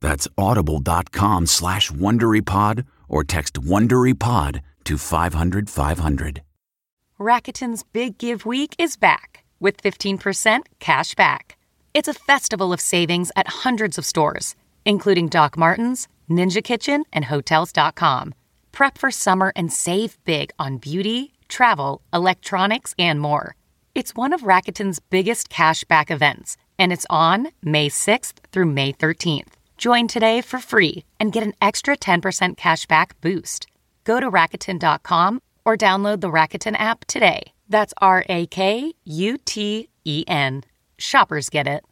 That's 0.00 0.28
audible.com 0.36 1.46
slash 1.46 1.90
WonderyPod 1.90 2.86
or 3.08 3.24
text 3.24 3.54
WonderyPod 3.54 4.60
to 4.84 4.98
500 4.98 5.70
500. 5.70 6.42
Rakuten's 7.18 7.82
Big 7.82 8.18
Give 8.18 8.44
Week 8.44 8.74
is 8.78 8.96
back 8.96 9.44
with 9.58 9.82
15% 9.82 10.60
cash 10.80 11.14
back. 11.14 11.56
It's 11.94 12.08
a 12.08 12.14
festival 12.14 12.72
of 12.72 12.80
savings 12.80 13.32
at 13.36 13.48
hundreds 13.64 13.96
of 13.96 14.04
stores, 14.04 14.54
including 14.84 15.28
Doc 15.28 15.56
Martens, 15.56 16.08
Ninja 16.30 16.62
Kitchen, 16.62 17.04
and 17.12 17.24
Hotels.com. 17.24 18.34
Prep 18.72 18.98
for 18.98 19.10
summer 19.10 19.52
and 19.56 19.72
save 19.72 20.22
big 20.24 20.50
on 20.58 20.76
beauty, 20.76 21.32
travel, 21.48 22.02
electronics, 22.12 22.94
and 22.98 23.18
more. 23.18 23.56
It's 23.94 24.14
one 24.14 24.34
of 24.34 24.42
Rakuten's 24.42 24.98
biggest 24.98 25.48
cash 25.48 25.84
back 25.84 26.10
events, 26.10 26.58
and 26.78 26.92
it's 26.92 27.06
on 27.08 27.48
May 27.62 27.88
6th 27.88 28.34
through 28.52 28.66
May 28.66 28.92
13th. 28.92 29.55
Join 29.76 30.08
today 30.08 30.40
for 30.40 30.58
free 30.58 31.04
and 31.20 31.32
get 31.32 31.42
an 31.42 31.54
extra 31.60 31.96
10% 31.96 32.56
cashback 32.56 33.10
boost. 33.20 33.66
Go 34.04 34.20
to 34.20 34.30
Rakuten.com 34.30 35.40
or 35.64 35.76
download 35.76 36.20
the 36.20 36.30
Rakuten 36.30 36.76
app 36.78 37.04
today. 37.06 37.52
That's 37.68 37.94
R 38.00 38.24
A 38.28 38.46
K 38.46 38.92
U 39.04 39.38
T 39.38 39.88
E 40.04 40.24
N. 40.28 40.62
Shoppers 40.98 41.50
get 41.50 41.66
it. 41.66 41.84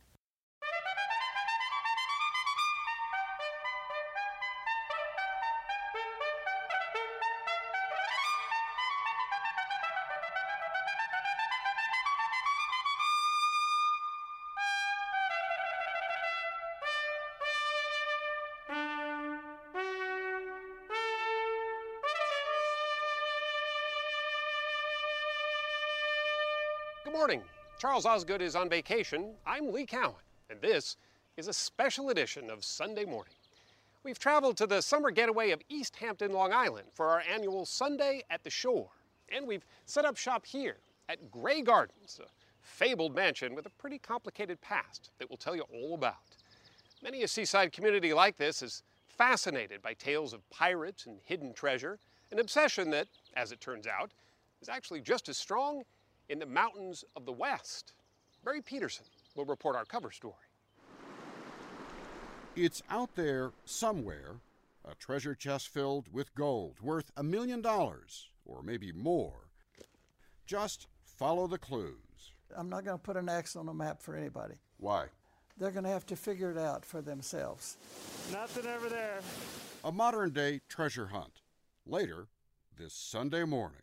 Charles 27.84 28.06
Osgood 28.06 28.40
is 28.40 28.56
on 28.56 28.70
vacation. 28.70 29.34
I'm 29.46 29.70
Lee 29.70 29.84
Cowan, 29.84 30.14
and 30.48 30.58
this 30.62 30.96
is 31.36 31.48
a 31.48 31.52
special 31.52 32.08
edition 32.08 32.48
of 32.48 32.64
Sunday 32.64 33.04
Morning. 33.04 33.34
We've 34.02 34.18
traveled 34.18 34.56
to 34.56 34.66
the 34.66 34.80
summer 34.80 35.10
getaway 35.10 35.50
of 35.50 35.60
East 35.68 35.96
Hampton, 35.96 36.32
Long 36.32 36.50
Island 36.50 36.86
for 36.94 37.08
our 37.08 37.22
annual 37.30 37.66
Sunday 37.66 38.22
at 38.30 38.42
the 38.42 38.48
Shore. 38.48 38.88
And 39.28 39.46
we've 39.46 39.66
set 39.84 40.06
up 40.06 40.16
shop 40.16 40.46
here 40.46 40.78
at 41.10 41.30
Grey 41.30 41.60
Gardens, 41.60 42.20
a 42.24 42.28
fabled 42.62 43.14
mansion 43.14 43.54
with 43.54 43.66
a 43.66 43.70
pretty 43.78 43.98
complicated 43.98 44.58
past 44.62 45.10
that 45.18 45.28
we'll 45.28 45.36
tell 45.36 45.54
you 45.54 45.66
all 45.70 45.92
about. 45.94 46.38
Many 47.02 47.22
a 47.22 47.28
seaside 47.28 47.70
community 47.72 48.14
like 48.14 48.38
this 48.38 48.62
is 48.62 48.82
fascinated 49.08 49.82
by 49.82 49.92
tales 49.92 50.32
of 50.32 50.48
pirates 50.48 51.04
and 51.04 51.18
hidden 51.22 51.52
treasure, 51.52 51.98
an 52.32 52.38
obsession 52.38 52.88
that, 52.92 53.08
as 53.36 53.52
it 53.52 53.60
turns 53.60 53.86
out, 53.86 54.12
is 54.62 54.70
actually 54.70 55.02
just 55.02 55.28
as 55.28 55.36
strong 55.36 55.82
in 56.28 56.38
the 56.38 56.46
mountains 56.46 57.04
of 57.16 57.26
the 57.26 57.32
West. 57.32 57.92
Barry 58.44 58.62
Peterson 58.62 59.04
will 59.34 59.44
report 59.44 59.76
our 59.76 59.84
cover 59.84 60.10
story. 60.10 60.34
It's 62.56 62.82
out 62.88 63.14
there 63.16 63.52
somewhere, 63.64 64.36
a 64.84 64.94
treasure 64.94 65.34
chest 65.34 65.68
filled 65.68 66.12
with 66.12 66.34
gold 66.34 66.76
worth 66.80 67.10
a 67.16 67.22
million 67.22 67.60
dollars, 67.60 68.28
or 68.44 68.62
maybe 68.62 68.92
more. 68.92 69.48
Just 70.46 70.86
follow 71.02 71.46
the 71.46 71.58
clues. 71.58 71.96
I'm 72.56 72.68
not 72.68 72.84
going 72.84 72.96
to 72.98 73.02
put 73.02 73.16
an 73.16 73.28
X 73.28 73.56
on 73.56 73.68
a 73.68 73.74
map 73.74 74.00
for 74.00 74.14
anybody. 74.14 74.54
Why? 74.76 75.06
They're 75.58 75.70
going 75.70 75.84
to 75.84 75.90
have 75.90 76.06
to 76.06 76.16
figure 76.16 76.50
it 76.50 76.58
out 76.58 76.84
for 76.84 77.00
themselves. 77.00 77.76
Nothing 78.32 78.66
over 78.66 78.88
there. 78.88 79.20
A 79.84 79.90
modern 79.92 80.30
day 80.30 80.60
treasure 80.68 81.06
hunt. 81.06 81.40
Later 81.86 82.28
this 82.78 82.92
Sunday 82.94 83.44
morning. 83.44 83.78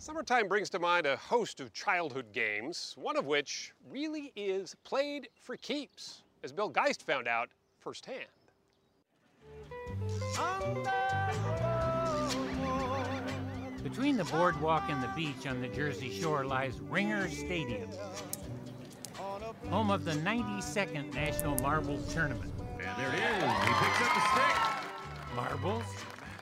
Summertime 0.00 0.46
brings 0.46 0.70
to 0.70 0.78
mind 0.78 1.06
a 1.06 1.16
host 1.16 1.58
of 1.58 1.72
childhood 1.72 2.26
games, 2.32 2.94
one 2.96 3.16
of 3.16 3.26
which 3.26 3.72
really 3.90 4.32
is 4.36 4.76
played 4.84 5.28
for 5.34 5.56
keeps, 5.56 6.22
as 6.44 6.52
Bill 6.52 6.68
Geist 6.68 7.04
found 7.04 7.26
out 7.26 7.48
firsthand. 7.80 8.24
Between 13.82 14.16
the 14.16 14.24
boardwalk 14.24 14.84
and 14.88 15.02
the 15.02 15.10
beach 15.16 15.48
on 15.48 15.60
the 15.60 15.68
Jersey 15.68 16.16
Shore 16.20 16.44
lies 16.44 16.78
Ringer 16.78 17.28
Stadium, 17.28 17.90
home 19.68 19.90
of 19.90 20.04
the 20.04 20.12
92nd 20.12 21.12
National 21.12 21.56
Marbles 21.56 22.14
Tournament. 22.14 22.52
And 22.78 22.96
there 22.98 23.08
it 23.08 23.14
is. 23.14 23.42
He 23.42 23.72
picks 23.74 24.00
up 24.00 24.14
the 24.14 24.20
stick. 24.30 25.34
Marbles? 25.34 25.84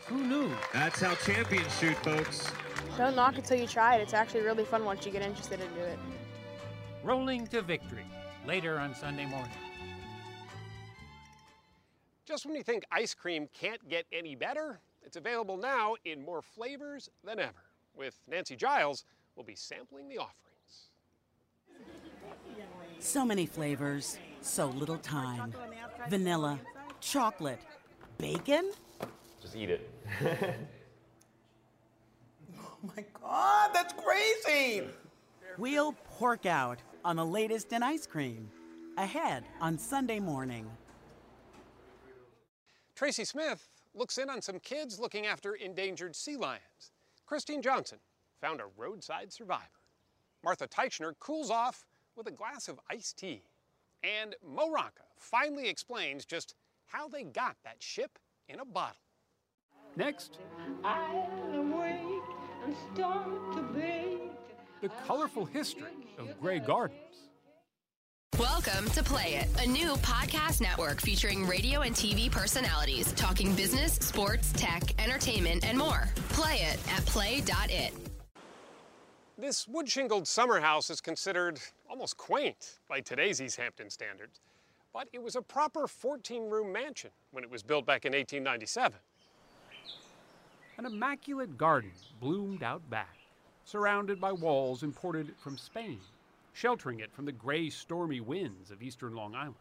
Who 0.09 0.25
knew? 0.27 0.51
That's 0.75 1.01
how 1.01 1.15
champions 1.15 1.79
shoot, 1.79 1.97
folks. 2.05 2.53
Don't 2.97 3.15
knock 3.15 3.37
it 3.37 3.45
till 3.45 3.59
you 3.59 3.67
try 3.67 3.97
it. 3.97 4.01
It's 4.01 4.15
actually 4.15 4.41
really 4.41 4.65
fun 4.65 4.85
once 4.85 5.05
you 5.05 5.13
get 5.13 5.21
interested 5.21 5.61
into 5.61 5.85
it. 5.85 5.99
Rolling 7.05 7.47
to 7.49 7.61
victory, 7.61 8.07
later 8.47 8.79
on 8.79 8.95
Sunday 8.95 9.27
morning. 9.27 9.51
Just 12.25 12.47
when 12.47 12.55
you 12.55 12.63
think 12.63 12.85
ice 12.91 13.13
cream 13.13 13.49
can't 13.53 13.87
get 13.89 14.07
any 14.13 14.35
better, 14.35 14.81
it's 15.05 15.17
available 15.17 15.59
now 15.59 15.95
in 16.07 16.25
more 16.25 16.41
flavors 16.41 17.11
than 17.23 17.39
ever. 17.39 17.53
With 17.95 18.19
Nancy 18.27 18.57
Giles, 18.57 19.05
we'll 19.37 19.45
be 19.45 19.55
sampling 19.55 20.09
the 20.09 20.17
offerings. 20.19 20.89
So 22.99 23.27
many 23.27 23.45
flavors, 23.45 24.19
so 24.41 24.69
little 24.69 24.99
time. 24.99 25.53
Vanilla, 26.09 26.59
chocolate, 27.01 27.61
bacon? 28.17 28.73
Just 29.43 29.55
eat 29.55 29.69
it. 29.69 29.91
Oh 32.87 32.93
my 32.97 33.05
God, 33.21 33.71
that's 33.73 33.95
crazy! 33.95 34.87
We'll 35.59 35.93
pork 36.19 36.47
out 36.47 36.79
on 37.05 37.17
the 37.17 37.25
latest 37.25 37.73
in 37.73 37.83
ice 37.83 38.07
cream. 38.07 38.51
Ahead 38.97 39.45
on 39.61 39.79
Sunday 39.79 40.21
morning. 40.21 40.71
Tracy 42.95 43.25
Smith 43.25 43.69
looks 43.95 44.19
in 44.19 44.31
on 44.31 44.41
some 44.41 44.61
kids 44.61 45.01
looking 45.01 45.27
after 45.27 45.55
endangered 45.55 46.15
sea 46.15 46.37
lions. 46.37 46.93
Christine 47.27 47.61
Johnson 47.61 47.99
found 48.41 48.61
a 48.61 48.67
roadside 48.77 49.33
survivor. 49.33 49.65
Martha 50.45 50.69
Teichner 50.69 51.13
cools 51.19 51.51
off 51.51 51.85
with 52.15 52.27
a 52.29 52.33
glass 52.33 52.69
of 52.69 52.79
iced 52.91 53.19
tea. 53.19 53.43
And 54.03 54.37
Mo 54.47 54.71
Rocca 54.71 55.03
finally 55.19 55.69
explains 55.69 56.25
just 56.25 56.55
how 56.87 57.09
they 57.09 57.25
got 57.25 57.57
that 57.65 57.83
ship 57.83 58.19
in 58.49 58.61
a 58.61 58.65
bottle. 58.65 59.01
Next, 59.97 60.39
the 64.81 64.89
colorful 65.07 65.45
history 65.45 65.93
of 66.19 66.41
Grey 66.41 66.59
Gardens. 66.59 67.01
Welcome 68.39 68.91
to 68.91 69.03
Play 69.03 69.37
It, 69.37 69.49
a 69.65 69.67
new 69.67 69.95
podcast 69.97 70.61
network 70.61 71.01
featuring 71.01 71.47
radio 71.47 71.81
and 71.83 71.95
TV 71.95 72.31
personalities 72.31 73.13
talking 73.13 73.55
business, 73.55 73.95
sports, 73.95 74.53
tech, 74.53 74.83
entertainment, 75.03 75.65
and 75.65 75.79
more. 75.79 76.09
Play 76.31 76.57
it 76.57 76.79
at 76.93 77.05
play.it. 77.07 77.93
This 79.39 79.67
wood 79.69 79.89
shingled 79.89 80.27
summer 80.27 80.61
house 80.61 80.91
is 80.91 81.01
considered 81.01 81.61
almost 81.89 82.17
quaint 82.17 82.79
by 82.89 83.01
today's 83.01 83.41
East 83.41 83.57
Hampton 83.57 83.91
standards, 83.91 84.41
but 84.93 85.09
it 85.13 85.23
was 85.23 85.37
a 85.37 85.43
proper 85.43 85.87
14 85.87 86.51
room 86.51 86.73
mansion 86.73 87.11
when 87.31 87.45
it 87.45 87.51
was 87.51 87.63
built 87.63 87.87
back 87.87 88.05
in 88.05 88.13
1897. 88.13 88.99
An 90.79 90.85
immaculate 90.85 91.57
garden 91.57 91.91
bloomed 92.21 92.63
out 92.63 92.89
back, 92.91 93.17
surrounded 93.65 94.21
by 94.21 94.33
walls 94.33 94.83
imported 94.83 95.33
from 95.39 95.57
Spain, 95.57 95.99
sheltering 96.53 97.01
it 97.01 97.11
from 97.11 97.25
the 97.25 97.33
gray, 97.33 97.71
stormy 97.71 98.21
winds 98.21 98.71
of 98.71 98.83
eastern 98.83 99.15
Long 99.15 99.35
Island. 99.35 99.55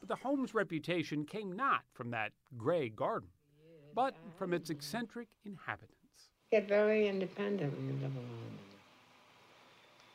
But 0.00 0.08
the 0.08 0.16
home's 0.16 0.54
reputation 0.54 1.26
came 1.26 1.52
not 1.52 1.82
from 1.92 2.10
that 2.12 2.32
gray 2.56 2.88
garden, 2.88 3.28
but 3.94 4.14
from 4.38 4.54
its 4.54 4.70
eccentric 4.70 5.28
inhabitants. 5.44 6.30
Get 6.50 6.66
very 6.66 7.06
independent 7.06 7.76
when 7.76 7.88
you 7.88 7.92
live 7.92 8.16
alone. 8.16 8.58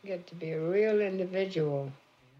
Get 0.03 0.25
to 0.25 0.35
be 0.35 0.51
a 0.51 0.59
real 0.59 1.01
individual. 1.01 1.91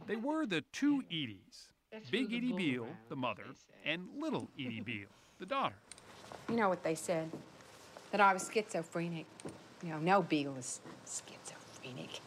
They 0.07 0.15
were 0.15 0.47
the 0.47 0.63
two 0.71 1.03
Edie's 1.11 1.69
Big 2.09 2.33
Edie 2.33 2.51
Beale, 2.51 2.87
the 3.09 3.15
mother, 3.15 3.45
and 3.85 4.07
Little 4.19 4.49
Edie 4.59 4.81
Beale, 4.81 5.07
the 5.39 5.45
daughter. 5.45 5.75
You 6.49 6.55
know 6.55 6.67
what 6.67 6.83
they 6.83 6.95
said? 6.95 7.29
That 8.15 8.21
I 8.21 8.33
was 8.33 8.49
schizophrenic. 8.49 9.25
You 9.83 9.89
know, 9.89 9.99
no 9.99 10.21
Beale 10.21 10.55
is 10.57 10.79
schizophrenic. 11.05 12.21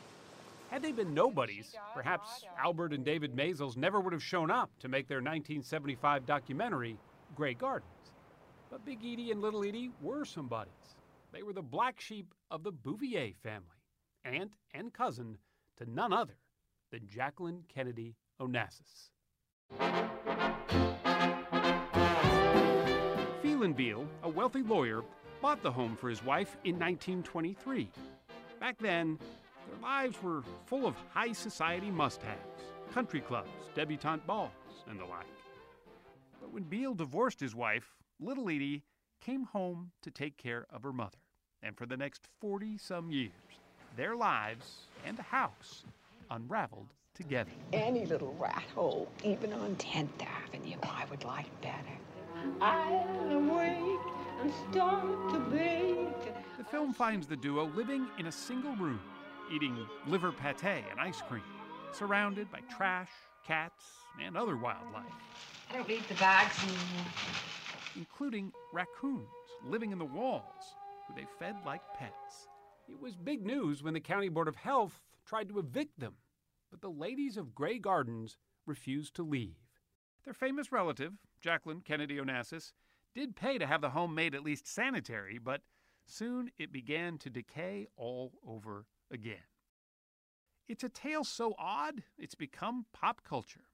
Had 0.69 0.83
they 0.83 0.93
been 0.93 1.15
nobodies, 1.15 1.75
perhaps 1.95 2.45
Albert 2.63 2.93
and 2.93 3.07
David 3.07 3.35
Maysles 3.35 3.75
never 3.75 3.99
would 3.99 4.13
have 4.13 4.23
shown 4.23 4.51
up 4.51 4.69
to 4.81 4.89
make 4.89 5.09
their 5.09 5.23
1975 5.23 6.27
documentary, 6.27 6.99
Grey 7.35 7.55
Gardens. 7.55 8.13
But 8.71 8.85
Big 8.85 8.99
Edie 8.99 9.31
and 9.31 9.41
Little 9.41 9.65
Edie 9.65 9.91
were 10.03 10.27
somebodies. 10.27 10.75
They 11.33 11.43
were 11.43 11.55
the 11.55 11.63
black 11.63 12.03
sheep 12.03 12.35
of 12.51 12.65
the 12.65 12.73
Bouvier 12.73 13.33
family, 13.43 13.81
aunt 14.27 14.57
and 14.75 14.93
cousin 14.93 15.39
to 15.79 15.91
none 15.91 16.13
other 16.13 16.37
than 16.91 17.09
Jacqueline 17.09 17.63
Kennedy 17.67 18.15
Onassis. 18.39 19.09
Phelan 23.41 23.73
Beale, 23.73 24.07
a 24.23 24.29
wealthy 24.29 24.63
lawyer, 24.63 25.03
bought 25.41 25.63
the 25.63 25.71
home 25.71 25.97
for 25.97 26.09
his 26.09 26.25
wife 26.25 26.57
in 26.65 26.75
1923. 26.75 27.89
Back 28.61 28.79
then, 28.79 29.19
their 29.69 29.81
lives 29.81 30.23
were 30.23 30.43
full 30.67 30.87
of 30.87 30.97
high 31.13 31.33
society 31.33 31.91
must 31.91 32.23
haves, 32.23 32.63
country 32.93 33.21
clubs, 33.21 33.51
debutante 33.75 34.27
balls, 34.27 34.51
and 34.89 34.99
the 34.99 35.05
like. 35.05 35.27
But 36.41 36.53
when 36.53 36.65
Beale 36.65 36.95
divorced 36.95 37.41
his 37.41 37.55
wife, 37.55 37.97
little 38.21 38.49
Edie 38.49 38.83
came 39.21 39.45
home 39.45 39.93
to 40.03 40.11
take 40.11 40.37
care 40.37 40.67
of 40.71 40.83
her 40.83 40.93
mother. 40.93 41.19
And 41.63 41.77
for 41.77 41.87
the 41.87 41.97
next 41.97 42.29
40 42.41 42.79
some 42.79 43.11
years, 43.11 43.33
their 43.97 44.17
lives 44.17 44.87
and 45.05 45.17
the 45.17 45.23
house 45.23 45.85
unraveled 46.31 46.89
together. 47.15 47.51
Any 47.73 48.07
little 48.07 48.35
rat 48.39 48.65
hole, 48.75 49.09
even 49.25 49.53
on 49.53 49.75
10th 49.77 50.23
Avenue, 50.47 50.77
I 50.83 51.05
would 51.11 51.25
like 51.25 51.61
better. 51.61 51.99
I 52.61 52.93
am 52.93 53.51
awake 53.51 54.18
and 54.41 54.53
start 54.71 55.31
to 55.31 55.39
bake. 55.51 56.35
The 56.57 56.65
film 56.65 56.93
finds 56.93 57.27
the 57.27 57.37
duo 57.37 57.67
living 57.75 58.07
in 58.19 58.27
a 58.27 58.33
single 58.33 58.75
room, 58.77 59.01
eating 59.53 59.87
liver 60.07 60.33
pate 60.33 60.63
and 60.91 61.01
ice 61.01 61.23
cream, 61.23 61.43
surrounded 61.93 62.51
by 62.51 62.61
trash, 62.75 63.11
cats, 63.47 63.85
and 64.23 64.37
other 64.37 64.57
wildlife, 64.57 65.05
I 65.71 65.75
don't 65.75 65.89
need 65.89 66.03
the 66.09 66.15
bags 66.15 66.57
anymore. 66.63 67.13
including 67.97 68.53
raccoons 68.73 69.27
living 69.65 69.93
in 69.93 69.99
the 69.99 70.05
walls, 70.05 70.75
who 71.07 71.15
they 71.15 71.27
fed 71.39 71.57
like 71.65 71.83
pets. 71.95 72.49
It 72.89 73.01
was 73.01 73.17
big 73.17 73.45
news 73.45 73.83
when 73.83 73.95
the 73.95 74.01
County 74.01 74.29
Board 74.29 74.49
of 74.49 74.57
Health 74.57 75.01
tried 75.27 75.49
to 75.51 75.59
evict 75.59 75.99
them, 76.01 76.15
but 76.71 76.81
the 76.81 76.91
ladies 76.91 77.37
of 77.37 77.55
Grey 77.55 77.79
Gardens 77.79 78.37
refused 78.67 79.15
to 79.15 79.23
leave. 79.23 79.57
Their 80.25 80.35
famous 80.35 80.73
relative, 80.73 81.13
Jacqueline 81.41 81.83
Kennedy 81.83 82.17
Onassis, 82.17 82.73
did 83.19 83.35
pay 83.35 83.59
to 83.59 83.67
have 83.67 83.81
the 83.81 83.91
home 83.91 84.15
made 84.15 84.33
at 84.33 84.45
least 84.45 84.73
sanitary, 84.73 85.39
but 85.39 85.61
soon 86.07 86.53
it 86.57 86.73
began 86.73 87.19
to 87.19 87.29
decay 87.29 87.89
all 87.97 88.31
over 88.47 88.87
again. 89.11 89.49
It's 90.69 90.85
a 90.85 90.89
tale 90.89 91.25
so 91.25 91.57
odd, 91.59 92.05
it's 92.17 92.37
become 92.37 92.87
pop 92.93 93.23
culture. 93.29 93.65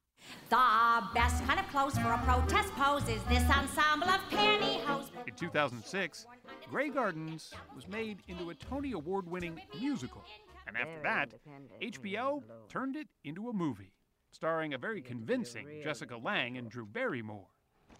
The 0.49 1.03
best 1.13 1.45
kind 1.45 1.61
of 1.61 1.69
clothes 1.69 1.99
for 1.99 2.13
a 2.13 2.19
protest 2.25 2.73
pose 2.73 3.07
is 3.07 3.23
this 3.25 3.43
ensemble 3.51 4.09
of 4.09 4.21
pantyhose. 4.31 5.11
In 5.27 5.35
2006, 5.35 6.27
Grey 6.71 6.89
Gardens 6.89 7.53
was 7.75 7.87
made 7.87 8.21
into 8.29 8.49
a 8.49 8.55
Tony 8.55 8.93
Award 8.93 9.29
winning 9.29 9.61
musical. 9.79 10.25
And 10.67 10.75
after 10.75 11.03
that, 11.03 11.35
HBO 11.83 12.43
turned 12.71 12.97
it 12.97 13.09
into 13.25 13.51
a 13.51 13.53
movie, 13.53 13.93
starring 14.33 14.73
a 14.73 14.79
very 14.79 15.03
convincing 15.03 15.83
Jessica 15.83 16.17
Lange 16.17 16.57
and 16.57 16.71
Drew 16.71 16.87
Barrymore. 16.87 17.49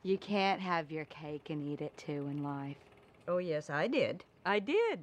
You 0.07 0.19
can't 0.19 0.61
have 0.61 0.93
your 0.93 1.07
cake 1.07 1.49
and 1.49 1.67
eat 1.67 1.81
it 1.81 1.97
too 1.97 2.29
in 2.31 2.45
life. 2.45 2.77
Oh, 3.27 3.39
yes, 3.39 3.71
I 3.71 3.87
did. 3.87 4.23
I 4.45 4.59
did. 4.59 5.01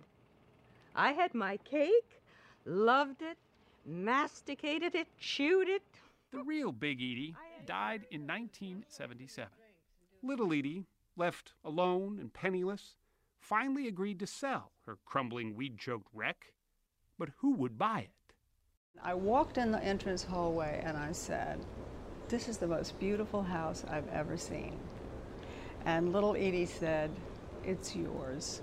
I 0.95 1.13
had 1.13 1.33
my 1.33 1.57
cake, 1.57 2.21
loved 2.65 3.23
it, 3.23 3.39
masticated 3.83 4.93
it, 4.93 5.07
chewed 5.19 5.67
it. 5.67 5.81
The 6.31 6.43
real 6.43 6.71
Big 6.71 6.99
Edie 6.99 7.35
died 7.65 8.05
in 8.11 8.27
1977. 8.27 9.49
Little 10.21 10.53
Edie, 10.53 10.85
left 11.17 11.53
alone 11.65 12.19
and 12.19 12.31
penniless, 12.31 12.93
finally 13.39 13.87
agreed 13.87 14.19
to 14.19 14.27
sell 14.27 14.71
her 14.85 14.99
crumbling 15.03 15.55
weed 15.55 15.79
choked 15.79 16.09
wreck. 16.13 16.53
But 17.17 17.29
who 17.37 17.55
would 17.55 17.79
buy 17.79 18.01
it? 18.01 18.33
I 19.01 19.15
walked 19.15 19.57
in 19.57 19.71
the 19.71 19.83
entrance 19.83 20.23
hallway 20.25 20.79
and 20.85 20.95
I 20.95 21.11
said, 21.11 21.59
This 22.29 22.47
is 22.47 22.59
the 22.59 22.67
most 22.67 22.99
beautiful 22.99 23.41
house 23.41 23.83
I've 23.89 24.07
ever 24.09 24.37
seen. 24.37 24.77
And 25.85 26.13
little 26.13 26.35
Edie 26.35 26.65
said, 26.65 27.11
It's 27.63 27.95
yours. 27.95 28.61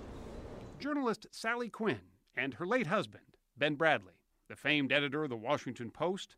Journalist 0.79 1.27
Sally 1.31 1.69
Quinn 1.69 1.99
and 2.37 2.53
her 2.53 2.65
late 2.65 2.87
husband, 2.87 3.23
Ben 3.57 3.75
Bradlee, 3.75 4.15
the 4.47 4.55
famed 4.55 4.91
editor 4.91 5.23
of 5.23 5.29
the 5.29 5.35
Washington 5.35 5.91
Post, 5.91 6.35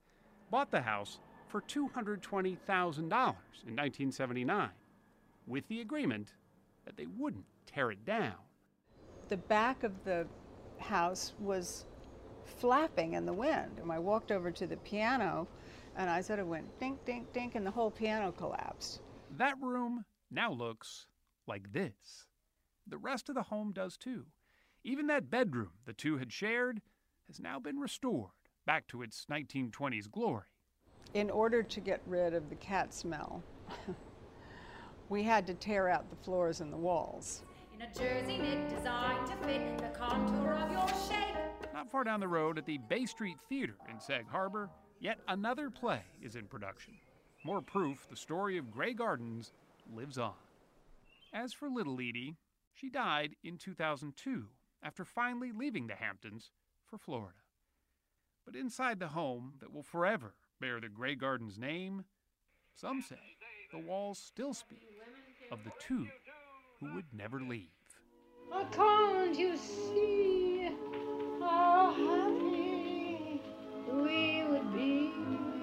bought 0.49 0.71
the 0.71 0.81
house 0.81 1.19
for 1.47 1.61
$220,000 1.61 2.97
in 2.97 3.05
1979, 3.07 4.69
with 5.47 5.67
the 5.67 5.81
agreement 5.81 6.33
that 6.85 6.97
they 6.97 7.07
wouldn't 7.17 7.45
tear 7.65 7.91
it 7.91 8.03
down. 8.05 8.35
The 9.29 9.37
back 9.37 9.83
of 9.83 10.03
the 10.03 10.25
house 10.79 11.33
was 11.39 11.85
flapping 12.45 13.13
in 13.13 13.25
the 13.25 13.33
wind. 13.33 13.79
And 13.81 13.91
I 13.91 13.99
walked 13.99 14.31
over 14.31 14.51
to 14.51 14.67
the 14.67 14.77
piano 14.77 15.47
and 15.95 16.09
I 16.09 16.21
sort 16.21 16.39
of 16.39 16.47
went 16.47 16.79
dink, 16.79 17.03
dink, 17.05 17.31
dink, 17.33 17.55
and 17.55 17.65
the 17.65 17.71
whole 17.71 17.91
piano 17.91 18.31
collapsed. 18.31 19.01
That 19.37 19.55
room 19.61 20.05
now 20.31 20.51
looks 20.51 21.07
like 21.47 21.73
this. 21.73 22.25
The 22.87 22.97
rest 22.97 23.29
of 23.29 23.35
the 23.35 23.43
home 23.43 23.73
does 23.73 23.97
too. 23.97 24.25
Even 24.83 25.07
that 25.07 25.29
bedroom 25.29 25.71
the 25.85 25.93
two 25.93 26.17
had 26.17 26.31
shared 26.31 26.81
has 27.27 27.39
now 27.39 27.59
been 27.59 27.77
restored 27.77 28.31
back 28.65 28.87
to 28.87 29.01
its 29.01 29.25
1920s 29.29 30.09
glory. 30.09 30.45
In 31.13 31.29
order 31.29 31.61
to 31.61 31.79
get 31.79 32.01
rid 32.05 32.33
of 32.33 32.49
the 32.49 32.55
cat 32.55 32.93
smell, 32.93 33.43
we 35.09 35.23
had 35.23 35.45
to 35.47 35.53
tear 35.53 35.89
out 35.89 36.09
the 36.09 36.15
floors 36.15 36.61
and 36.61 36.71
the 36.71 36.77
walls. 36.77 37.43
In 37.75 37.81
a 37.81 37.93
jersey 37.93 38.37
knit 38.37 38.69
designed 38.69 39.27
to 39.27 39.35
fit 39.45 39.77
the 39.77 39.89
contour 39.89 40.53
of 40.53 40.71
your 40.71 40.87
shape. 40.87 41.35
Not 41.73 41.91
far 41.91 42.03
down 42.03 42.19
the 42.19 42.27
road 42.27 42.57
at 42.57 42.65
the 42.65 42.77
Bay 42.77 43.05
Street 43.05 43.37
Theater 43.49 43.75
in 43.89 43.99
Sag 43.99 44.27
Harbor, 44.29 44.69
yet 44.99 45.19
another 45.27 45.69
play 45.69 46.01
is 46.21 46.35
in 46.35 46.45
production. 46.45 46.93
More 47.43 47.61
proof 47.61 48.07
the 48.09 48.15
story 48.15 48.57
of 48.57 48.71
Grey 48.71 48.93
Gardens 48.93 49.51
lives 49.91 50.17
on. 50.17 50.33
As 51.33 51.53
for 51.53 51.69
little 51.69 51.95
Edie, 51.95 52.35
she 52.73 52.89
died 52.89 53.35
in 53.43 53.57
2002 53.57 54.47
after 54.83 55.05
finally 55.05 55.51
leaving 55.51 55.87
the 55.87 55.95
Hamptons 55.95 56.51
for 56.85 56.97
Florida. 56.97 57.37
But 58.45 58.55
inside 58.55 58.99
the 58.99 59.09
home 59.09 59.53
that 59.59 59.71
will 59.73 59.83
forever 59.83 60.33
bear 60.59 60.79
the 60.79 60.89
Grey 60.89 61.15
Gardens 61.15 61.57
name, 61.57 62.05
some 62.75 63.01
say 63.01 63.15
the 63.71 63.79
walls 63.79 64.19
still 64.19 64.53
speak 64.53 64.87
of 65.51 65.63
the 65.63 65.71
two 65.79 66.07
who 66.79 66.93
would 66.95 67.05
never 67.13 67.39
leave. 67.39 67.69
Oh, 68.51 68.65
can't 68.71 69.37
you 69.37 69.55
see 69.57 70.69
how 71.39 71.93
happy 71.93 73.41
we 73.87 74.43
would 74.43 74.73
be. 74.73 75.60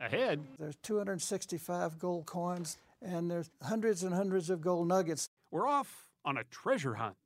Ahead, 0.00 0.40
There's 0.58 0.76
265 0.76 1.98
gold 1.98 2.24
coins, 2.24 2.78
and 3.02 3.30
there's 3.30 3.50
hundreds 3.62 4.02
and 4.02 4.14
hundreds 4.14 4.48
of 4.48 4.62
gold 4.62 4.88
nuggets. 4.88 5.28
we're 5.50 5.68
off 5.68 6.06
on 6.24 6.38
a 6.38 6.44
treasure 6.44 6.94
hunt. 6.94 7.16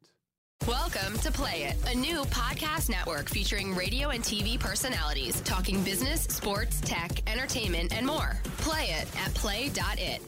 Welcome 0.66 1.16
to 1.19 1.31
Play 1.31 1.64
It, 1.64 1.76
a 1.95 1.97
new 1.97 2.25
podcast 2.25 2.90
network 2.90 3.28
featuring 3.28 3.76
radio 3.76 4.09
and 4.09 4.25
TV 4.25 4.59
personalities 4.59 5.40
talking 5.43 5.85
business, 5.85 6.23
sports, 6.23 6.81
tech, 6.81 7.12
entertainment, 7.31 7.97
and 7.97 8.04
more. 8.04 8.40
Play 8.59 8.87
it 8.87 9.07
at 9.25 9.33
play.it. 9.35 10.21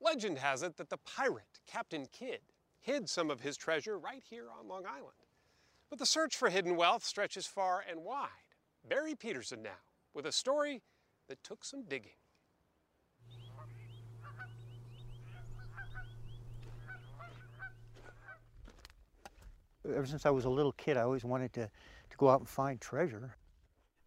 Legend 0.00 0.38
has 0.38 0.62
it 0.62 0.76
that 0.76 0.88
the 0.88 0.98
pirate, 0.98 1.60
Captain 1.66 2.06
Kidd, 2.12 2.42
hid 2.80 3.08
some 3.08 3.28
of 3.28 3.40
his 3.40 3.56
treasure 3.56 3.98
right 3.98 4.22
here 4.30 4.46
on 4.56 4.68
Long 4.68 4.84
Island. 4.86 5.16
But 5.90 5.98
the 5.98 6.06
search 6.06 6.36
for 6.36 6.48
hidden 6.48 6.76
wealth 6.76 7.02
stretches 7.04 7.48
far 7.48 7.82
and 7.90 8.04
wide. 8.04 8.28
Barry 8.88 9.16
Peterson 9.16 9.62
now, 9.62 9.70
with 10.16 10.24
a 10.24 10.32
story 10.32 10.82
that 11.28 11.44
took 11.44 11.62
some 11.62 11.82
digging. 11.82 12.12
Ever 19.94 20.06
since 20.06 20.24
I 20.24 20.30
was 20.30 20.46
a 20.46 20.50
little 20.50 20.72
kid, 20.72 20.96
I 20.96 21.02
always 21.02 21.22
wanted 21.22 21.52
to, 21.52 21.66
to 21.66 22.16
go 22.16 22.30
out 22.30 22.40
and 22.40 22.48
find 22.48 22.80
treasure. 22.80 23.36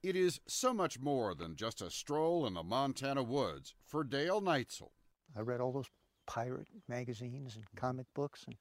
It 0.01 0.15
is 0.15 0.41
so 0.47 0.73
much 0.73 0.99
more 0.99 1.35
than 1.35 1.55
just 1.55 1.81
a 1.81 1.91
stroll 1.91 2.47
in 2.47 2.55
the 2.55 2.63
Montana 2.63 3.21
woods 3.21 3.75
for 3.85 4.03
Dale 4.03 4.41
Neitzel. 4.41 4.89
I 5.37 5.41
read 5.41 5.61
all 5.61 5.71
those 5.71 5.89
pirate 6.25 6.67
magazines 6.87 7.55
and 7.55 7.65
comic 7.75 8.07
books, 8.15 8.45
and 8.45 8.55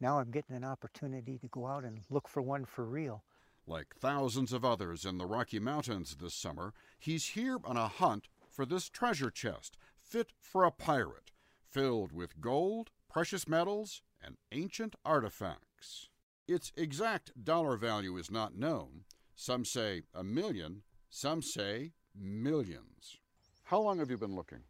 now 0.00 0.20
I'm 0.20 0.30
getting 0.30 0.54
an 0.54 0.64
opportunity 0.64 1.38
to 1.38 1.48
go 1.48 1.66
out 1.66 1.84
and 1.84 2.00
look 2.08 2.28
for 2.28 2.40
one 2.40 2.64
for 2.64 2.84
real. 2.84 3.24
Like 3.68 3.94
thousands 4.00 4.54
of 4.54 4.64
others 4.64 5.04
in 5.04 5.18
the 5.18 5.26
Rocky 5.26 5.58
Mountains 5.58 6.16
this 6.18 6.32
summer, 6.34 6.72
he's 6.98 7.26
here 7.26 7.58
on 7.64 7.76
a 7.76 7.86
hunt 7.86 8.28
for 8.48 8.64
this 8.64 8.88
treasure 8.88 9.30
chest 9.30 9.76
fit 10.00 10.32
for 10.40 10.64
a 10.64 10.70
pirate, 10.70 11.32
filled 11.68 12.10
with 12.10 12.40
gold, 12.40 12.88
precious 13.10 13.46
metals, 13.46 14.00
and 14.24 14.38
ancient 14.52 14.96
artifacts. 15.04 16.08
Its 16.46 16.72
exact 16.78 17.44
dollar 17.44 17.76
value 17.76 18.16
is 18.16 18.30
not 18.30 18.56
known. 18.56 19.04
Some 19.34 19.66
say 19.66 20.00
a 20.14 20.24
million, 20.24 20.80
some 21.10 21.42
say 21.42 21.92
millions. 22.18 23.18
How 23.64 23.80
long 23.80 23.98
have 23.98 24.10
you 24.10 24.16
been 24.16 24.34
looking? 24.34 24.60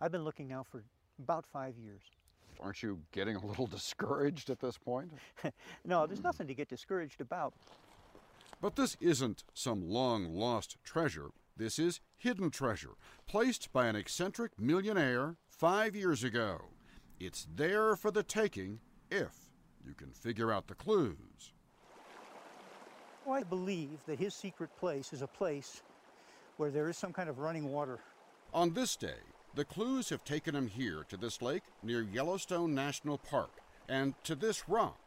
I've 0.00 0.10
been 0.10 0.24
looking 0.24 0.48
now 0.48 0.64
for 0.64 0.82
about 1.22 1.46
five 1.46 1.78
years. 1.78 2.02
Aren't 2.58 2.82
you 2.82 2.98
getting 3.12 3.36
a 3.36 3.46
little 3.46 3.68
discouraged 3.68 4.50
at 4.50 4.58
this 4.58 4.76
point? 4.76 5.12
no, 5.84 6.04
there's 6.08 6.22
nothing 6.24 6.48
to 6.48 6.54
get 6.54 6.68
discouraged 6.68 7.20
about. 7.20 7.54
But 8.64 8.76
this 8.76 8.96
isn't 8.98 9.44
some 9.52 9.90
long 9.90 10.32
lost 10.32 10.78
treasure. 10.82 11.32
This 11.54 11.78
is 11.78 12.00
hidden 12.16 12.48
treasure, 12.48 12.94
placed 13.26 13.70
by 13.74 13.88
an 13.88 13.94
eccentric 13.94 14.58
millionaire 14.58 15.36
five 15.50 15.94
years 15.94 16.24
ago. 16.24 16.62
It's 17.20 17.46
there 17.54 17.94
for 17.94 18.10
the 18.10 18.22
taking 18.22 18.80
if 19.10 19.50
you 19.86 19.92
can 19.92 20.12
figure 20.12 20.50
out 20.50 20.66
the 20.66 20.74
clues. 20.74 21.52
Well, 23.26 23.34
I 23.34 23.42
believe 23.42 23.98
that 24.06 24.18
his 24.18 24.32
secret 24.32 24.74
place 24.78 25.12
is 25.12 25.20
a 25.20 25.26
place 25.26 25.82
where 26.56 26.70
there 26.70 26.88
is 26.88 26.96
some 26.96 27.12
kind 27.12 27.28
of 27.28 27.40
running 27.40 27.70
water. 27.70 27.98
On 28.54 28.72
this 28.72 28.96
day, 28.96 29.20
the 29.54 29.66
clues 29.66 30.08
have 30.08 30.24
taken 30.24 30.54
him 30.54 30.68
here 30.68 31.04
to 31.10 31.18
this 31.18 31.42
lake 31.42 31.64
near 31.82 32.00
Yellowstone 32.00 32.74
National 32.74 33.18
Park 33.18 33.60
and 33.90 34.14
to 34.24 34.34
this 34.34 34.70
rock. 34.70 35.02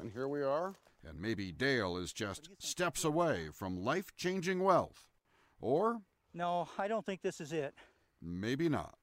And 0.00 0.10
here 0.10 0.26
we 0.26 0.42
are. 0.42 0.74
And 1.08 1.20
maybe 1.20 1.50
Dale 1.52 1.96
is 1.96 2.12
just 2.12 2.50
steps 2.58 3.04
away 3.04 3.48
from 3.52 3.82
life 3.84 4.14
changing 4.16 4.62
wealth. 4.62 5.08
Or 5.60 6.00
No, 6.32 6.68
I 6.78 6.88
don't 6.88 7.04
think 7.04 7.22
this 7.22 7.40
is 7.40 7.52
it. 7.52 7.74
maybe 8.20 8.68
not. 8.68 8.96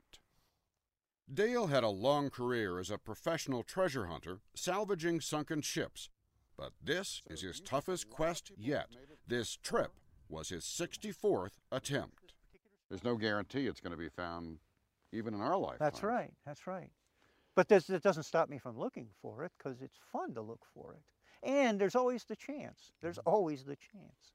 Dale 1.32 1.68
had 1.68 1.84
a 1.84 1.89
long 1.89 2.29
career 2.29 2.79
as 2.79 2.89
a 2.89 2.98
professional 2.98 3.62
treasure 3.63 4.08
hunter, 4.08 4.39
salvaging 4.56 5.22
sunken 5.22 5.62
ships. 5.62 6.10
But 6.58 6.72
this 6.84 7.22
is 7.29 7.41
his 7.41 7.62
toughest 7.62 8.10
quest 8.10 8.51
yet. 8.58 8.88
This 9.27 9.56
trip 9.56 9.91
was 10.27 10.50
his 10.50 10.63
64th 10.63 11.60
attempt. 11.72 12.34
There's 12.89 13.03
no 13.03 13.15
guarantee 13.15 13.68
it's 13.68 13.79
going 13.79 13.91
to 13.91 13.98
be 13.98 14.10
found 14.10 14.58
even 15.12 15.34
in 15.34 15.41
our 15.41 15.58
life. 15.58 15.77
That's 15.79 16.01
right, 16.03 16.34
that's 16.46 16.65
right. 16.68 16.89
But 17.56 17.68
this, 17.70 17.86
that 17.88 18.03
doesn't 18.03 18.24
stop 18.24 18.50
me 18.50 18.58
from 18.58 18.77
looking 18.77 19.10
for 19.22 19.44
it 19.44 19.51
because 19.58 19.82
it's 19.82 20.00
fun 20.12 20.34
to 20.34 20.41
look 20.41 20.62
for 20.74 20.94
it. 20.94 21.01
And 21.43 21.79
there's 21.79 21.96
always 21.96 22.25
the 22.25 22.36
chance. 22.36 22.91
There's 23.01 23.17
mm-hmm. 23.17 23.29
always 23.29 23.63
the 23.63 23.75
chance. 23.75 24.34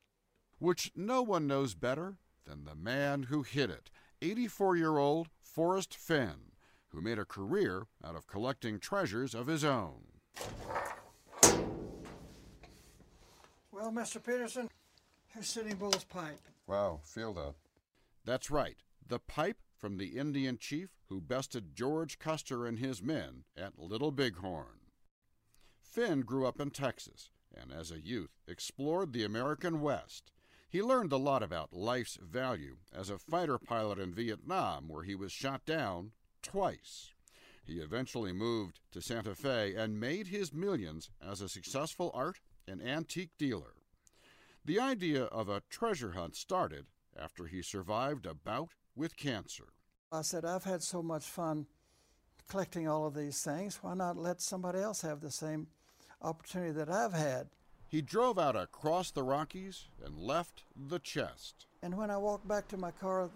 Which 0.58 0.92
no 0.94 1.22
one 1.22 1.46
knows 1.46 1.74
better 1.74 2.16
than 2.46 2.64
the 2.64 2.74
man 2.74 3.24
who 3.24 3.42
hid 3.42 3.70
it 3.70 3.90
84 4.22 4.76
year 4.76 4.96
old 4.98 5.28
Forrest 5.42 5.94
Fenn, 5.94 6.52
who 6.88 7.00
made 7.00 7.18
a 7.18 7.24
career 7.24 7.86
out 8.04 8.16
of 8.16 8.26
collecting 8.26 8.78
treasures 8.78 9.34
of 9.34 9.46
his 9.46 9.64
own. 9.64 10.04
Well, 13.70 13.92
Mr. 13.92 14.24
Peterson, 14.24 14.70
here's 15.26 15.48
Sitting 15.48 15.76
Bull's 15.76 16.04
pipe. 16.04 16.40
Wow, 16.66 17.00
feel 17.04 17.34
that. 17.34 17.54
That's 18.24 18.50
right, 18.50 18.76
the 19.06 19.18
pipe 19.18 19.58
from 19.76 19.98
the 19.98 20.16
Indian 20.16 20.56
chief 20.56 20.88
who 21.08 21.20
bested 21.20 21.74
George 21.74 22.18
Custer 22.18 22.66
and 22.66 22.78
his 22.78 23.02
men 23.02 23.44
at 23.56 23.78
Little 23.78 24.10
Bighorn. 24.10 24.83
Fenn 25.94 26.22
grew 26.22 26.44
up 26.44 26.60
in 26.60 26.70
Texas 26.70 27.30
and 27.56 27.70
as 27.72 27.92
a 27.92 28.00
youth 28.00 28.40
explored 28.48 29.12
the 29.12 29.22
American 29.22 29.80
West. 29.80 30.32
He 30.68 30.82
learned 30.82 31.12
a 31.12 31.16
lot 31.16 31.40
about 31.40 31.72
life's 31.72 32.18
value 32.20 32.78
as 32.92 33.10
a 33.10 33.18
fighter 33.18 33.58
pilot 33.58 34.00
in 34.00 34.12
Vietnam, 34.12 34.88
where 34.88 35.04
he 35.04 35.14
was 35.14 35.30
shot 35.30 35.64
down 35.64 36.10
twice. 36.42 37.12
He 37.64 37.74
eventually 37.74 38.32
moved 38.32 38.80
to 38.90 39.00
Santa 39.00 39.36
Fe 39.36 39.76
and 39.76 40.00
made 40.00 40.26
his 40.26 40.52
millions 40.52 41.10
as 41.24 41.40
a 41.40 41.48
successful 41.48 42.10
art 42.12 42.40
and 42.66 42.82
antique 42.82 43.38
dealer. 43.38 43.74
The 44.64 44.80
idea 44.80 45.24
of 45.26 45.48
a 45.48 45.62
treasure 45.70 46.12
hunt 46.12 46.34
started 46.34 46.86
after 47.16 47.46
he 47.46 47.62
survived 47.62 48.26
a 48.26 48.34
bout 48.34 48.70
with 48.96 49.16
cancer. 49.16 49.68
I 50.10 50.22
said, 50.22 50.44
I've 50.44 50.64
had 50.64 50.82
so 50.82 51.04
much 51.04 51.24
fun 51.24 51.66
collecting 52.48 52.88
all 52.88 53.06
of 53.06 53.14
these 53.14 53.40
things. 53.42 53.78
Why 53.80 53.94
not 53.94 54.16
let 54.16 54.40
somebody 54.40 54.80
else 54.80 55.02
have 55.02 55.20
the 55.20 55.30
same 55.30 55.68
opportunity 56.24 56.72
that 56.72 56.90
I've 56.90 57.12
had? 57.12 57.46
He 57.86 58.02
drove 58.02 58.38
out 58.38 58.56
across 58.56 59.10
the 59.10 59.22
Rockies 59.22 59.84
and 60.04 60.18
left 60.18 60.64
the 60.88 60.98
chest. 60.98 61.66
And 61.82 61.96
when 61.96 62.10
I 62.10 62.16
walked 62.16 62.48
back 62.48 62.66
to 62.68 62.76
my 62.76 62.90
car, 62.90 63.30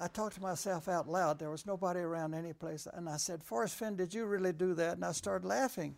I 0.00 0.08
talked 0.08 0.36
to 0.36 0.40
myself 0.40 0.88
out 0.88 1.08
loud. 1.08 1.38
There 1.38 1.50
was 1.50 1.66
nobody 1.66 2.00
around 2.00 2.34
any 2.34 2.52
place. 2.52 2.86
And 2.90 3.08
I 3.08 3.16
said, 3.16 3.42
Forrest 3.42 3.74
Fenn, 3.76 3.96
did 3.96 4.14
you 4.14 4.24
really 4.24 4.52
do 4.52 4.72
that? 4.74 4.94
And 4.94 5.04
I 5.04 5.12
started 5.12 5.46
laughing. 5.46 5.96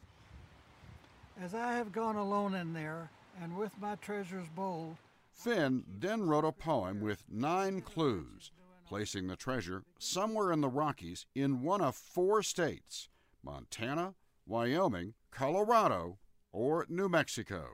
As 1.41 1.55
I 1.55 1.75
have 1.75 1.93
gone 1.93 2.17
alone 2.17 2.55
in 2.55 2.73
there, 2.73 3.11
and 3.43 3.57
with 3.57 3.73
my 3.81 3.97
treasures 3.97 4.47
bold, 4.57 4.97
Fenn 5.33 5.85
then 6.01 6.23
wrote 6.23 6.45
a 6.45 6.53
poem 6.53 7.01
with 7.01 7.25
nine 7.29 7.81
clues, 7.81 8.53
placing 8.87 9.27
the 9.27 9.37
treasure 9.37 9.83
somewhere 9.99 10.53
in 10.53 10.61
the 10.61 10.69
Rockies 10.69 11.27
in 11.35 11.63
one 11.63 11.81
of 11.81 11.97
four 11.97 12.43
states 12.43 13.09
Montana, 13.43 14.15
Wyoming, 14.47 15.15
Colorado, 15.31 16.19
or 16.53 16.87
New 16.89 17.09
Mexico. 17.09 17.65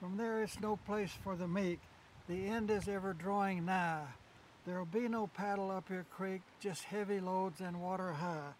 From 0.00 0.16
there 0.16 0.42
is 0.42 0.60
no 0.60 0.76
place 0.76 1.12
for 1.22 1.36
the 1.36 1.46
meek. 1.46 1.80
The 2.28 2.46
end 2.46 2.70
is 2.70 2.88
ever 2.88 3.12
drawing 3.12 3.64
nigh. 3.64 4.06
There'll 4.66 4.86
be 4.86 5.08
no 5.08 5.26
paddle 5.28 5.70
up 5.70 5.90
your 5.90 6.04
creek, 6.10 6.40
just 6.60 6.84
heavy 6.84 7.20
loads 7.20 7.60
and 7.60 7.80
water 7.80 8.12
high. 8.12 8.52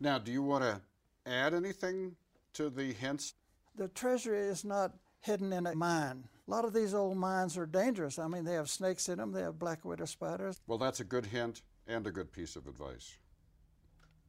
Now, 0.00 0.18
do 0.18 0.32
you 0.32 0.42
want 0.42 0.64
to 0.64 0.80
add 1.24 1.54
anything 1.54 2.16
to 2.54 2.70
the 2.70 2.92
hints? 2.92 3.34
The 3.76 3.88
treasure 3.88 4.34
is 4.34 4.64
not 4.64 4.92
hidden 5.20 5.52
in 5.52 5.66
a 5.66 5.74
mine. 5.74 6.24
A 6.46 6.50
lot 6.50 6.64
of 6.64 6.72
these 6.72 6.94
old 6.94 7.16
mines 7.16 7.56
are 7.58 7.66
dangerous. 7.66 8.18
I 8.18 8.28
mean, 8.28 8.44
they 8.44 8.54
have 8.54 8.70
snakes 8.70 9.08
in 9.08 9.18
them, 9.18 9.32
they 9.32 9.42
have 9.42 9.58
black 9.58 9.84
widow 9.84 10.04
spiders. 10.04 10.60
Well, 10.66 10.78
that's 10.78 11.00
a 11.00 11.04
good 11.04 11.26
hint 11.26 11.62
and 11.86 12.06
a 12.06 12.12
good 12.12 12.32
piece 12.32 12.56
of 12.56 12.66
advice. 12.66 13.16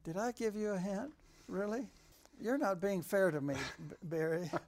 Did 0.04 0.16
I 0.16 0.32
give 0.32 0.56
you 0.56 0.70
a 0.70 0.78
hint? 0.78 1.12
Really? 1.46 1.86
You're 2.40 2.58
not 2.58 2.80
being 2.80 3.02
fair 3.02 3.30
to 3.30 3.40
me, 3.40 3.54
Barry. 4.02 4.50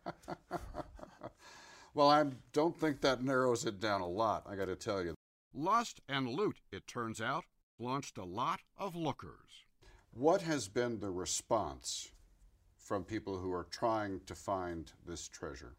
Well, 1.93 2.09
I 2.09 2.25
don't 2.53 2.79
think 2.79 3.01
that 3.01 3.25
narrows 3.25 3.65
it 3.65 3.81
down 3.81 4.01
a 4.01 4.07
lot, 4.07 4.45
I 4.49 4.55
got 4.55 4.67
to 4.67 4.77
tell 4.77 5.03
you. 5.03 5.15
Lust 5.53 6.01
and 6.09 6.29
Loot, 6.29 6.61
it 6.71 6.87
turns 6.87 7.21
out, 7.21 7.45
launched 7.81 8.17
a 8.17 8.25
lot 8.25 8.61
of 8.79 8.95
lookers. 8.95 9.65
What 10.13 10.43
has 10.43 10.69
been 10.69 11.01
the 11.01 11.11
response 11.11 12.13
from 12.77 13.03
people 13.03 13.39
who 13.39 13.53
are 13.53 13.67
trying 13.73 14.21
to 14.27 14.37
find 14.37 14.93
this 15.05 15.27
treasure? 15.29 15.75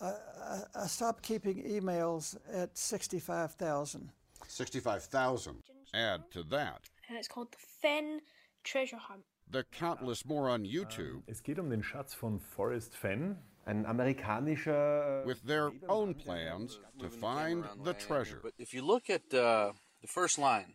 I, 0.00 0.06
I, 0.06 0.58
I 0.76 0.86
stopped 0.86 1.24
keeping 1.24 1.64
emails 1.64 2.36
at 2.52 2.78
65,000. 2.78 4.10
65,000. 4.46 5.56
Add 5.92 6.30
to 6.30 6.44
that. 6.44 6.82
and 7.08 7.18
it's 7.18 7.26
called 7.26 7.50
the 7.50 7.58
Fenn 7.82 8.20
Treasure 8.62 8.96
Hunt. 8.96 9.24
The 9.50 9.64
countless 9.72 10.24
more 10.24 10.48
on 10.48 10.64
YouTube, 10.64 11.22
Es 11.28 11.40
geht 11.40 11.58
um 11.58 11.70
den 11.70 11.82
Schatz 11.82 12.14
von 12.14 12.38
Forrest 12.38 12.94
Fenn, 12.94 13.36
with 13.66 15.42
their 15.44 15.70
own 15.88 16.14
plans 16.14 16.78
to 16.98 17.08
find 17.08 17.64
the 17.84 17.92
treasure. 17.94 18.40
But 18.42 18.54
if 18.58 18.72
you 18.72 18.82
look 18.82 19.10
at 19.10 19.34
uh, 19.34 19.72
the 20.00 20.08
first 20.08 20.38
line, 20.38 20.74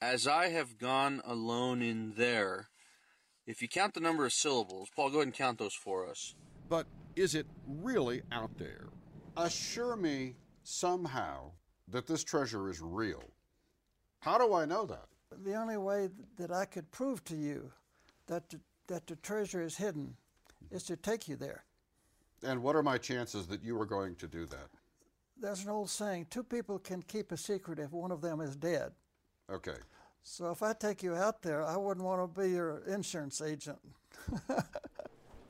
as 0.00 0.26
I 0.26 0.48
have 0.48 0.78
gone 0.78 1.22
alone 1.24 1.82
in 1.82 2.14
there, 2.16 2.68
if 3.46 3.62
you 3.62 3.68
count 3.68 3.94
the 3.94 4.00
number 4.00 4.24
of 4.24 4.32
syllables, 4.32 4.88
Paul, 4.94 5.10
go 5.10 5.18
ahead 5.18 5.28
and 5.28 5.34
count 5.34 5.58
those 5.58 5.74
for 5.74 6.08
us. 6.08 6.34
But 6.68 6.86
is 7.14 7.34
it 7.34 7.46
really 7.66 8.22
out 8.32 8.58
there? 8.58 8.88
Assure 9.36 9.96
me 9.96 10.34
somehow 10.64 11.52
that 11.88 12.06
this 12.06 12.24
treasure 12.24 12.68
is 12.68 12.80
real. 12.80 13.22
How 14.20 14.38
do 14.38 14.54
I 14.54 14.64
know 14.64 14.86
that? 14.86 15.06
The 15.44 15.54
only 15.54 15.76
way 15.76 16.08
that 16.38 16.50
I 16.50 16.64
could 16.64 16.90
prove 16.90 17.24
to 17.24 17.36
you 17.36 17.72
that 18.26 18.48
the, 18.50 18.60
that 18.88 19.06
the 19.06 19.16
treasure 19.16 19.62
is 19.62 19.76
hidden 19.76 20.16
is 20.70 20.84
to 20.84 20.96
take 20.96 21.28
you 21.28 21.36
there. 21.36 21.64
And 22.42 22.62
what 22.62 22.76
are 22.76 22.82
my 22.82 22.98
chances 22.98 23.46
that 23.48 23.62
you 23.62 23.80
are 23.80 23.86
going 23.86 24.16
to 24.16 24.26
do 24.26 24.46
that? 24.46 24.68
There's 25.40 25.64
an 25.64 25.70
old 25.70 25.90
saying 25.90 26.26
two 26.30 26.42
people 26.42 26.78
can 26.78 27.02
keep 27.02 27.32
a 27.32 27.36
secret 27.36 27.78
if 27.78 27.92
one 27.92 28.10
of 28.10 28.20
them 28.20 28.40
is 28.40 28.56
dead. 28.56 28.92
Okay. 29.50 29.76
So 30.22 30.50
if 30.50 30.62
I 30.62 30.72
take 30.72 31.02
you 31.02 31.14
out 31.14 31.42
there, 31.42 31.64
I 31.64 31.76
wouldn't 31.76 32.04
want 32.06 32.34
to 32.34 32.40
be 32.40 32.50
your 32.50 32.78
insurance 32.86 33.40
agent. 33.40 33.78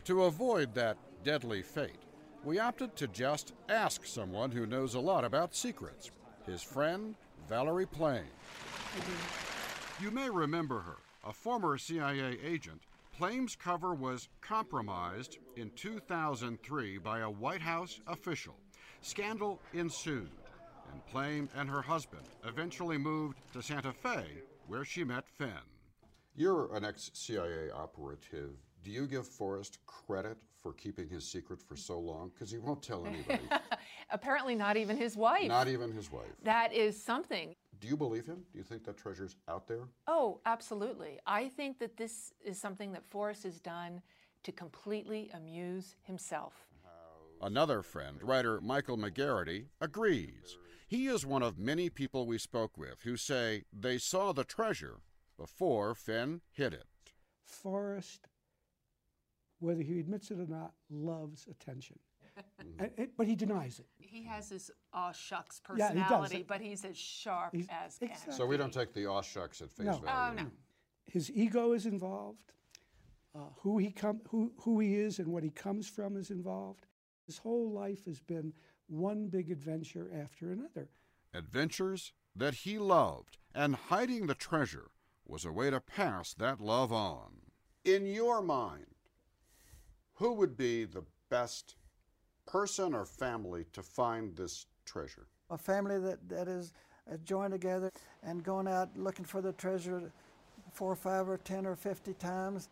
To 0.07 0.25
avoid 0.25 0.75
that 0.75 0.97
deadly 1.23 1.63
fate, 1.63 2.03
we 2.45 2.59
opted 2.59 2.97
to 2.97 3.07
just 3.07 3.53
ask 3.69 4.05
someone 4.05 4.51
who 4.51 4.67
knows 4.67 4.97
a 4.97 5.01
lot 5.01 5.25
about 5.25 5.55
secrets 5.55 6.11
his 6.45 6.61
friend, 6.61 7.15
Valerie 7.49 7.87
Plame. 7.87 8.25
You 10.01 10.11
may 10.11 10.29
remember 10.29 10.81
her, 10.81 10.97
a 11.25 11.33
former 11.33 11.79
CIA 11.79 12.37
agent. 12.45 12.83
Plame's 13.17 13.55
cover 13.57 13.95
was 13.95 14.29
compromised 14.41 15.39
in 15.57 15.71
2003 15.77 16.99
by 16.99 17.21
a 17.21 17.31
White 17.31 17.61
House 17.61 18.01
official. 18.07 18.55
Scandal 19.03 19.61
ensued, 19.75 20.31
and 20.91 21.05
Plain 21.07 21.49
and 21.57 21.69
her 21.69 21.83
husband 21.83 22.23
eventually 22.47 22.97
moved 22.99 23.39
to 23.53 23.63
Santa 23.63 23.93
Fe, 23.93 24.25
where 24.67 24.85
she 24.85 25.05
met 25.05 25.29
Fenn. 25.29 25.51
You're 26.35 26.75
an 26.75 26.85
ex 26.85 27.11
CIA 27.13 27.71
operative. 27.71 28.53
Do 28.83 28.91
you 28.91 29.07
give 29.07 29.27
Forrest 29.27 29.79
credit 29.87 30.39
for 30.63 30.73
keeping 30.73 31.09
his 31.09 31.25
secret 31.31 31.61
for 31.61 31.77
so 31.77 31.99
long? 32.01 32.31
Because 32.33 32.51
he 32.51 32.59
won't 32.59 32.83
tell 32.83 33.05
anybody, 33.07 33.43
Apparently, 34.11 34.55
not 34.55 34.77
even 34.77 34.97
his 34.97 35.17
wife. 35.17 35.47
not 35.49 35.69
even 35.69 35.93
his 35.93 36.11
wife. 36.11 36.33
That 36.43 36.73
is 36.73 37.01
something. 37.01 37.55
Do 37.83 37.89
you 37.89 37.97
believe 37.97 38.27
him? 38.27 38.45
Do 38.53 38.59
you 38.59 38.63
think 38.63 38.85
that 38.85 38.97
treasure's 38.97 39.35
out 39.49 39.67
there? 39.67 39.89
Oh, 40.07 40.41
absolutely. 40.47 41.19
I 41.27 41.49
think 41.49 41.81
that 41.81 41.97
this 41.97 42.33
is 42.45 42.57
something 42.57 42.93
that 42.93 43.11
Forrest 43.11 43.43
has 43.43 43.59
done 43.59 44.03
to 44.45 44.53
completely 44.53 45.31
amuse 45.35 45.97
himself. 46.05 46.69
Another 47.41 47.83
friend, 47.83 48.23
writer 48.23 48.61
Michael 48.61 48.97
McGarrity, 48.97 49.67
agrees. 49.81 50.59
He 50.87 51.09
is 51.09 51.27
one 51.27 51.43
of 51.43 51.59
many 51.59 51.91
people 51.91 52.25
we 52.25 52.39
spoke 52.39 52.79
with 52.79 53.03
who 53.03 53.17
say 53.17 53.65
they 53.73 53.99
saw 53.99 54.33
the 54.33 54.45
treasure 54.45 55.01
before 55.37 55.97
Fenn 55.97 56.43
hid 56.53 56.73
it. 56.73 56.87
Forrest, 57.45 58.29
whether 59.59 59.83
he 59.83 59.99
admits 59.99 60.31
it 60.31 60.39
or 60.39 60.47
not, 60.47 60.75
loves 60.89 61.49
attention. 61.51 61.99
And- 62.59 62.93
and- 62.97 63.17
but 63.17 63.27
he 63.27 63.35
denies 63.37 63.79
it. 63.79 63.87
He 63.99 64.25
has 64.25 64.49
his 64.49 64.71
aw 64.93 65.13
shucks 65.13 65.61
Yeah, 65.77 65.93
he 65.93 65.99
personality, 66.01 66.43
but 66.43 66.61
he's 66.61 66.85
as 66.85 66.97
sharp 66.97 67.55
He's- 67.55 67.67
as 67.71 67.99
can. 67.99 68.33
So 68.33 68.47
we 68.47 68.57
don't 68.57 68.73
take 68.73 68.93
the 68.93 69.07
aw 69.07 69.21
shucks 69.21 69.61
at 69.61 69.71
face 69.71 69.87
No. 69.87 69.99
value. 69.99 70.41
Oh, 70.41 70.45
no. 70.45 70.51
His 71.07 71.31
ego 71.31 71.73
is 71.73 71.85
involved. 71.87 72.53
Uh, 73.35 73.49
who 73.61 73.79
he 73.79 73.91
come, 73.91 74.21
who 74.29 74.53
who 74.61 74.79
he 74.81 74.95
is, 74.95 75.19
and 75.19 75.33
what 75.33 75.43
he 75.43 75.51
comes 75.51 75.89
from 75.89 76.17
is 76.17 76.31
involved. 76.31 76.87
His 77.27 77.39
whole 77.39 77.71
life 77.71 78.05
has 78.05 78.21
been 78.21 78.53
one 78.89 79.29
big 79.29 79.51
adventure 79.51 80.13
after 80.13 80.53
another. 80.53 80.91
Adventures 81.33 82.13
that 82.37 82.55
he 82.55 82.79
loved, 82.79 83.39
and 83.55 83.75
hiding 83.75 84.27
the 84.27 84.35
treasure 84.35 84.91
was 85.25 85.45
a 85.47 85.53
way 85.53 85.71
to 85.71 85.81
pass 85.81 86.35
that 86.35 86.61
love 86.61 86.93
on. 86.93 87.53
In 87.85 88.05
your 88.07 88.43
mind, 88.43 88.97
who 90.15 90.33
would 90.35 90.57
be 90.57 90.85
the 90.85 91.05
best 91.31 91.77
person 92.47 92.95
or 92.95 93.05
family 93.05 93.67
to 93.73 93.83
find 93.83 94.37
this 94.37 94.67
treasure? 94.85 95.27
A 95.51 95.59
family 95.59 95.99
that, 95.99 96.29
that 96.29 96.49
is 96.49 96.73
joined 97.25 97.53
together 97.53 97.91
and 98.23 98.43
going 98.43 98.69
out 98.69 98.89
looking 98.97 99.25
for 99.25 99.41
the 99.41 99.53
treasure 99.53 100.13
four 100.73 100.93
or 100.93 100.97
five 100.97 101.29
or 101.29 101.39
ten 101.39 101.67
or 101.67 101.77
fifty 101.77 102.15
times. 102.15 102.69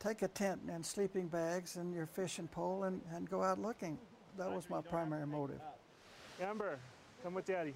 Take 0.00 0.22
a 0.22 0.28
tent 0.28 0.60
and 0.70 0.84
sleeping 0.84 1.26
bags 1.28 1.76
and 1.76 1.92
your 1.92 2.06
fishing 2.06 2.48
pole 2.48 2.84
and, 2.84 3.00
and 3.12 3.28
go 3.28 3.42
out 3.42 3.60
looking. 3.60 3.98
That 4.36 4.52
was 4.52 4.70
my 4.70 4.80
primary 4.80 5.26
motive. 5.26 5.60
Amber, 6.40 6.78
come 7.22 7.34
with 7.34 7.46
Daddy. 7.46 7.74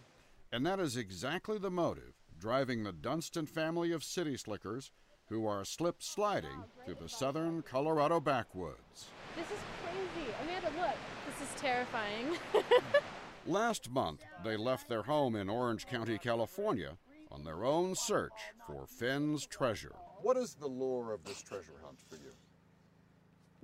And 0.52 0.64
that 0.66 0.78
is 0.78 0.96
exactly 0.96 1.58
the 1.58 1.70
motive 1.70 2.14
driving 2.38 2.82
the 2.82 2.92
Dunstan 2.92 3.46
family 3.46 3.92
of 3.92 4.02
city 4.02 4.36
slickers 4.36 4.90
who 5.28 5.46
are 5.46 5.64
slip 5.64 6.02
sliding 6.02 6.64
through 6.84 6.96
the 7.00 7.08
southern 7.08 7.62
Colorado 7.62 8.20
backwoods. 8.20 9.06
This 9.36 9.46
is 9.46 9.58
crazy. 9.84 10.34
Amanda, 10.42 10.70
look. 10.80 10.96
This 11.42 11.56
is 11.56 11.60
terrifying. 11.60 12.38
Last 13.46 13.90
month, 13.90 14.20
they 14.44 14.56
left 14.56 14.88
their 14.88 15.02
home 15.02 15.34
in 15.34 15.48
Orange 15.48 15.88
County, 15.88 16.16
California, 16.16 16.96
on 17.32 17.42
their 17.42 17.64
own 17.64 17.96
search 17.96 18.30
for 18.64 18.86
Fenn's 18.86 19.44
treasure. 19.44 19.96
What 20.20 20.36
is 20.36 20.54
the 20.54 20.68
lure 20.68 21.12
of 21.12 21.24
this 21.24 21.42
treasure 21.42 21.80
hunt 21.84 21.98
for 22.08 22.14
you? 22.14 22.30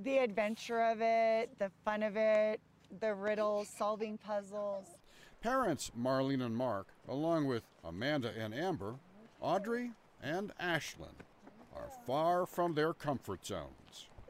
The 0.00 0.18
adventure 0.18 0.80
of 0.80 1.00
it, 1.00 1.56
the 1.60 1.70
fun 1.84 2.02
of 2.02 2.16
it, 2.16 2.60
the 2.98 3.14
riddles, 3.14 3.68
solving 3.68 4.18
puzzles. 4.18 4.86
Parents 5.40 5.92
Marlene 5.96 6.44
and 6.44 6.56
Mark, 6.56 6.88
along 7.08 7.46
with 7.46 7.62
Amanda 7.84 8.32
and 8.36 8.52
Amber, 8.52 8.96
Audrey 9.40 9.92
and 10.20 10.50
Ashlyn, 10.60 11.14
are 11.76 11.90
far 12.04 12.44
from 12.44 12.74
their 12.74 12.92
comfort 12.92 13.46
zones. 13.46 13.68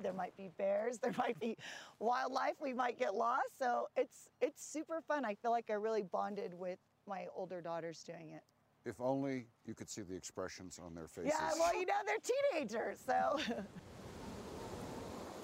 There 0.01 0.13
might 0.13 0.37
be 0.37 0.51
bears, 0.59 0.99
there 0.99 1.15
might 1.19 1.39
be 1.41 1.57
wildlife, 1.99 2.55
we 2.61 2.73
might 2.73 2.99
get 2.99 3.15
lost. 3.15 3.59
So 3.59 3.89
it's 3.97 4.29
it's 4.41 4.65
super 4.65 5.01
fun. 5.01 5.25
I 5.25 5.35
feel 5.35 5.51
like 5.51 5.67
I 5.71 5.75
really 5.75 6.03
bonded 6.03 6.55
with 6.55 6.79
my 7.07 7.27
older 7.35 7.61
daughters 7.61 8.03
doing 8.05 8.31
it. 8.31 8.43
If 8.85 9.01
only 9.01 9.47
you 9.67 9.75
could 9.75 9.91
see 9.91 10.03
the 10.03 10.15
expressions 10.15 10.79
on 10.83 10.95
their 10.95 11.09
faces. 11.09 11.33
Yeah, 11.39 11.51
well, 11.59 11.75
you 11.75 11.85
know, 11.87 11.95
they're 12.07 12.17
teenagers, 12.55 12.99
so. 13.05 13.39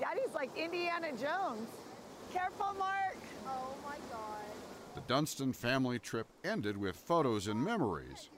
Daddy's 0.00 0.34
like 0.34 0.50
Indiana 0.56 1.08
Jones. 1.08 1.68
Careful, 2.32 2.74
Mark. 2.78 3.18
oh 3.46 3.74
my 3.84 3.96
god. 4.10 4.44
The 4.94 5.00
Dunstan 5.02 5.52
family 5.52 5.98
trip 5.98 6.28
ended 6.44 6.76
with 6.76 6.96
photos 6.96 7.48
and 7.48 7.62
memories, 7.62 8.30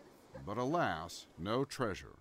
but 0.44 0.56
alas, 0.56 1.26
no 1.38 1.64
treasure. 1.64 2.16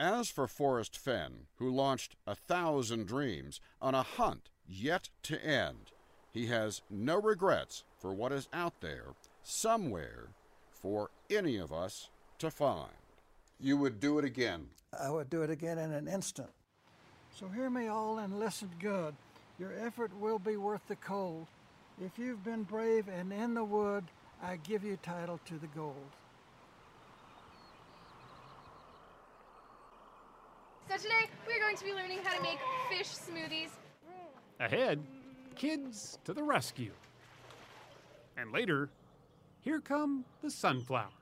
As 0.00 0.30
for 0.30 0.46
Forrest 0.46 0.96
Fenn, 0.96 1.46
who 1.56 1.68
launched 1.68 2.16
A 2.26 2.34
Thousand 2.34 3.06
Dreams 3.06 3.60
on 3.82 3.94
a 3.94 4.02
hunt 4.02 4.48
yet 4.66 5.10
to 5.24 5.44
end, 5.44 5.92
he 6.32 6.46
has 6.46 6.80
no 6.88 7.20
regrets 7.20 7.84
for 7.98 8.14
what 8.14 8.32
is 8.32 8.48
out 8.50 8.80
there, 8.80 9.08
somewhere, 9.42 10.28
for 10.70 11.10
any 11.28 11.58
of 11.58 11.70
us 11.70 12.08
to 12.38 12.50
find. 12.50 12.94
You 13.58 13.76
would 13.76 14.00
do 14.00 14.18
it 14.18 14.24
again. 14.24 14.68
I 14.98 15.10
would 15.10 15.28
do 15.28 15.42
it 15.42 15.50
again 15.50 15.76
in 15.76 15.92
an 15.92 16.08
instant. 16.08 16.48
So 17.38 17.48
hear 17.48 17.68
me 17.68 17.88
all 17.88 18.20
and 18.20 18.38
listen 18.38 18.70
good. 18.80 19.14
Your 19.58 19.74
effort 19.78 20.18
will 20.18 20.38
be 20.38 20.56
worth 20.56 20.88
the 20.88 20.96
cold. 20.96 21.46
If 22.02 22.18
you've 22.18 22.42
been 22.42 22.62
brave 22.62 23.06
and 23.08 23.30
in 23.34 23.52
the 23.52 23.64
wood, 23.64 24.04
I 24.42 24.56
give 24.56 24.82
you 24.82 24.96
title 25.02 25.38
to 25.44 25.58
the 25.58 25.66
gold. 25.66 26.16
So 30.90 30.96
today 30.96 31.30
we're 31.46 31.60
going 31.60 31.76
to 31.76 31.84
be 31.84 31.92
learning 31.92 32.18
how 32.24 32.36
to 32.36 32.42
make 32.42 32.58
fish 32.90 33.06
smoothies. 33.06 33.68
Ahead, 34.58 34.98
kids 35.54 36.18
to 36.24 36.34
the 36.34 36.42
rescue. 36.42 36.90
And 38.36 38.50
later, 38.50 38.88
here 39.60 39.78
come 39.78 40.24
the 40.42 40.50
sunflowers. 40.50 41.12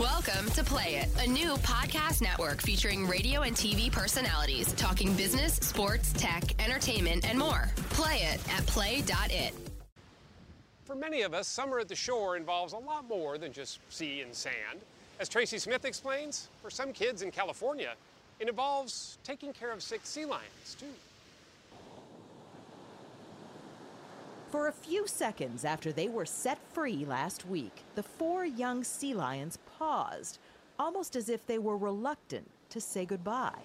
Welcome 0.00 0.50
to 0.50 0.64
Play 0.64 0.96
It, 0.96 1.08
a 1.24 1.30
new 1.30 1.54
podcast 1.58 2.22
network 2.22 2.60
featuring 2.60 3.06
radio 3.06 3.42
and 3.42 3.54
TV 3.54 3.92
personalities 3.92 4.72
talking 4.72 5.14
business, 5.14 5.54
sports, 5.54 6.12
tech, 6.14 6.60
entertainment, 6.60 7.24
and 7.30 7.38
more. 7.38 7.70
Play 7.90 8.16
it 8.32 8.40
at 8.52 8.66
play.it. 8.66 9.54
For 10.82 10.96
many 10.96 11.22
of 11.22 11.34
us, 11.34 11.46
summer 11.46 11.78
at 11.78 11.86
the 11.86 11.94
shore 11.94 12.36
involves 12.36 12.72
a 12.72 12.78
lot 12.78 13.06
more 13.06 13.38
than 13.38 13.52
just 13.52 13.78
sea 13.90 14.22
and 14.22 14.34
sand. 14.34 14.80
As 15.20 15.28
Tracy 15.28 15.60
Smith 15.60 15.84
explains, 15.84 16.48
for 16.60 16.68
some 16.68 16.92
kids 16.92 17.22
in 17.22 17.30
California, 17.30 17.94
it 18.42 18.48
involves 18.48 19.18
taking 19.22 19.52
care 19.52 19.70
of 19.70 19.80
sick 19.80 20.00
sea 20.02 20.24
lions, 20.24 20.76
too. 20.78 20.86
For 24.50 24.66
a 24.66 24.72
few 24.72 25.06
seconds 25.06 25.64
after 25.64 25.92
they 25.92 26.08
were 26.08 26.26
set 26.26 26.58
free 26.72 27.04
last 27.04 27.46
week, 27.46 27.84
the 27.94 28.02
four 28.02 28.44
young 28.44 28.82
sea 28.82 29.14
lions 29.14 29.58
paused, 29.78 30.40
almost 30.76 31.14
as 31.14 31.28
if 31.28 31.46
they 31.46 31.58
were 31.58 31.76
reluctant 31.76 32.50
to 32.70 32.80
say 32.80 33.04
goodbye. 33.04 33.62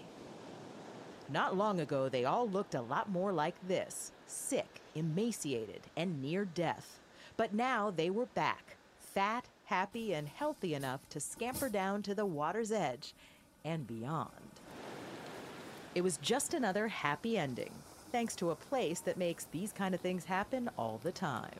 Not 1.27 1.57
long 1.57 1.79
ago, 1.79 2.07
they 2.07 2.25
all 2.25 2.47
looked 2.47 2.75
a 2.75 2.81
lot 2.81 3.09
more 3.09 3.33
like 3.33 3.55
this 3.67 4.11
sick, 4.27 4.79
emaciated, 4.93 5.81
and 5.97 6.21
near 6.21 6.45
death. 6.45 6.99
But 7.35 7.51
now 7.51 7.89
they 7.89 8.11
were 8.11 8.27
back, 8.27 8.77
fat, 8.99 9.45
happy, 9.65 10.13
and 10.13 10.27
healthy 10.27 10.75
enough 10.75 11.01
to 11.09 11.19
scamper 11.19 11.67
down 11.67 12.03
to 12.03 12.13
the 12.13 12.27
water's 12.27 12.71
edge 12.71 13.15
and 13.65 13.87
beyond. 13.87 14.46
It 15.97 16.03
was 16.03 16.17
just 16.17 16.53
another 16.53 16.87
happy 16.87 17.39
ending, 17.39 17.71
thanks 18.11 18.35
to 18.35 18.51
a 18.51 18.55
place 18.55 18.99
that 18.99 19.17
makes 19.17 19.45
these 19.45 19.71
kind 19.71 19.95
of 19.95 19.99
things 19.99 20.25
happen 20.25 20.69
all 20.77 20.99
the 21.01 21.11
time. 21.11 21.59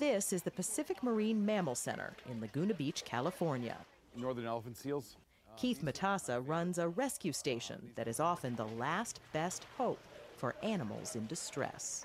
This 0.00 0.32
is 0.32 0.42
the 0.42 0.50
Pacific 0.50 1.00
Marine 1.00 1.46
Mammal 1.46 1.76
Center 1.76 2.14
in 2.28 2.40
Laguna 2.40 2.74
Beach, 2.74 3.04
California. 3.04 3.76
Northern 4.16 4.46
elephant 4.46 4.78
seals. 4.78 5.16
Keith 5.56 5.84
Matassa 5.84 6.42
runs 6.44 6.78
a 6.78 6.88
rescue 6.88 7.32
station 7.32 7.92
that 7.94 8.08
is 8.08 8.18
often 8.18 8.56
the 8.56 8.66
last 8.66 9.20
best 9.32 9.64
hope 9.78 10.00
for 10.36 10.56
animals 10.64 11.14
in 11.14 11.24
distress. 11.28 12.04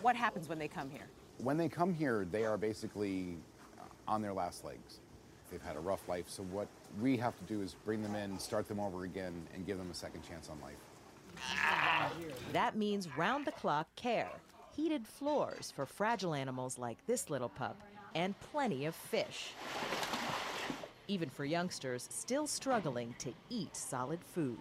What 0.00 0.14
happens 0.14 0.48
when 0.48 0.60
they 0.60 0.68
come 0.68 0.90
here? 0.90 1.08
When 1.38 1.56
they 1.56 1.68
come 1.68 1.92
here, 1.92 2.24
they 2.30 2.44
are 2.44 2.56
basically 2.56 3.34
on 4.06 4.22
their 4.22 4.32
last 4.32 4.64
legs. 4.64 5.00
They've 5.50 5.62
had 5.62 5.76
a 5.76 5.80
rough 5.80 6.08
life, 6.08 6.26
so 6.28 6.42
what 6.44 6.68
we 7.00 7.16
have 7.16 7.36
to 7.38 7.44
do 7.44 7.62
is 7.62 7.74
bring 7.84 8.02
them 8.02 8.14
in, 8.14 8.38
start 8.38 8.68
them 8.68 8.80
over 8.80 9.04
again, 9.04 9.46
and 9.54 9.66
give 9.66 9.78
them 9.78 9.90
a 9.90 9.94
second 9.94 10.22
chance 10.28 10.50
on 10.50 10.60
life. 10.60 10.76
That 12.52 12.76
means 12.76 13.08
round 13.16 13.46
the 13.46 13.52
clock 13.52 13.86
care, 13.96 14.30
heated 14.74 15.06
floors 15.06 15.72
for 15.74 15.86
fragile 15.86 16.34
animals 16.34 16.78
like 16.78 16.98
this 17.06 17.30
little 17.30 17.48
pup, 17.48 17.80
and 18.14 18.38
plenty 18.40 18.86
of 18.86 18.94
fish. 18.94 19.52
Even 21.06 21.30
for 21.30 21.44
youngsters 21.44 22.06
still 22.10 22.46
struggling 22.46 23.14
to 23.18 23.32
eat 23.48 23.74
solid 23.74 24.20
food. 24.22 24.58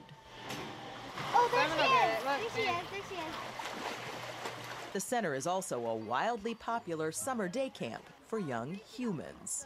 Oh, 1.33 1.49
there 1.51 1.67
she 1.67 1.83
is! 1.93 2.23
There 2.23 2.39
she 2.55 2.61
is! 2.69 2.89
There 2.91 3.01
she 3.09 3.15
is! 3.15 3.35
The 4.93 4.99
center 5.01 5.35
is 5.35 5.45
also 5.45 5.85
a 5.85 5.95
wildly 5.95 6.55
popular 6.55 7.11
summer 7.11 7.47
day 7.47 7.69
camp 7.69 8.03
for 8.27 8.39
young 8.39 8.79
humans. 8.95 9.65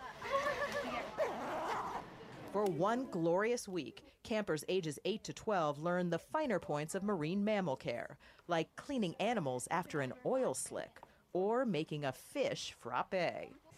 For 2.51 2.65
one 2.65 3.07
glorious 3.11 3.65
week, 3.65 4.03
campers 4.23 4.65
ages 4.67 4.99
8 5.05 5.23
to 5.23 5.31
12 5.31 5.79
learn 5.79 6.09
the 6.09 6.19
finer 6.19 6.59
points 6.59 6.95
of 6.95 7.01
marine 7.01 7.45
mammal 7.45 7.77
care, 7.77 8.17
like 8.49 8.75
cleaning 8.75 9.15
animals 9.21 9.69
after 9.71 10.01
an 10.01 10.11
oil 10.25 10.53
slick 10.53 10.99
or 11.31 11.63
making 11.63 12.03
a 12.03 12.11
fish 12.11 12.75
frappe. 12.77 13.13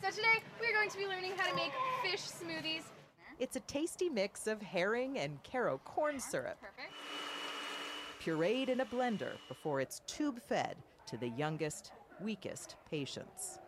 So 0.01 0.09
today 0.09 0.41
we're 0.59 0.73
going 0.73 0.89
to 0.89 0.97
be 0.97 1.05
learning 1.05 1.33
how 1.38 1.47
to 1.47 1.55
make 1.55 1.71
fish 2.01 2.21
smoothies. 2.21 2.81
It's 3.38 3.55
a 3.57 3.59
tasty 3.62 4.09
mix 4.09 4.47
of 4.47 4.59
herring 4.59 5.19
and 5.19 5.38
Karo 5.43 5.79
corn 5.86 6.19
syrup, 6.19 6.57
pureed 8.23 8.69
in 8.69 8.79
a 8.79 8.86
blender 8.86 9.33
before 9.49 9.81
it's 9.81 10.01
tube 10.07 10.41
fed 10.41 10.77
to 11.05 11.17
the 11.17 11.29
youngest, 11.29 11.91
weakest 12.19 12.75
patients. 12.89 13.59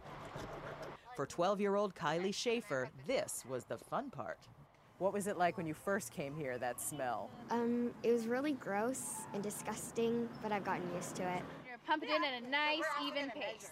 For 1.16 1.28
12 1.28 1.62
year 1.62 1.76
old 1.76 1.94
Kylie 1.94 2.34
Schaefer, 2.34 2.90
this 3.06 3.44
was 3.48 3.66
the 3.66 3.78
fun 3.78 4.10
part. 4.10 4.40
What 4.98 5.12
was 5.12 5.28
it 5.28 5.38
like 5.38 5.58
when 5.58 5.68
you 5.68 5.74
first 5.74 6.14
came 6.14 6.34
here, 6.34 6.58
that 6.58 6.80
smell? 6.80 7.30
Um, 7.50 7.92
it 8.02 8.14
was 8.14 8.28
really 8.28 8.54
gross 8.54 9.02
and 9.34 9.44
disgusting, 9.44 10.30
but 10.42 10.54
I've 10.54 10.64
gotten 10.64 10.84
used 10.96 11.18
to 11.18 11.24
it. 11.24 11.44
You're 11.68 11.78
pumping 11.86 12.10
it 12.10 12.16
in 12.16 12.24
at 12.24 12.44
a 12.44 12.50
nice, 12.50 12.84
even 13.04 13.30
pace. 13.32 13.70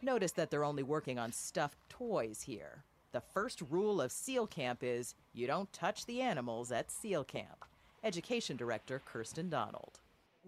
Notice 0.00 0.30
that 0.32 0.48
they're 0.48 0.62
only 0.62 0.84
working 0.84 1.18
on 1.18 1.32
stuffed 1.32 1.76
toys 1.88 2.42
here. 2.42 2.84
The 3.10 3.20
first 3.20 3.62
rule 3.68 4.00
of 4.00 4.12
SEAL 4.12 4.46
Camp 4.46 4.84
is 4.84 5.16
you 5.32 5.48
don't 5.48 5.72
touch 5.72 6.06
the 6.06 6.20
animals 6.20 6.70
at 6.70 6.92
SEAL 6.92 7.24
Camp. 7.24 7.64
Education 8.04 8.56
Director 8.56 9.02
Kirsten 9.04 9.50
Donald. 9.50 9.98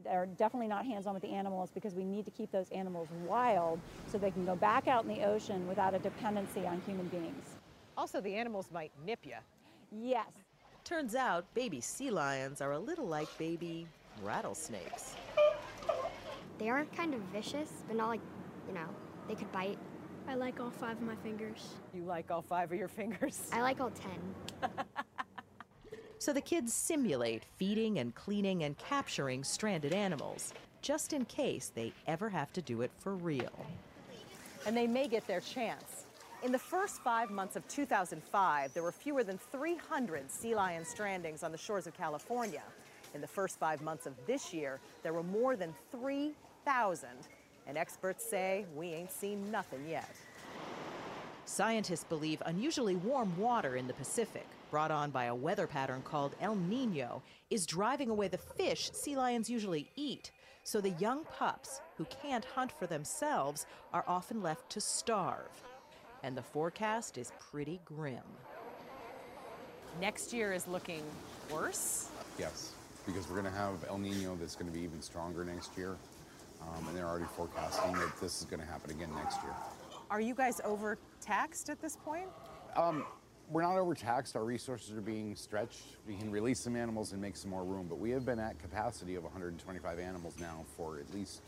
They're 0.04 0.26
definitely 0.26 0.68
not 0.68 0.86
hands 0.86 1.08
on 1.08 1.14
with 1.14 1.22
the 1.24 1.30
animals 1.30 1.70
because 1.74 1.94
we 1.94 2.04
need 2.04 2.24
to 2.26 2.30
keep 2.30 2.52
those 2.52 2.70
animals 2.70 3.08
wild 3.26 3.80
so 4.10 4.18
they 4.18 4.30
can 4.30 4.46
go 4.46 4.54
back 4.54 4.86
out 4.86 5.02
in 5.02 5.08
the 5.08 5.24
ocean 5.24 5.66
without 5.66 5.94
a 5.94 5.98
dependency 5.98 6.64
on 6.64 6.80
human 6.86 7.08
beings. 7.08 7.56
Also, 7.96 8.20
the 8.20 8.34
animals 8.34 8.70
might 8.72 8.92
nip 9.04 9.18
you. 9.24 9.34
Yes. 10.00 10.26
Turns 10.84 11.14
out 11.14 11.52
baby 11.54 11.80
sea 11.80 12.10
lions 12.10 12.60
are 12.60 12.72
a 12.72 12.78
little 12.78 13.06
like 13.06 13.28
baby 13.38 13.86
rattlesnakes. 14.22 15.14
They 16.58 16.68
are 16.68 16.84
kind 16.96 17.14
of 17.14 17.20
vicious, 17.32 17.70
but 17.86 17.96
not 17.96 18.08
like, 18.08 18.20
you 18.68 18.74
know, 18.74 18.88
they 19.28 19.34
could 19.34 19.50
bite. 19.52 19.78
I 20.28 20.34
like 20.34 20.60
all 20.60 20.70
five 20.70 20.96
of 20.96 21.02
my 21.02 21.16
fingers. 21.16 21.74
You 21.92 22.04
like 22.04 22.30
all 22.30 22.42
five 22.42 22.70
of 22.72 22.78
your 22.78 22.88
fingers? 22.88 23.42
I 23.52 23.60
like 23.60 23.80
all 23.80 23.90
ten. 23.90 24.76
So 26.18 26.32
the 26.32 26.40
kids 26.40 26.72
simulate 26.72 27.44
feeding 27.56 27.98
and 27.98 28.14
cleaning 28.14 28.62
and 28.62 28.78
capturing 28.78 29.42
stranded 29.42 29.92
animals, 29.92 30.54
just 30.80 31.12
in 31.12 31.24
case 31.24 31.72
they 31.74 31.92
ever 32.06 32.28
have 32.28 32.52
to 32.52 32.62
do 32.62 32.82
it 32.82 32.92
for 32.96 33.16
real. 33.16 33.66
And 34.64 34.76
they 34.76 34.86
may 34.86 35.08
get 35.08 35.26
their 35.26 35.40
chance. 35.40 36.06
In 36.42 36.50
the 36.50 36.58
first 36.58 37.00
five 37.02 37.30
months 37.30 37.54
of 37.54 37.66
2005, 37.68 38.74
there 38.74 38.82
were 38.82 38.90
fewer 38.90 39.22
than 39.22 39.38
300 39.38 40.28
sea 40.28 40.56
lion 40.56 40.82
strandings 40.82 41.44
on 41.44 41.52
the 41.52 41.58
shores 41.58 41.86
of 41.86 41.94
California. 41.94 42.64
In 43.14 43.20
the 43.20 43.28
first 43.28 43.60
five 43.60 43.80
months 43.80 44.06
of 44.06 44.14
this 44.26 44.52
year, 44.52 44.80
there 45.04 45.12
were 45.12 45.22
more 45.22 45.54
than 45.54 45.72
3,000. 45.92 47.08
And 47.68 47.78
experts 47.78 48.24
say 48.28 48.66
we 48.74 48.88
ain't 48.88 49.12
seen 49.12 49.52
nothing 49.52 49.86
yet. 49.88 50.10
Scientists 51.44 52.02
believe 52.02 52.42
unusually 52.44 52.96
warm 52.96 53.38
water 53.38 53.76
in 53.76 53.86
the 53.86 53.94
Pacific, 53.94 54.46
brought 54.68 54.90
on 54.90 55.12
by 55.12 55.26
a 55.26 55.34
weather 55.34 55.68
pattern 55.68 56.02
called 56.02 56.34
El 56.40 56.56
Nino, 56.56 57.22
is 57.50 57.66
driving 57.66 58.10
away 58.10 58.26
the 58.26 58.38
fish 58.38 58.90
sea 58.92 59.14
lions 59.14 59.48
usually 59.48 59.88
eat. 59.94 60.32
So 60.64 60.80
the 60.80 60.90
young 60.90 61.24
pups, 61.24 61.80
who 61.96 62.06
can't 62.06 62.44
hunt 62.44 62.72
for 62.72 62.88
themselves, 62.88 63.64
are 63.92 64.04
often 64.08 64.42
left 64.42 64.70
to 64.70 64.80
starve. 64.80 65.62
And 66.22 66.36
the 66.36 66.42
forecast 66.42 67.18
is 67.18 67.32
pretty 67.50 67.80
grim. 67.84 68.22
Next 70.00 70.32
year 70.32 70.52
is 70.52 70.66
looking 70.66 71.02
worse? 71.50 72.08
Yes, 72.38 72.72
because 73.06 73.28
we're 73.28 73.40
going 73.40 73.52
to 73.52 73.58
have 73.58 73.84
El 73.88 73.98
Nino 73.98 74.36
that's 74.36 74.54
going 74.54 74.70
to 74.70 74.76
be 74.76 74.84
even 74.84 75.02
stronger 75.02 75.44
next 75.44 75.76
year. 75.76 75.96
Um, 76.62 76.86
and 76.88 76.96
they're 76.96 77.08
already 77.08 77.26
forecasting 77.36 77.92
that 77.94 78.20
this 78.20 78.40
is 78.40 78.46
going 78.46 78.60
to 78.60 78.66
happen 78.66 78.90
again 78.90 79.10
next 79.16 79.42
year. 79.42 79.52
Are 80.10 80.20
you 80.20 80.34
guys 80.34 80.60
overtaxed 80.64 81.68
at 81.68 81.80
this 81.80 81.96
point? 81.96 82.28
Um, 82.76 83.04
we're 83.50 83.62
not 83.62 83.76
overtaxed. 83.76 84.36
Our 84.36 84.44
resources 84.44 84.96
are 84.96 85.00
being 85.00 85.34
stretched. 85.34 85.82
We 86.06 86.14
can 86.14 86.30
release 86.30 86.60
some 86.60 86.76
animals 86.76 87.12
and 87.12 87.20
make 87.20 87.36
some 87.36 87.50
more 87.50 87.64
room, 87.64 87.86
but 87.88 87.98
we 87.98 88.10
have 88.10 88.24
been 88.24 88.38
at 88.38 88.58
capacity 88.60 89.16
of 89.16 89.24
125 89.24 89.98
animals 89.98 90.34
now 90.40 90.64
for 90.76 90.98
at 90.98 91.12
least 91.14 91.42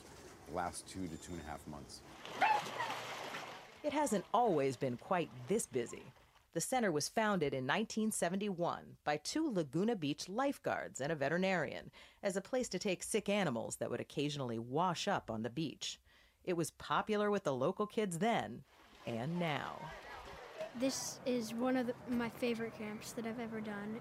the 0.49 0.57
last 0.57 0.87
two 0.89 1.07
to 1.07 1.17
two 1.17 1.33
and 1.33 1.41
a 1.47 1.51
half 1.51 1.67
months. 1.69 2.01
It 3.85 3.92
hasn't 3.92 4.25
always 4.33 4.79
been 4.79 4.97
quite 4.97 5.29
this 5.47 5.66
busy. 5.66 6.05
The 6.55 6.61
center 6.62 6.90
was 6.90 7.11
founded 7.11 7.53
in 7.53 7.64
1971 7.64 8.97
by 9.05 9.18
two 9.18 9.53
Laguna 9.53 9.94
Beach 9.94 10.27
lifeguards 10.27 11.03
and 11.03 11.12
a 11.12 11.14
veterinarian 11.14 11.90
as 12.23 12.35
a 12.35 12.40
place 12.40 12.70
to 12.70 12.79
take 12.79 13.03
sick 13.03 13.29
animals 13.29 13.77
that 13.77 13.90
would 13.90 14.01
occasionally 14.01 14.59
wash 14.59 15.07
up 15.07 15.31
on 15.31 15.42
the 15.42 15.51
beach. 15.51 16.01
It 16.44 16.57
was 16.57 16.70
popular 16.70 17.31
with 17.31 17.44
the 17.44 17.53
local 17.53 17.87
kids 17.87 18.16
then 18.18 18.62
and 19.07 19.38
now. 19.38 19.79
This 20.81 21.20
is 21.27 21.53
one 21.53 21.77
of 21.77 21.87
the, 21.87 21.94
my 22.09 22.31
favorite 22.31 22.79
camps 22.79 23.12
that 23.12 23.27
I've 23.27 23.38
ever 23.38 23.61
done. 23.61 24.01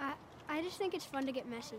I, 0.00 0.14
I 0.48 0.62
just 0.62 0.78
think 0.78 0.94
it's 0.94 1.04
fun 1.06 1.26
to 1.26 1.32
get 1.32 1.48
messy. 1.48 1.76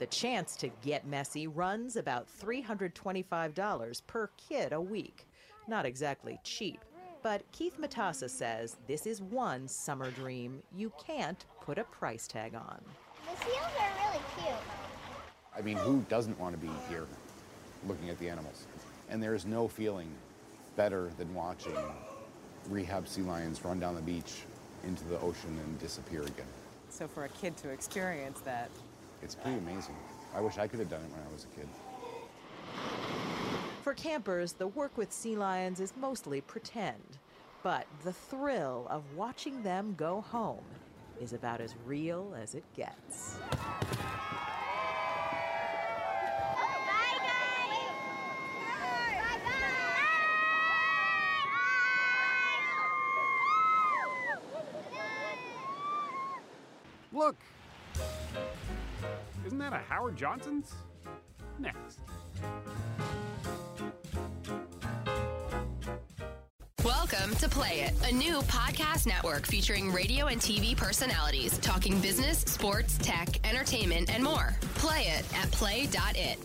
The 0.00 0.06
chance 0.06 0.56
to 0.56 0.70
get 0.82 1.06
messy 1.06 1.46
runs 1.46 1.94
about 1.94 2.26
$325 2.40 4.06
per 4.08 4.30
kid 4.36 4.72
a 4.72 4.80
week. 4.80 5.27
Not 5.68 5.84
exactly 5.84 6.40
cheap, 6.44 6.80
but 7.22 7.42
Keith 7.52 7.78
Matassa 7.78 8.30
says 8.30 8.78
this 8.86 9.06
is 9.06 9.20
one 9.20 9.68
summer 9.68 10.10
dream 10.10 10.62
you 10.74 10.90
can't 11.06 11.44
put 11.60 11.76
a 11.76 11.84
price 11.84 12.26
tag 12.26 12.54
on. 12.54 12.80
The 13.26 13.44
seals 13.44 13.66
are 13.78 14.08
really 14.08 14.24
cute. 14.38 14.54
I 15.54 15.60
mean, 15.60 15.76
who 15.76 16.00
doesn't 16.08 16.38
want 16.40 16.58
to 16.58 16.66
be 16.66 16.72
here 16.88 17.06
looking 17.86 18.08
at 18.08 18.18
the 18.18 18.30
animals? 18.30 18.64
And 19.10 19.22
there 19.22 19.34
is 19.34 19.44
no 19.44 19.68
feeling 19.68 20.08
better 20.74 21.10
than 21.18 21.34
watching 21.34 21.76
rehab 22.70 23.06
sea 23.06 23.22
lions 23.22 23.62
run 23.62 23.78
down 23.78 23.94
the 23.94 24.00
beach 24.00 24.44
into 24.84 25.04
the 25.04 25.20
ocean 25.20 25.58
and 25.64 25.78
disappear 25.78 26.22
again. 26.22 26.46
So 26.88 27.06
for 27.06 27.26
a 27.26 27.28
kid 27.28 27.58
to 27.58 27.68
experience 27.68 28.40
that, 28.40 28.70
It's 29.22 29.34
pretty 29.34 29.58
amazing. 29.58 29.96
I 30.34 30.40
wish 30.40 30.56
I 30.56 30.66
could 30.66 30.78
have 30.78 30.88
done 30.88 31.02
it 31.02 31.10
when 31.10 31.20
I 31.28 31.32
was 31.32 31.44
a 31.44 31.48
kid. 31.58 31.68
For 33.88 33.94
campers, 33.94 34.52
the 34.52 34.66
work 34.66 34.98
with 34.98 35.10
sea 35.10 35.34
lions 35.34 35.80
is 35.80 35.94
mostly 35.96 36.42
pretend, 36.42 37.16
but 37.62 37.86
the 38.04 38.12
thrill 38.12 38.86
of 38.90 39.02
watching 39.16 39.62
them 39.62 39.94
go 39.96 40.20
home 40.20 40.66
is 41.18 41.32
about 41.32 41.62
as 41.62 41.74
real 41.86 42.36
as 42.38 42.54
it 42.54 42.64
gets. 42.76 43.38
Look, 57.10 57.36
Isn't 59.46 59.58
that 59.58 59.72
a 59.72 59.78
Howard 59.78 60.14
Johnson's? 60.14 60.74
Next. 61.58 62.00
To 67.38 67.48
Play 67.48 67.82
It, 67.82 67.94
a 68.10 68.12
new 68.12 68.40
podcast 68.42 69.06
network 69.06 69.46
featuring 69.46 69.92
radio 69.92 70.26
and 70.26 70.40
TV 70.40 70.76
personalities 70.76 71.56
talking 71.58 72.00
business, 72.00 72.40
sports, 72.40 72.98
tech, 72.98 73.28
entertainment, 73.48 74.12
and 74.12 74.24
more. 74.24 74.56
Play 74.74 75.02
it 75.02 75.24
at 75.36 75.48
play.it. 75.52 76.38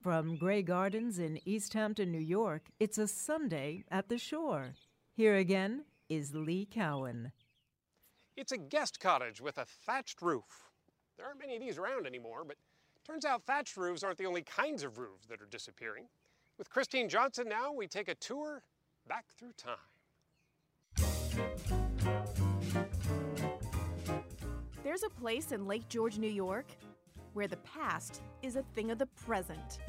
From 0.00 0.36
Grey 0.36 0.62
Gardens 0.62 1.18
in 1.18 1.40
East 1.44 1.74
Hampton, 1.74 2.12
New 2.12 2.20
York, 2.20 2.68
it's 2.78 2.98
a 2.98 3.08
Sunday 3.08 3.82
at 3.90 4.08
the 4.08 4.16
shore. 4.16 4.74
Here 5.12 5.34
again 5.34 5.82
is 6.08 6.32
Lee 6.32 6.68
Cowan. 6.70 7.32
It's 8.36 8.52
a 8.52 8.58
guest 8.58 9.00
cottage 9.00 9.40
with 9.40 9.58
a 9.58 9.64
thatched 9.64 10.22
roof. 10.22 10.70
There 11.16 11.26
aren't 11.26 11.40
many 11.40 11.56
of 11.56 11.62
these 11.62 11.78
around 11.78 12.06
anymore, 12.06 12.44
but 12.46 12.56
turns 13.04 13.24
out 13.24 13.42
thatched 13.44 13.76
roofs 13.76 14.04
aren't 14.04 14.18
the 14.18 14.26
only 14.26 14.42
kinds 14.42 14.84
of 14.84 14.98
roofs 14.98 15.26
that 15.26 15.42
are 15.42 15.48
disappearing. 15.50 16.04
With 16.58 16.70
Christine 16.70 17.08
Johnson 17.08 17.48
now, 17.48 17.72
we 17.72 17.88
take 17.88 18.06
a 18.06 18.14
tour 18.14 18.62
back 19.08 19.24
through 19.36 19.54
time. 19.56 19.74
There's 24.88 25.02
a 25.02 25.10
place 25.10 25.52
in 25.52 25.66
Lake 25.66 25.86
George, 25.90 26.16
New 26.16 26.30
York, 26.30 26.64
where 27.34 27.46
the 27.46 27.58
past 27.58 28.22
is 28.40 28.56
a 28.56 28.62
thing 28.74 28.90
of 28.90 28.96
the 28.96 29.04
present. 29.04 29.80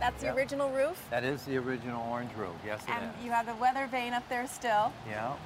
That's 0.00 0.20
the 0.20 0.26
Yep. 0.26 0.36
original 0.36 0.70
roof, 0.72 1.00
That 1.10 1.22
is 1.22 1.44
the 1.44 1.56
original 1.56 2.04
orange 2.10 2.34
roof. 2.34 2.56
Yes, 2.66 2.82
it 2.82 2.90
and 2.90 3.14
is. 3.16 3.24
you 3.24 3.30
have 3.30 3.46
the 3.46 3.54
weather 3.54 3.86
vane 3.86 4.12
up 4.12 4.28
there 4.28 4.48
still. 4.48 4.92
Yeah. 5.06 5.36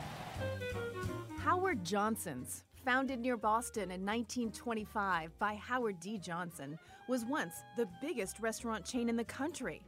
Howard 1.40 1.84
Johnson's, 1.84 2.64
founded 2.82 3.20
near 3.20 3.36
Boston 3.36 3.90
in 3.90 4.02
1925 4.06 5.38
by 5.38 5.54
Howard 5.56 6.00
D. 6.00 6.16
Johnson, 6.16 6.78
was 7.08 7.26
once 7.26 7.56
the 7.76 7.86
biggest 8.00 8.40
restaurant 8.40 8.86
chain 8.86 9.10
in 9.10 9.16
the 9.16 9.24
country. 9.24 9.82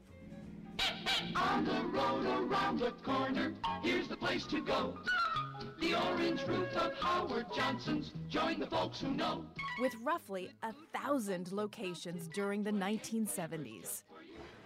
On 1.37 1.65
the 1.65 1.81
road 1.87 2.27
around 2.27 2.81
the 2.81 2.91
corner, 3.03 3.55
here's 3.83 4.09
the 4.09 4.17
place 4.19 4.45
to 4.49 4.61
go. 4.61 4.99
The 5.81 5.95
orange 5.95 6.47
roof 6.47 6.77
of 6.77 6.95
Howard 6.99 7.47
Johnson's. 7.55 8.13
Join 8.29 8.61
the 8.61 8.67
folks 8.67 9.01
who 9.01 9.09
know. 9.09 9.45
with 9.81 9.95
roughly 10.03 10.51
a 10.63 10.73
thousand 10.93 11.53
locations 11.53 12.29
during 12.29 12.63
the 12.63 12.71
1970s. 12.71 14.03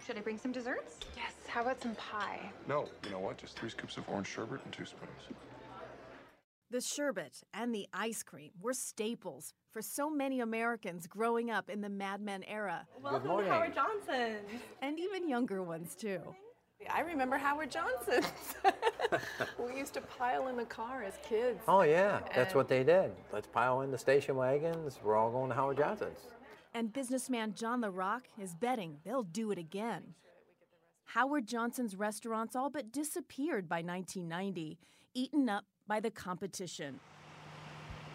Should 0.05 0.17
I 0.17 0.21
bring 0.21 0.37
some 0.37 0.51
desserts? 0.51 0.97
Yes, 1.15 1.33
how 1.47 1.61
about 1.61 1.81
some 1.81 1.95
pie? 1.95 2.51
No, 2.67 2.89
you 3.05 3.11
know 3.11 3.19
what? 3.19 3.37
Just 3.37 3.57
three 3.57 3.69
scoops 3.69 3.97
of 3.97 4.07
orange 4.09 4.27
sherbet 4.27 4.59
and 4.65 4.73
two 4.73 4.85
spoons. 4.85 5.09
The 6.69 6.81
sherbet 6.81 7.43
and 7.53 7.73
the 7.73 7.87
ice 7.93 8.21
cream 8.21 8.51
were 8.61 8.73
staples 8.73 9.53
for 9.71 9.81
so 9.81 10.09
many 10.09 10.41
Americans 10.41 11.07
growing 11.07 11.49
up 11.49 11.69
in 11.69 11.79
the 11.81 11.89
Mad 11.89 12.19
Men 12.21 12.43
era. 12.43 12.85
Welcome 13.01 13.27
morning. 13.29 13.47
to 13.49 13.53
Howard 13.53 13.73
Johnson's. 13.73 14.61
And 14.81 14.99
even 14.99 15.29
younger 15.29 15.63
ones, 15.63 15.95
too. 15.95 16.19
I 16.89 17.01
remember 17.01 17.37
Howard 17.37 17.71
Johnson's. 17.71 18.25
we 19.59 19.77
used 19.77 19.93
to 19.93 20.01
pile 20.01 20.47
in 20.47 20.57
the 20.57 20.65
car 20.65 21.03
as 21.03 21.13
kids. 21.27 21.59
Oh, 21.67 21.81
yeah. 21.81 22.19
That's 22.35 22.55
what 22.55 22.67
they 22.67 22.83
did. 22.83 23.11
Let's 23.31 23.47
pile 23.47 23.81
in 23.81 23.91
the 23.91 23.97
station 23.97 24.35
wagons. 24.35 24.99
We're 25.03 25.15
all 25.15 25.31
going 25.31 25.49
to 25.49 25.55
Howard 25.55 25.77
Johnson's. 25.77 26.19
And 26.73 26.91
businessman 26.91 27.53
John 27.55 27.81
LaRock 27.81 28.23
is 28.37 28.53
betting 28.53 28.97
they'll 29.05 29.23
do 29.23 29.51
it 29.51 29.57
again. 29.57 30.15
Howard 31.05 31.47
Johnson's 31.47 31.95
restaurants 31.95 32.55
all 32.55 32.69
but 32.69 32.91
disappeared 32.91 33.69
by 33.69 33.77
1990, 33.77 34.77
eaten 35.13 35.47
up 35.47 35.65
by 35.87 35.99
the 35.99 36.11
competition. 36.11 36.99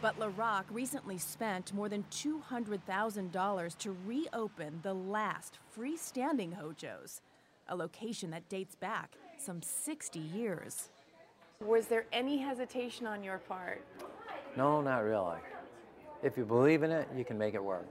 But 0.03 0.19
LaRock 0.19 0.65
recently 0.71 1.19
spent 1.19 1.75
more 1.75 1.89
than 1.89 2.05
$200,000 2.11 3.79
to 3.79 3.97
reopen 4.07 4.81
the 4.83 4.95
last 4.95 5.59
freestanding 5.77 6.59
Hojo's, 6.59 7.21
a 7.71 7.77
location 7.77 8.31
that 8.31 8.49
dates 8.49 8.75
back 8.75 9.17
some 9.39 9.63
60 9.63 10.19
years. 10.19 10.91
Was 11.65 11.87
there 11.87 12.07
any 12.13 12.39
hesitation 12.39 13.07
on 13.07 13.23
your 13.25 13.39
part? 13.39 13.85
No, 14.57 14.81
not 14.81 15.05
really. 15.05 15.39
If 16.23 16.37
you 16.37 16.45
believe 16.45 16.83
in 16.83 16.91
it, 16.91 17.09
you 17.17 17.25
can 17.25 17.39
make 17.39 17.55
it 17.55 17.63
work. 17.63 17.87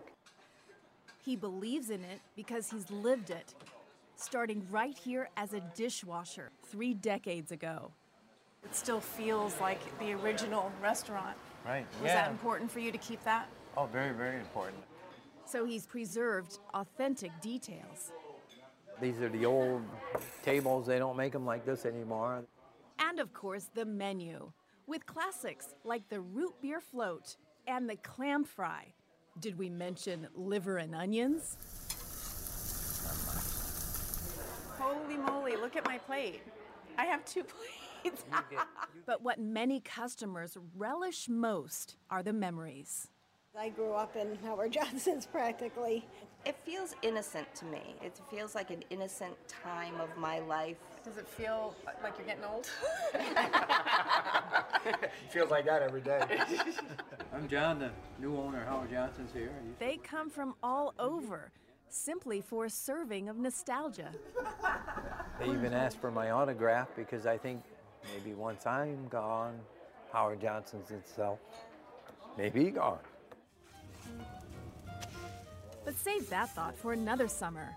He 1.23 1.35
believes 1.35 1.89
in 1.89 2.03
it 2.03 2.19
because 2.35 2.69
he's 2.69 2.89
lived 2.91 3.29
it, 3.29 3.55
starting 4.15 4.65
right 4.69 4.97
here 4.97 5.29
as 5.37 5.53
a 5.53 5.61
dishwasher 5.75 6.51
three 6.63 6.93
decades 6.93 7.51
ago. 7.51 7.91
It 8.63 8.75
still 8.75 8.99
feels 8.99 9.59
like 9.59 9.79
the 9.99 10.13
original 10.13 10.71
restaurant. 10.81 11.37
Right. 11.65 11.85
Was 12.01 12.07
yeah. 12.07 12.15
that 12.15 12.31
important 12.31 12.69
for 12.71 12.79
you 12.79 12.91
to 12.91 12.97
keep 12.97 13.23
that? 13.23 13.47
Oh, 13.77 13.85
very, 13.85 14.13
very 14.13 14.39
important. 14.39 14.83
So 15.45 15.65
he's 15.65 15.85
preserved 15.85 16.59
authentic 16.73 17.31
details. 17.41 18.11
These 19.01 19.21
are 19.21 19.29
the 19.29 19.45
old 19.45 19.81
tables. 20.43 20.87
They 20.87 20.99
don't 20.99 21.15
make 21.15 21.31
them 21.31 21.45
like 21.45 21.65
this 21.65 21.85
anymore. 21.85 22.43
And 22.99 23.19
of 23.19 23.33
course, 23.33 23.69
the 23.73 23.85
menu, 23.85 24.51
with 24.87 25.05
classics 25.05 25.73
like 25.83 26.09
the 26.09 26.19
root 26.19 26.53
beer 26.61 26.81
float 26.81 27.37
and 27.67 27.89
the 27.89 27.95
clam 27.97 28.43
fry. 28.43 28.93
Did 29.39 29.57
we 29.57 29.69
mention 29.69 30.27
liver 30.35 30.77
and 30.77 30.93
onions? 30.93 31.55
Holy 34.77 35.17
moly, 35.17 35.55
look 35.55 35.77
at 35.77 35.85
my 35.85 35.97
plate. 35.97 36.41
I 36.97 37.05
have 37.05 37.23
two 37.23 37.43
plates. 38.03 38.25
But 39.05 39.21
what 39.21 39.39
many 39.39 39.79
customers 39.79 40.57
relish 40.75 41.29
most 41.29 41.95
are 42.09 42.23
the 42.23 42.33
memories. 42.33 43.09
I 43.57 43.69
grew 43.69 43.93
up 43.93 44.15
in 44.15 44.37
Howard 44.43 44.71
Johnson's 44.71 45.25
practically. 45.25 46.05
It 46.45 46.55
feels 46.65 46.95
innocent 47.01 47.53
to 47.55 47.65
me. 47.65 47.95
It 48.01 48.19
feels 48.31 48.55
like 48.55 48.69
an 48.69 48.83
innocent 48.89 49.35
time 49.47 49.99
of 49.99 50.15
my 50.17 50.39
life. 50.39 50.77
Does 51.03 51.17
it 51.17 51.27
feel 51.27 51.75
like 52.01 52.13
you're 52.17 52.27
getting 52.27 52.45
old? 52.45 52.67
Feels 55.29 55.51
like 55.51 55.65
that 55.65 55.81
every 55.81 56.01
day. 56.01 56.21
I'm 57.33 57.47
John, 57.47 57.79
the 57.79 57.91
new 58.19 58.37
owner. 58.37 58.63
Howard 58.65 58.89
Johnson's 58.89 59.31
here. 59.33 59.51
They 59.79 59.97
come 59.97 60.29
from 60.29 60.55
all 60.63 60.93
over, 60.97 61.51
simply 61.89 62.41
for 62.41 62.65
a 62.65 62.69
serving 62.69 63.29
of 63.29 63.37
nostalgia. 63.37 64.09
They 65.39 65.45
even 65.45 65.73
asked 65.73 65.99
for 65.99 66.11
my 66.11 66.31
autograph 66.31 66.87
because 66.95 67.25
I 67.25 67.37
think 67.37 67.63
maybe 68.13 68.33
once 68.33 68.65
I'm 68.65 69.07
gone, 69.09 69.59
Howard 70.13 70.41
Johnson's 70.41 70.91
itself 70.91 71.39
may 72.37 72.49
be 72.49 72.71
gone. 72.71 72.99
But 75.89 75.97
save 75.97 76.29
that 76.29 76.51
thought 76.51 76.77
for 76.77 76.93
another 76.93 77.27
summer. 77.27 77.67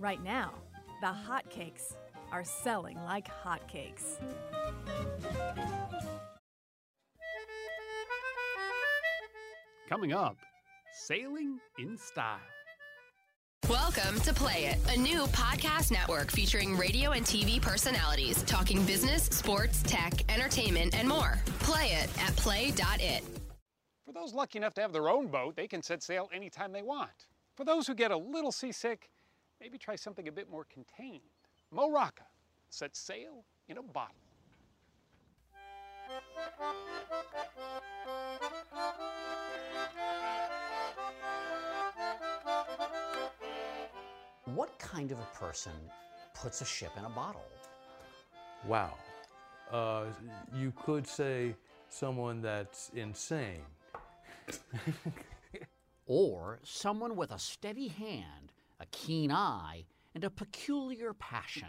Right 0.00 0.20
now, 0.20 0.52
the 1.00 1.06
hotcakes 1.06 1.94
are 2.32 2.42
selling 2.42 2.98
like 3.04 3.28
hotcakes. 3.28 4.16
Coming 9.88 10.12
up, 10.12 10.36
sailing 11.06 11.60
in 11.78 11.96
style. 11.96 12.40
Welcome 13.70 14.18
to 14.22 14.34
Play 14.34 14.64
It, 14.64 14.96
a 14.96 14.98
new 14.98 15.26
podcast 15.26 15.92
network 15.92 16.32
featuring 16.32 16.76
radio 16.76 17.12
and 17.12 17.24
TV 17.24 17.62
personalities 17.62 18.42
talking 18.42 18.84
business, 18.86 19.22
sports, 19.26 19.84
tech, 19.84 20.12
entertainment, 20.28 20.98
and 20.98 21.08
more. 21.08 21.38
Play 21.60 21.92
it 21.92 22.10
at 22.26 22.34
play.it. 22.34 23.22
For 24.04 24.12
those 24.12 24.34
lucky 24.34 24.58
enough 24.58 24.74
to 24.74 24.80
have 24.80 24.92
their 24.92 25.08
own 25.08 25.28
boat, 25.28 25.54
they 25.54 25.68
can 25.68 25.80
set 25.80 26.02
sail 26.02 26.28
anytime 26.32 26.72
they 26.72 26.82
want. 26.82 27.28
For 27.56 27.64
those 27.64 27.86
who 27.86 27.94
get 27.94 28.10
a 28.10 28.16
little 28.16 28.52
seasick, 28.52 29.08
maybe 29.62 29.78
try 29.78 29.96
something 29.96 30.28
a 30.28 30.32
bit 30.32 30.50
more 30.50 30.64
contained. 30.64 31.22
Mo 31.72 31.90
Rocca 31.90 32.26
sets 32.68 32.98
sail 32.98 33.46
in 33.66 33.78
a 33.78 33.82
bottle. 33.82 34.14
What 44.44 44.78
kind 44.78 45.10
of 45.10 45.18
a 45.18 45.28
person 45.34 45.72
puts 46.34 46.60
a 46.60 46.66
ship 46.66 46.92
in 46.98 47.06
a 47.06 47.10
bottle? 47.10 47.46
Wow. 48.66 48.92
Uh, 49.72 50.04
you 50.54 50.74
could 50.76 51.06
say 51.06 51.54
someone 51.88 52.42
that's 52.42 52.90
insane. 52.94 53.62
Or 56.06 56.60
someone 56.62 57.16
with 57.16 57.32
a 57.32 57.38
steady 57.38 57.88
hand, 57.88 58.52
a 58.80 58.86
keen 58.86 59.30
eye, 59.32 59.84
and 60.14 60.24
a 60.24 60.30
peculiar 60.30 61.12
passion. 61.12 61.68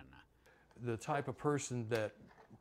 The 0.83 0.95
type 0.95 1.27
of 1.27 1.37
person 1.37 1.87
that 1.89 2.13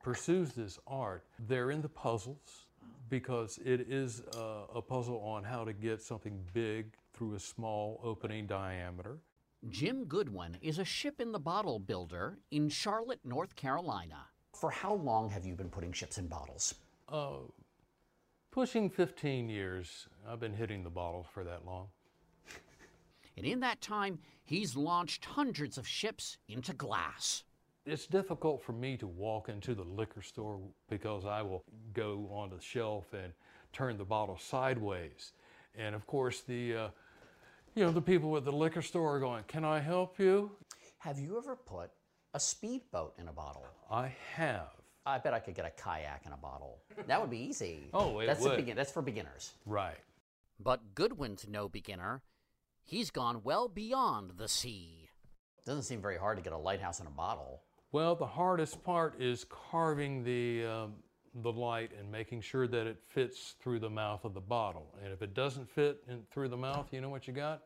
pursues 0.03 0.53
this 0.53 0.79
art, 0.87 1.25
they're 1.49 1.71
into 1.71 1.89
puzzles 1.89 2.67
because 3.09 3.59
it 3.65 3.83
is 3.89 4.23
a, 4.37 4.65
a 4.77 4.83
puzzle 4.83 5.21
on 5.21 5.45
how 5.45 5.65
to 5.65 5.73
get 5.73 6.03
something 6.03 6.43
big 6.53 6.95
through 7.12 7.35
a 7.35 7.41
small 7.41 8.01
opening 8.03 8.47
diameter. 8.47 9.19
Jim 9.69 10.05
Goodwin 10.05 10.57
is 10.61 10.79
a 10.79 10.85
ship 10.85 11.21
in 11.21 11.33
the 11.33 11.39
bottle 11.39 11.79
builder 11.79 12.39
in 12.51 12.69
Charlotte, 12.69 13.21
North 13.25 13.57
Carolina. 13.57 14.27
For 14.55 14.71
how 14.71 14.95
long 14.95 15.29
have 15.31 15.45
you 15.45 15.55
been 15.55 15.69
putting 15.69 15.93
ships 15.93 16.19
in 16.19 16.27
bottles? 16.27 16.75
Uh, 17.09 17.39
Pushing 18.57 18.88
15 18.88 19.51
years. 19.51 20.09
I've 20.27 20.40
been 20.40 20.55
hitting 20.55 20.83
the 20.83 20.88
bottle 20.88 21.27
for 21.35 21.45
that 21.45 21.66
long. 21.66 21.88
And 23.37 23.45
in 23.45 23.61
that 23.61 23.83
time, 23.83 24.19
he's 24.45 24.75
launched 24.75 25.27
hundreds 25.27 25.77
of 25.77 25.87
ships 25.87 26.38
into 26.49 26.73
glass. 26.73 27.45
It's 27.85 28.07
difficult 28.07 28.62
for 28.62 28.73
me 28.73 28.97
to 28.97 29.07
walk 29.07 29.51
into 29.51 29.75
the 29.75 29.83
liquor 29.83 30.23
store 30.23 30.59
because 30.88 31.27
I 31.27 31.42
will 31.42 31.64
go 31.92 32.31
on 32.33 32.49
the 32.49 32.59
shelf 32.59 33.12
and 33.12 33.31
turn 33.75 33.99
the 33.99 34.07
bottle 34.07 34.38
sideways. 34.38 35.35
And 35.75 35.95
of 35.95 36.07
course, 36.07 36.40
the 36.40 36.77
uh, 36.77 36.88
you 37.75 37.85
know 37.85 37.92
the 37.92 38.01
people 38.01 38.35
at 38.38 38.47
the 38.47 38.53
liquor 38.53 38.81
store 38.81 39.16
are 39.16 39.21
going, 39.21 39.45
"Can 39.49 39.66
I 39.66 39.81
help 39.81 40.19
you?" 40.19 40.51
Have 40.97 41.19
you 41.19 41.37
ever 41.37 41.57
put 41.57 41.90
a 42.33 42.40
speedboat 42.40 43.12
in 43.19 43.29
a 43.29 43.33
bottle? 43.35 43.66
I 43.90 44.14
have. 44.35 44.76
I 45.07 45.19
bet 45.19 45.33
I 45.33 45.38
could 45.38 45.55
get 45.55 45.64
a 45.64 45.71
kayak 45.71 46.25
in 46.27 46.33
a 46.33 46.37
bottle. 46.37 46.79
That 47.07 47.21
would 47.21 47.31
be 47.31 47.38
easy. 47.38 47.88
Oh, 47.95 48.19
it 48.19 48.27
that's 48.27 48.40
would. 48.40 48.53
A 48.53 48.57
begin- 48.57 48.77
that's 48.77 48.90
for 48.90 49.03
beginners. 49.03 49.53
Right. 49.64 49.97
But 50.59 50.95
Goodwin's 50.95 51.47
no 51.49 51.69
beginner. 51.69 52.23
He's 52.85 53.11
gone 53.11 53.42
well 53.45 53.69
beyond 53.69 54.33
the 54.37 54.49
sea. 54.49 55.09
Doesn't 55.64 55.85
seem 55.85 56.01
very 56.03 56.16
hard 56.19 56.37
to 56.38 56.42
get 56.42 56.53
a 56.53 56.59
lighthouse 56.59 57.01
in 57.01 57.07
a 57.07 57.11
bottle. 57.11 57.62
Well, 57.92 58.14
the 58.14 58.27
hardest 58.27 58.83
part 58.85 59.21
is 59.21 59.45
carving 59.49 60.23
the 60.25 60.66
um, 60.66 60.95
the 61.42 61.53
light 61.53 61.92
and 61.99 62.11
making 62.11 62.40
sure 62.40 62.66
that 62.66 62.87
it 62.87 62.99
fits 63.07 63.55
through 63.61 63.79
the 63.79 63.90
mouth 63.90 64.25
of 64.25 64.35
the 64.35 64.40
bottle. 64.40 64.95
And 65.05 65.12
if 65.12 65.23
it 65.23 65.35
doesn't 65.35 65.69
fit 65.71 66.03
in, 66.09 66.23
through 66.31 66.49
the 66.49 66.57
mouth, 66.57 66.88
you 66.92 67.01
know 67.01 67.11
what 67.11 67.27
you 67.29 67.33
got? 67.33 67.62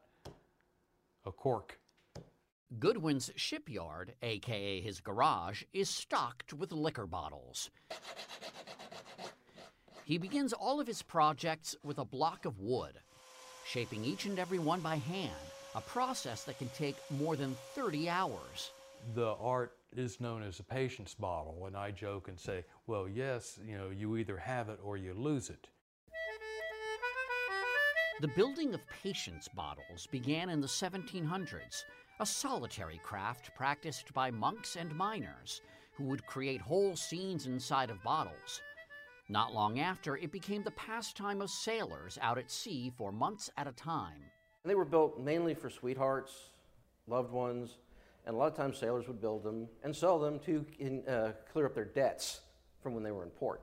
A 1.27 1.33
cork. 1.33 1.79
Goodwin's 2.79 3.33
shipyard, 3.35 4.15
aka 4.23 4.81
his 4.81 5.01
garage, 5.01 5.65
is 5.73 5.91
stocked 5.91 6.53
with 6.53 6.71
liquor 6.71 7.07
bottles. 7.07 7.71
He 10.05 10.19
begins 10.19 10.53
all 10.53 10.81
of 10.81 10.87
his 10.87 11.03
projects 11.03 11.75
with 11.83 11.99
a 11.99 12.05
block 12.05 12.45
of 12.45 12.61
wood, 12.61 13.01
shaping 13.67 14.05
each 14.05 14.27
and 14.27 14.39
every 14.39 14.61
one 14.61 14.81
by 14.81 14.97
hand, 14.97 15.33
a 15.75 15.81
process 15.81 16.45
that 16.45 16.59
can 16.59 16.69
take 16.69 16.97
more 17.11 17.35
than 17.35 17.57
30 17.75 18.09
hours. 18.09 18.71
The 19.15 19.35
art 19.41 19.77
is 19.97 20.21
known 20.21 20.43
as 20.43 20.61
a 20.61 20.65
patience 20.65 21.15
bottle, 21.15 21.65
and 21.67 21.77
I 21.77 21.91
joke 21.91 22.29
and 22.29 22.39
say, 22.39 22.65
well, 22.87 23.09
yes, 23.09 23.59
you 23.67 23.77
know, 23.77 23.91
you 23.91 24.17
either 24.17 24.37
have 24.37 24.69
it 24.69 24.79
or 24.83 24.97
you 24.97 25.15
lose 25.15 25.51
it. 25.51 25.69
The 28.21 28.29
building 28.29 28.75
of 28.75 28.81
patience 29.03 29.49
bottles 29.49 30.07
began 30.11 30.51
in 30.51 30.61
the 30.61 30.67
1700s, 30.67 31.85
a 32.21 32.27
solitary 32.27 33.01
craft 33.03 33.51
practiced 33.55 34.13
by 34.13 34.31
monks 34.31 34.77
and 34.77 34.95
miners 34.95 35.63
who 35.93 36.05
would 36.05 36.27
create 36.27 36.61
whole 36.61 36.95
scenes 36.95 37.47
inside 37.47 37.89
of 37.89 38.03
bottles. 38.03 38.61
Not 39.31 39.55
long 39.55 39.81
after, 39.81 40.19
it 40.19 40.31
became 40.31 40.63
the 40.63 40.71
pastime 40.73 41.41
of 41.41 41.49
sailors 41.49 42.19
out 42.21 42.37
at 42.37 42.51
sea 42.51 42.93
for 42.95 43.11
months 43.11 43.49
at 43.57 43.67
a 43.67 43.73
time. 43.73 44.21
They 44.67 44.75
were 44.75 44.85
built 44.85 45.19
mainly 45.19 45.55
for 45.55 45.71
sweethearts, 45.71 46.51
loved 47.07 47.33
ones, 47.33 47.79
and 48.27 48.35
a 48.35 48.39
lot 48.39 48.49
of 48.49 48.57
times 48.57 48.77
sailors 48.77 49.09
would 49.09 49.23
build 49.23 49.43
them 49.43 49.67
and 49.83 49.97
sell 49.97 50.19
them 50.19 50.39
to 50.41 50.67
in, 50.79 51.09
uh, 51.09 51.33
clear 51.51 51.65
up 51.65 51.75
their 51.75 51.87
debts 51.87 52.43
from 52.83 52.93
when 52.93 53.03
they 53.03 53.13
were 53.13 53.23
in 53.23 53.31
port. 53.31 53.63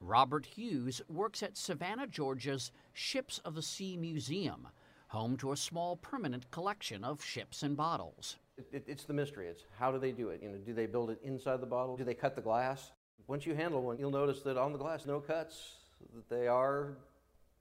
Robert 0.00 0.46
Hughes 0.46 1.02
works 1.10 1.42
at 1.42 1.58
Savannah, 1.58 2.06
Georgia's 2.06 2.70
Ships 2.94 3.38
of 3.44 3.54
the 3.54 3.62
Sea 3.62 3.98
Museum, 3.98 4.68
home 5.08 5.36
to 5.38 5.52
a 5.52 5.56
small 5.56 5.96
permanent 5.96 6.50
collection 6.50 7.02
of 7.02 7.22
ships 7.22 7.62
and 7.62 7.76
bottles. 7.76 8.36
It, 8.56 8.68
it, 8.72 8.84
it's 8.86 9.04
the 9.04 9.14
mystery. 9.14 9.48
It's 9.48 9.64
how 9.78 9.90
do 9.90 9.98
they 9.98 10.12
do 10.12 10.28
it? 10.28 10.40
You 10.42 10.50
know, 10.50 10.58
do 10.58 10.72
they 10.72 10.86
build 10.86 11.10
it 11.10 11.18
inside 11.22 11.60
the 11.60 11.66
bottle? 11.66 11.96
Do 11.96 12.04
they 12.04 12.14
cut 12.14 12.34
the 12.34 12.42
glass? 12.42 12.92
Once 13.26 13.46
you 13.46 13.54
handle 13.54 13.82
one, 13.82 13.98
you'll 13.98 14.10
notice 14.10 14.40
that 14.42 14.56
on 14.56 14.72
the 14.72 14.78
glass, 14.78 15.06
no 15.06 15.20
cuts. 15.20 15.76
That 16.14 16.28
they 16.28 16.46
are 16.46 16.96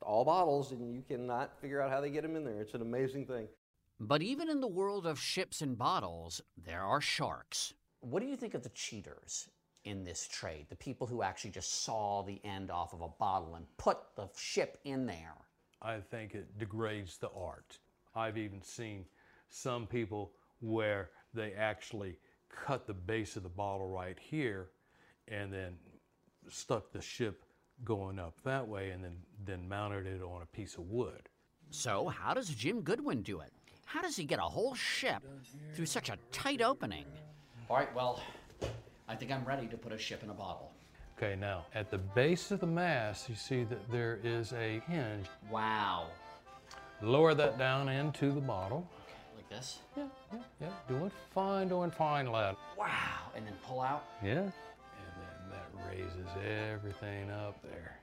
all 0.01 0.23
bottles, 0.23 0.71
and 0.71 0.93
you 0.93 1.01
cannot 1.01 1.59
figure 1.59 1.81
out 1.81 1.89
how 1.89 2.01
they 2.01 2.09
get 2.09 2.21
them 2.21 2.35
in 2.35 2.43
there. 2.43 2.61
It's 2.61 2.73
an 2.73 2.81
amazing 2.81 3.25
thing. 3.25 3.47
But 3.99 4.21
even 4.21 4.49
in 4.49 4.61
the 4.61 4.67
world 4.67 5.07
of 5.07 5.19
ships 5.19 5.61
and 5.61 5.77
bottles, 5.77 6.41
there 6.55 6.83
are 6.83 7.01
sharks. 7.01 7.73
What 8.01 8.21
do 8.21 8.27
you 8.27 8.35
think 8.35 8.53
of 8.53 8.61
the 8.61 8.69
cheaters 8.69 9.49
in 9.85 10.03
this 10.03 10.27
trade? 10.27 10.67
The 10.69 10.75
people 10.75 11.07
who 11.07 11.23
actually 11.23 11.49
just 11.51 11.83
saw 11.83 12.21
the 12.21 12.39
end 12.43 12.69
off 12.69 12.93
of 12.93 13.01
a 13.01 13.07
bottle 13.07 13.55
and 13.55 13.65
put 13.77 13.97
the 14.15 14.29
ship 14.37 14.77
in 14.83 15.07
there? 15.07 15.33
I 15.81 15.99
think 15.99 16.35
it 16.35 16.57
degrades 16.57 17.17
the 17.17 17.29
art. 17.35 17.79
I've 18.15 18.37
even 18.37 18.61
seen 18.61 19.05
some 19.49 19.85
people 19.87 20.31
where 20.59 21.11
they 21.33 21.53
actually 21.53 22.17
cut 22.49 22.87
the 22.87 22.93
base 22.93 23.35
of 23.35 23.43
the 23.43 23.49
bottle 23.49 23.87
right 23.87 24.17
here 24.19 24.69
and 25.27 25.53
then 25.53 25.75
stuck 26.49 26.91
the 26.91 27.01
ship 27.01 27.43
going 27.83 28.17
up 28.17 28.33
that 28.43 28.67
way 28.67 28.89
and 28.89 29.03
then, 29.03 29.17
then 29.45 29.67
mounted 29.67 30.07
it 30.07 30.21
on 30.21 30.41
a 30.41 30.45
piece 30.47 30.75
of 30.75 30.89
wood. 30.89 31.29
So, 31.69 32.07
how 32.07 32.33
does 32.33 32.49
Jim 32.49 32.81
Goodwin 32.81 33.21
do 33.21 33.41
it? 33.41 33.51
How 33.85 34.01
does 34.01 34.15
he 34.15 34.23
get 34.23 34.39
a 34.39 34.43
whole 34.43 34.73
ship 34.73 35.21
through 35.73 35.85
such 35.85 36.09
a 36.09 36.17
tight 36.31 36.61
opening? 36.61 37.05
All 37.69 37.77
right, 37.77 37.93
well, 37.93 38.21
I 39.07 39.15
think 39.15 39.31
I'm 39.31 39.45
ready 39.45 39.67
to 39.67 39.77
put 39.77 39.91
a 39.91 39.97
ship 39.97 40.23
in 40.23 40.29
a 40.29 40.33
bottle. 40.33 40.71
Okay, 41.17 41.35
now 41.35 41.65
at 41.73 41.89
the 41.89 41.97
base 41.97 42.51
of 42.51 42.59
the 42.59 42.67
mast, 42.67 43.27
you 43.27 43.33
see 43.33 43.63
that 43.63 43.91
there 43.91 44.19
is 44.23 44.53
a 44.53 44.81
hinge. 44.87 45.25
Wow. 45.49 46.09
Lower 47.01 47.33
that 47.33 47.57
down 47.57 47.89
into 47.89 48.31
the 48.31 48.41
bottle. 48.41 48.87
Like 49.35 49.49
this? 49.49 49.79
Yeah, 49.95 50.03
yeah, 50.31 50.39
yeah. 50.61 50.67
Doing 50.87 51.11
fine, 51.33 51.69
doing 51.69 51.89
fine, 51.89 52.31
lad. 52.31 52.55
Wow. 52.77 53.31
And 53.35 53.47
then 53.47 53.55
pull 53.65 53.81
out? 53.81 54.03
Yeah. 54.23 54.41
And 54.41 54.51
then 55.15 55.49
that 55.49 55.89
raises 55.89 56.27
everything 56.71 57.31
up 57.31 57.59
there. 57.63 57.99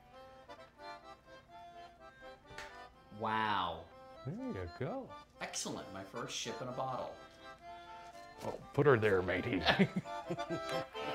Wow. 3.17 3.79
There 4.25 4.35
you 4.35 4.69
go. 4.77 5.07
Excellent. 5.39 5.87
My 5.93 6.03
first 6.03 6.35
ship 6.35 6.55
in 6.61 6.67
a 6.67 6.73
bottle. 6.73 7.13
Oh, 8.45 8.55
put 8.73 8.85
her 8.85 8.97
there, 8.97 9.21
matey. 9.21 9.61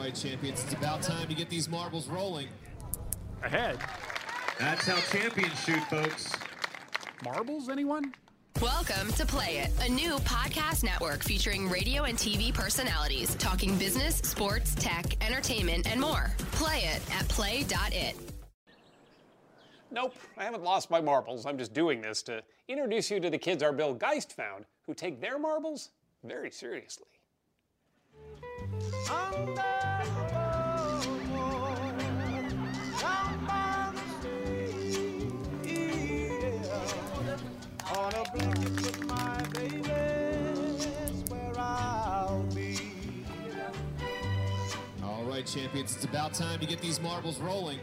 right, 0.00 0.14
champions, 0.14 0.64
it's 0.64 0.72
about 0.72 1.02
time 1.02 1.28
to 1.28 1.34
get 1.34 1.50
these 1.50 1.68
marbles 1.68 2.08
rolling. 2.08 2.48
Ahead. 3.42 3.78
That's 4.58 4.86
how 4.86 4.96
champions 5.12 5.58
shoot, 5.60 5.82
folks. 5.90 6.32
Marbles, 7.22 7.68
anyone? 7.68 8.14
Welcome 8.62 9.12
to 9.12 9.26
Play 9.26 9.58
It, 9.58 9.70
a 9.86 9.90
new 9.90 10.16
podcast 10.20 10.84
network 10.84 11.22
featuring 11.22 11.68
radio 11.68 12.04
and 12.04 12.16
TV 12.16 12.52
personalities 12.52 13.34
talking 13.34 13.76
business, 13.76 14.16
sports, 14.16 14.74
tech, 14.74 15.22
entertainment, 15.22 15.90
and 15.90 16.00
more. 16.00 16.30
Play 16.52 16.84
it 16.84 17.02
at 17.14 17.28
play.it. 17.28 18.16
Nope, 19.90 20.14
I 20.38 20.44
haven't 20.44 20.62
lost 20.62 20.90
my 20.90 21.00
marbles. 21.02 21.44
I'm 21.44 21.58
just 21.58 21.74
doing 21.74 22.00
this 22.00 22.22
to 22.22 22.42
introduce 22.68 23.10
you 23.10 23.20
to 23.20 23.28
the 23.28 23.38
kids 23.38 23.62
our 23.62 23.72
Bill 23.72 23.94
Geist 23.94 24.32
found 24.32 24.64
who 24.86 24.94
take 24.94 25.20
their 25.20 25.38
marbles 25.38 25.90
very 26.24 26.50
seriously. 26.50 27.19
Champions, 45.50 45.96
it's 45.96 46.04
about 46.04 46.32
time 46.32 46.60
to 46.60 46.66
get 46.66 46.80
these 46.80 47.00
marbles 47.00 47.38
rolling. 47.38 47.80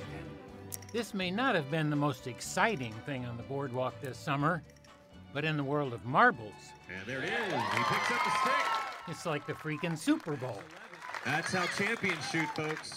This 0.93 1.13
may 1.13 1.29
not 1.29 1.55
have 1.55 1.69
been 1.69 1.89
the 1.89 1.95
most 1.95 2.27
exciting 2.27 2.93
thing 3.05 3.25
on 3.25 3.35
the 3.37 3.43
boardwalk 3.43 3.99
this 4.01 4.17
summer, 4.17 4.63
but 5.33 5.43
in 5.43 5.57
the 5.57 5.63
world 5.63 5.93
of 5.93 6.03
marbles, 6.05 6.53
And 6.89 7.05
there 7.05 7.19
it 7.19 7.25
is. 7.25 7.53
He 7.53 7.83
picks 7.83 8.11
up 8.11 8.23
the 8.23 8.31
stick. 8.41 8.76
It's 9.07 9.25
like 9.25 9.45
the 9.47 9.53
freaking 9.53 9.97
Super 9.97 10.35
Bowl. 10.35 10.61
That's 11.25 11.53
how 11.53 11.65
champions 11.77 12.25
shoot, 12.29 12.47
folks. 12.55 12.93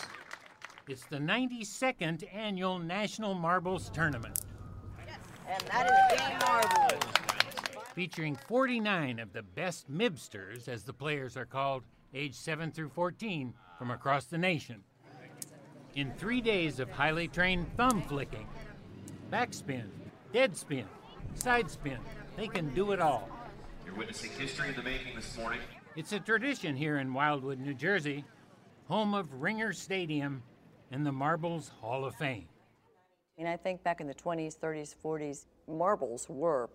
It's 0.89 1.05
the 1.05 1.19
92nd 1.19 2.25
annual 2.35 2.79
National 2.79 3.35
Marbles 3.35 3.91
Tournament, 3.91 4.41
And 5.49 5.63
that 5.71 6.13
is 6.13 6.21
Game 6.21 6.39
Marbles. 6.39 7.05
featuring 7.95 8.37
49 8.49 9.19
of 9.19 9.33
the 9.33 9.43
best 9.43 9.91
Mibsters, 9.91 10.69
as 10.69 10.85
the 10.85 10.93
players 10.93 11.37
are 11.37 11.45
called, 11.47 11.85
age 12.15 12.35
7 12.35 12.73
through 12.73 12.89
14, 12.89 13.55
from 13.79 13.91
across 13.91 14.25
the 14.25 14.39
nation. 14.39 14.83
In 15.95 16.13
three 16.15 16.41
days 16.41 16.79
of 16.81 16.91
highly 16.91 17.29
trained 17.29 17.67
thumb 17.77 18.03
flicking, 18.03 18.47
backspin, 19.33 19.87
dead 20.33 20.57
spin, 20.57 20.87
side 21.35 21.71
spin, 21.71 21.99
they 22.37 22.47
can 22.47 22.73
do 22.75 22.93
it 22.93 23.01
all. 23.01 23.29
You're 23.85 23.95
witnessing 23.95 24.31
history 24.39 24.69
in 24.69 24.75
the 24.77 24.83
making 24.83 25.17
this 25.17 25.37
morning. 25.37 25.61
It's 25.97 26.13
a 26.13 26.21
tradition 26.21 26.77
here 26.77 26.99
in 26.99 27.13
Wildwood, 27.13 27.59
New 27.59 27.75
Jersey, 27.75 28.25
home 28.87 29.13
of 29.13 29.43
Ringer 29.43 29.73
Stadium 29.73 30.41
and 30.93 31.05
the 31.05 31.11
Marbles 31.11 31.69
Hall 31.81 32.05
of 32.05 32.15
Fame. 32.15 32.47
And 33.37 33.49
I 33.49 33.57
think 33.57 33.83
back 33.83 34.01
in 34.01 34.07
the 34.07 34.15
20s, 34.15 34.57
30s, 34.57 34.95
40s, 35.05 35.47
marbles 35.67 36.29
were 36.29 36.71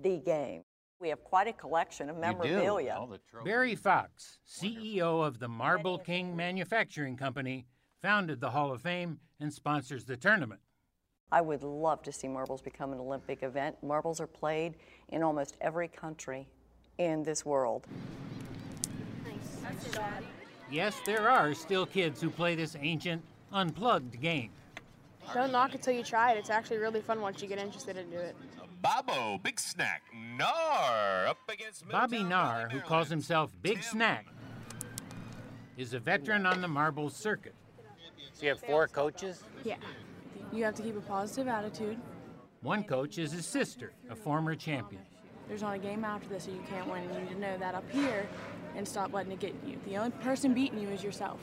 the 0.00 0.16
game. 0.16 0.62
We 0.98 1.10
have 1.10 1.22
quite 1.22 1.46
a 1.46 1.52
collection 1.52 2.08
of 2.08 2.16
memorabilia. 2.16 2.98
Beri 3.44 3.74
Fox, 3.74 4.38
CEO 4.48 5.26
of 5.26 5.38
the 5.38 5.48
Marble 5.48 5.98
King 5.98 6.34
Manufacturing 6.34 7.18
Company, 7.18 7.66
founded 8.00 8.40
the 8.40 8.50
Hall 8.50 8.72
of 8.72 8.80
Fame 8.80 9.20
and 9.40 9.52
sponsors 9.52 10.06
the 10.06 10.16
tournament. 10.16 10.60
I 11.30 11.42
would 11.42 11.62
love 11.62 12.02
to 12.04 12.12
see 12.12 12.28
marbles 12.28 12.62
become 12.62 12.92
an 12.94 12.98
Olympic 12.98 13.42
event. 13.42 13.76
Marbles 13.82 14.20
are 14.20 14.26
played 14.26 14.76
in 15.10 15.22
almost 15.22 15.58
every 15.60 15.88
country 15.88 16.48
in 16.98 17.22
this 17.22 17.44
world. 17.44 17.86
Yes, 20.70 20.96
there 21.04 21.28
are 21.28 21.52
still 21.54 21.84
kids 21.86 22.20
who 22.20 22.30
play 22.30 22.54
this 22.54 22.76
ancient, 22.80 23.22
unplugged 23.52 24.20
game. 24.20 24.50
Don't 25.34 25.52
knock 25.52 25.74
it 25.74 25.82
till 25.82 25.94
you 25.94 26.02
try 26.02 26.32
it. 26.32 26.38
It's 26.38 26.50
actually 26.50 26.78
really 26.78 27.00
fun 27.00 27.20
once 27.20 27.42
you 27.42 27.48
get 27.48 27.58
interested 27.58 27.96
into 27.96 28.18
it. 28.18 28.34
Babo, 28.80 29.38
Big 29.42 29.60
Snack, 29.60 30.02
Nar 30.36 31.26
up 31.28 31.38
against 31.48 31.88
Bobby 31.88 32.24
Narr, 32.24 32.68
who 32.68 32.80
calls 32.80 33.08
himself 33.08 33.50
Big 33.62 33.82
Snack, 33.82 34.26
is 35.76 35.94
a 35.94 36.00
veteran 36.00 36.46
on 36.46 36.60
the 36.60 36.68
marbles 36.68 37.14
circuit. 37.14 37.54
So 38.32 38.42
you 38.42 38.48
have 38.48 38.60
four 38.60 38.88
coaches? 38.88 39.44
Yeah. 39.62 39.76
You 40.52 40.64
have 40.64 40.74
to 40.74 40.82
keep 40.82 40.96
a 40.96 41.00
positive 41.00 41.48
attitude. 41.48 41.98
One 42.62 42.82
coach 42.82 43.18
is 43.18 43.30
his 43.32 43.46
sister, 43.46 43.92
a 44.10 44.16
former 44.16 44.54
champion. 44.54 45.02
There's 45.52 45.60
not 45.60 45.74
a 45.74 45.78
game 45.78 46.02
after 46.02 46.26
this, 46.30 46.44
so 46.44 46.50
you 46.50 46.62
can't 46.66 46.90
win. 46.90 47.02
You 47.12 47.20
need 47.20 47.28
to 47.28 47.38
know 47.38 47.58
that 47.58 47.74
up 47.74 47.84
here 47.92 48.26
and 48.74 48.88
stop 48.88 49.12
letting 49.12 49.32
it 49.32 49.38
get 49.38 49.54
you. 49.66 49.78
The 49.84 49.98
only 49.98 50.10
person 50.12 50.54
beating 50.54 50.78
you 50.78 50.88
is 50.88 51.04
yourself. 51.04 51.40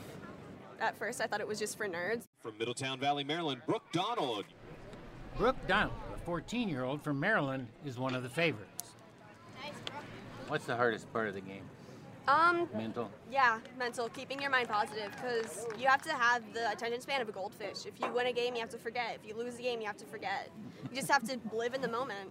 At 0.80 0.98
first, 0.98 1.20
I 1.20 1.28
thought 1.28 1.38
it 1.38 1.46
was 1.46 1.60
just 1.60 1.78
for 1.78 1.86
nerds. 1.86 2.24
From 2.42 2.58
Middletown 2.58 2.98
Valley, 2.98 3.22
Maryland, 3.22 3.62
Brooke 3.68 3.84
Donald. 3.92 4.46
Brooke 5.36 5.64
Donald, 5.68 5.94
a 6.12 6.18
14 6.18 6.68
year 6.68 6.82
old 6.82 7.02
from 7.02 7.20
Maryland, 7.20 7.68
is 7.86 8.00
one 8.00 8.16
of 8.16 8.24
the 8.24 8.28
favorites. 8.28 8.96
What's 10.48 10.64
the 10.64 10.74
hardest 10.74 11.12
part 11.12 11.28
of 11.28 11.34
the 11.34 11.40
game? 11.40 11.62
Um, 12.26 12.68
Mental. 12.74 13.12
yeah, 13.30 13.58
mental. 13.78 14.08
Keeping 14.08 14.42
your 14.42 14.50
mind 14.50 14.68
positive 14.68 15.12
because 15.12 15.66
you 15.78 15.86
have 15.86 16.02
to 16.02 16.12
have 16.12 16.42
the 16.52 16.68
attention 16.72 17.00
span 17.00 17.20
of 17.20 17.28
a 17.28 17.32
goldfish. 17.32 17.86
If 17.86 18.00
you 18.00 18.12
win 18.12 18.26
a 18.26 18.32
game, 18.32 18.54
you 18.56 18.60
have 18.60 18.70
to 18.70 18.78
forget. 18.78 19.18
If 19.22 19.28
you 19.28 19.36
lose 19.36 19.56
a 19.60 19.62
game, 19.62 19.80
you 19.80 19.86
have 19.86 19.98
to 19.98 20.04
forget. 20.04 20.50
You 20.90 20.96
just 20.96 21.08
have 21.08 21.22
to 21.28 21.38
live 21.54 21.74
in 21.74 21.80
the 21.80 21.88
moment. 21.88 22.30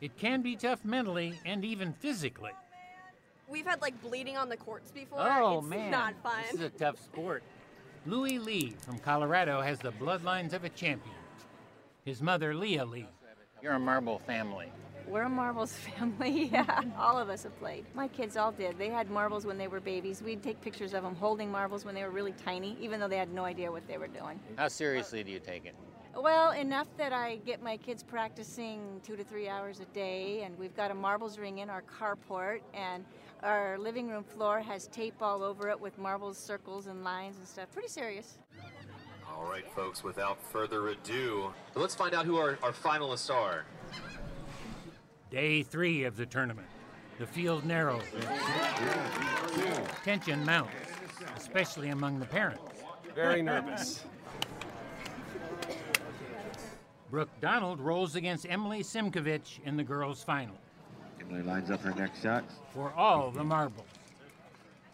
It 0.00 0.16
can 0.16 0.42
be 0.42 0.56
tough 0.56 0.84
mentally 0.84 1.34
and 1.44 1.64
even 1.64 1.92
physically. 1.92 2.52
Oh, 2.54 3.52
We've 3.52 3.66
had 3.66 3.80
like 3.80 4.00
bleeding 4.02 4.36
on 4.36 4.48
the 4.48 4.56
courts 4.56 4.90
before. 4.90 5.20
Oh, 5.20 5.58
it's 5.58 5.66
man. 5.66 5.90
not 5.90 6.14
fun. 6.22 6.42
This 6.52 6.60
is 6.60 6.66
a 6.66 6.70
tough 6.70 7.02
sport. 7.02 7.42
Louis 8.06 8.38
Lee 8.38 8.74
from 8.80 8.98
Colorado 8.98 9.60
has 9.60 9.78
the 9.78 9.92
bloodlines 9.92 10.52
of 10.52 10.64
a 10.64 10.68
champion. 10.68 11.14
His 12.04 12.22
mother, 12.22 12.54
Leah 12.54 12.84
Lee. 12.84 13.08
You're 13.62 13.72
a 13.72 13.78
marble 13.78 14.18
family. 14.20 14.70
We're 15.06 15.22
a 15.22 15.28
marbles 15.28 15.72
family. 15.98 16.44
Yeah, 16.52 16.82
all 16.98 17.18
of 17.18 17.28
us 17.28 17.42
have 17.42 17.58
played. 17.58 17.86
My 17.94 18.08
kids 18.08 18.36
all 18.36 18.52
did. 18.52 18.78
They 18.78 18.88
had 18.90 19.10
marbles 19.10 19.46
when 19.46 19.58
they 19.58 19.66
were 19.66 19.80
babies. 19.80 20.22
We'd 20.22 20.42
take 20.42 20.60
pictures 20.60 20.94
of 20.94 21.02
them 21.02 21.14
holding 21.16 21.50
marbles 21.50 21.84
when 21.84 21.94
they 21.94 22.04
were 22.04 22.10
really 22.10 22.32
tiny, 22.44 22.76
even 22.80 23.00
though 23.00 23.08
they 23.08 23.16
had 23.16 23.32
no 23.32 23.44
idea 23.44 23.72
what 23.72 23.86
they 23.88 23.98
were 23.98 24.06
doing. 24.06 24.38
How 24.56 24.68
seriously 24.68 25.24
do 25.24 25.32
you 25.32 25.40
take 25.40 25.64
it? 25.64 25.74
Well, 26.16 26.50
enough 26.52 26.88
that 26.96 27.12
I 27.12 27.36
get 27.46 27.62
my 27.62 27.76
kids 27.76 28.02
practicing 28.02 29.00
two 29.04 29.16
to 29.16 29.22
three 29.22 29.48
hours 29.48 29.80
a 29.80 29.84
day, 29.94 30.42
and 30.42 30.58
we've 30.58 30.74
got 30.74 30.90
a 30.90 30.94
marbles 30.94 31.38
ring 31.38 31.58
in 31.58 31.70
our 31.70 31.82
carport, 31.82 32.60
and 32.74 33.04
our 33.42 33.78
living 33.78 34.08
room 34.08 34.24
floor 34.24 34.60
has 34.60 34.88
tape 34.88 35.14
all 35.20 35.42
over 35.42 35.68
it 35.68 35.80
with 35.80 35.96
marbles, 35.98 36.36
circles, 36.36 36.86
and 36.86 37.04
lines 37.04 37.36
and 37.36 37.46
stuff. 37.46 37.70
Pretty 37.72 37.88
serious. 37.88 38.38
All 39.30 39.44
right, 39.44 39.70
folks, 39.74 40.02
without 40.02 40.42
further 40.50 40.88
ado, 40.88 41.52
let's 41.76 41.94
find 41.94 42.14
out 42.14 42.26
who 42.26 42.36
our, 42.36 42.58
our 42.62 42.72
finalists 42.72 43.32
are. 43.32 43.64
Day 45.30 45.62
three 45.62 46.04
of 46.04 46.16
the 46.16 46.26
tournament. 46.26 46.66
The 47.18 47.26
field 47.26 47.64
narrows. 47.64 48.02
Tension 50.04 50.44
mounts, 50.44 50.72
especially 51.36 51.90
among 51.90 52.18
the 52.18 52.26
parents. 52.26 52.62
Very 53.14 53.42
nervous. 53.42 54.04
Brooke 57.10 57.30
Donald 57.40 57.80
rolls 57.80 58.16
against 58.16 58.46
Emily 58.48 58.82
Simkovich 58.82 59.64
in 59.64 59.76
the 59.76 59.84
girls' 59.84 60.22
final. 60.22 60.54
Emily 61.20 61.42
lines 61.42 61.70
up 61.70 61.80
her 61.82 61.92
next 61.94 62.22
shot. 62.22 62.44
For 62.74 62.92
all 62.92 63.30
the 63.30 63.44
marbles. 63.44 63.86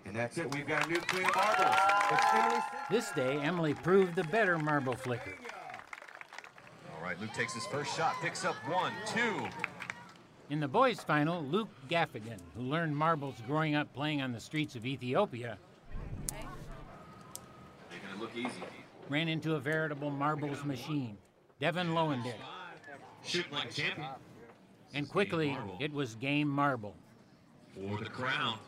And 0.07 0.15
that's 0.15 0.39
it. 0.39 0.53
We've 0.55 0.67
got 0.67 0.87
a 0.87 0.91
new 0.91 1.01
queen 1.01 1.25
of 1.25 1.35
marbles. 1.35 2.63
This 2.91 3.11
day, 3.13 3.39
Emily 3.41 3.75
proved 3.75 4.15
the 4.15 4.25
better 4.25 4.59
marble 4.59 4.95
flicker. 4.95 5.35
All 6.97 7.03
right, 7.05 7.21
Luke 7.21 7.33
takes 7.33 7.55
his 7.55 7.67
first 7.67 7.97
shot, 7.97 8.15
picks 8.23 8.45
up 8.45 8.55
one, 8.69 8.93
two. 9.07 9.47
In 10.51 10.61
the 10.61 10.69
boys' 10.69 11.01
final, 11.01 11.43
Luke 11.43 11.69
Gaffigan, 11.89 12.39
who 12.55 12.63
learned 12.63 12.97
marbles 12.97 13.35
growing 13.47 13.75
up 13.75 13.93
playing 13.95 14.21
on 14.21 14.33
the 14.33 14.41
streets 14.41 14.77
of 14.77 14.85
Ethiopia, 14.87 15.59
Making 17.91 18.09
it 18.15 18.21
look 18.21 18.37
easy. 18.37 18.63
ran 19.09 19.29
into 19.29 19.55
a 19.55 19.59
veritable 19.61 20.11
marbles 20.11 20.63
machine, 20.65 21.17
Devin 21.61 21.95
Lowendick. 21.95 22.35
Shooting 23.25 23.53
like 23.53 23.71
a 23.71 23.73
champion. 23.73 24.09
And 24.93 25.09
quickly, 25.09 25.57
it 25.81 25.93
was 25.93 26.17
game 26.17 26.49
marble. 26.49 26.95
For 27.75 27.99
the 27.99 28.11
crown. 28.11 28.59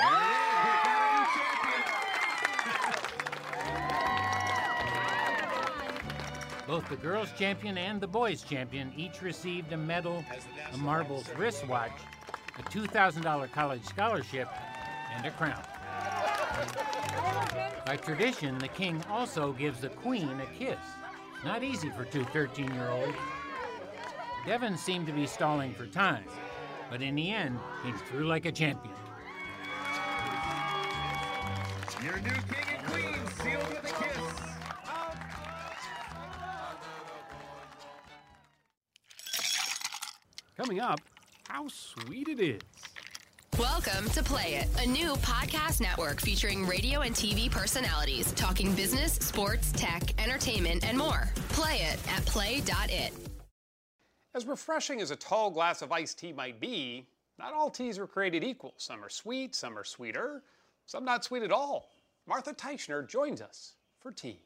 Both 6.66 6.88
the 6.88 6.96
girls' 6.96 7.28
champion 7.38 7.78
and 7.78 8.00
the 8.00 8.08
boys' 8.08 8.42
champion 8.42 8.92
each 8.96 9.22
received 9.22 9.72
a 9.72 9.76
medal, 9.76 10.24
a 10.72 10.76
marbles 10.76 11.28
wristwatch, 11.36 11.92
a 12.58 12.62
$2,000 12.62 13.52
college 13.52 13.84
scholarship, 13.84 14.48
and 15.14 15.24
a 15.24 15.30
crown. 15.30 15.62
By 17.86 17.96
tradition, 17.96 18.58
the 18.58 18.66
king 18.68 19.00
also 19.08 19.52
gives 19.52 19.80
the 19.80 19.90
queen 19.90 20.40
a 20.40 20.46
kiss. 20.58 20.78
Not 21.46 21.62
easy 21.62 21.90
for 21.90 22.04
two 22.04 22.24
13 22.24 22.74
year 22.74 22.90
olds. 22.90 23.16
Devon 24.44 24.76
seemed 24.76 25.06
to 25.06 25.12
be 25.12 25.26
stalling 25.28 25.72
for 25.72 25.86
time, 25.86 26.24
but 26.90 27.00
in 27.00 27.14
the 27.14 27.30
end, 27.30 27.60
he 27.84 27.92
threw 27.92 28.26
like 28.26 28.46
a 28.46 28.52
champion. 28.52 28.92
Your 32.02 32.16
new 32.18 32.30
king 32.30 32.64
and 32.76 32.86
queen 32.88 33.14
sealed 33.40 33.68
with 33.68 33.78
a 33.78 33.94
kiss. 34.02 34.18
Coming 40.56 40.80
up, 40.80 41.00
how 41.48 41.68
sweet 41.68 42.26
it 42.26 42.40
is. 42.40 42.60
Welcome 43.54 44.10
to 44.10 44.22
Play 44.22 44.56
It, 44.56 44.68
a 44.84 44.86
new 44.86 45.14
podcast 45.14 45.80
network 45.80 46.20
featuring 46.20 46.66
radio 46.66 47.00
and 47.00 47.14
TV 47.14 47.50
personalities 47.50 48.30
talking 48.32 48.74
business, 48.74 49.14
sports, 49.14 49.72
tech, 49.72 50.02
entertainment, 50.22 50.86
and 50.86 50.98
more. 50.98 51.30
Play 51.48 51.76
it 51.76 51.98
at 52.10 52.26
play.it. 52.26 53.12
As 54.34 54.44
refreshing 54.44 55.00
as 55.00 55.10
a 55.10 55.16
tall 55.16 55.50
glass 55.50 55.80
of 55.80 55.90
iced 55.90 56.18
tea 56.18 56.34
might 56.34 56.60
be, 56.60 57.06
not 57.38 57.54
all 57.54 57.70
teas 57.70 57.98
are 57.98 58.06
created 58.06 58.44
equal. 58.44 58.74
Some 58.76 59.02
are 59.02 59.08
sweet, 59.08 59.54
some 59.54 59.78
are 59.78 59.84
sweeter, 59.84 60.42
some 60.84 61.06
not 61.06 61.24
sweet 61.24 61.42
at 61.42 61.52
all. 61.52 61.88
Martha 62.26 62.52
Teichner 62.52 63.08
joins 63.08 63.40
us 63.40 63.72
for 64.00 64.12
tea. 64.12 64.40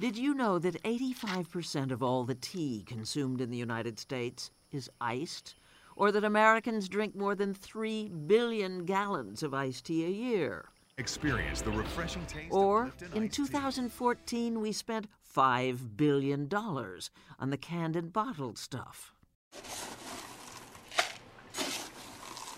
Did 0.00 0.16
you 0.16 0.32
know 0.32 0.58
that 0.60 0.82
85% 0.82 1.90
of 1.90 2.02
all 2.02 2.24
the 2.24 2.36
tea 2.36 2.84
consumed 2.86 3.42
in 3.42 3.50
the 3.50 3.58
United 3.58 3.98
States 3.98 4.50
is 4.72 4.90
iced? 5.00 5.54
Or 5.96 6.12
that 6.12 6.24
Americans 6.24 6.88
drink 6.88 7.16
more 7.16 7.34
than 7.34 7.54
3 7.54 8.08
billion 8.26 8.84
gallons 8.84 9.42
of 9.42 9.52
iced 9.52 9.86
tea 9.86 10.04
a 10.04 10.08
year? 10.08 10.66
Experience 10.96 11.60
the 11.60 11.70
refreshing 11.70 12.24
taste 12.26 12.52
Or, 12.52 12.84
of 12.84 13.16
in 13.16 13.24
iced 13.24 13.34
tea. 13.36 13.42
2014, 13.44 14.60
we 14.60 14.72
spent 14.72 15.06
$5 15.36 15.96
billion 15.96 16.48
on 16.52 17.50
the 17.50 17.56
canned 17.56 17.96
and 17.96 18.12
bottled 18.12 18.58
stuff. 18.58 19.12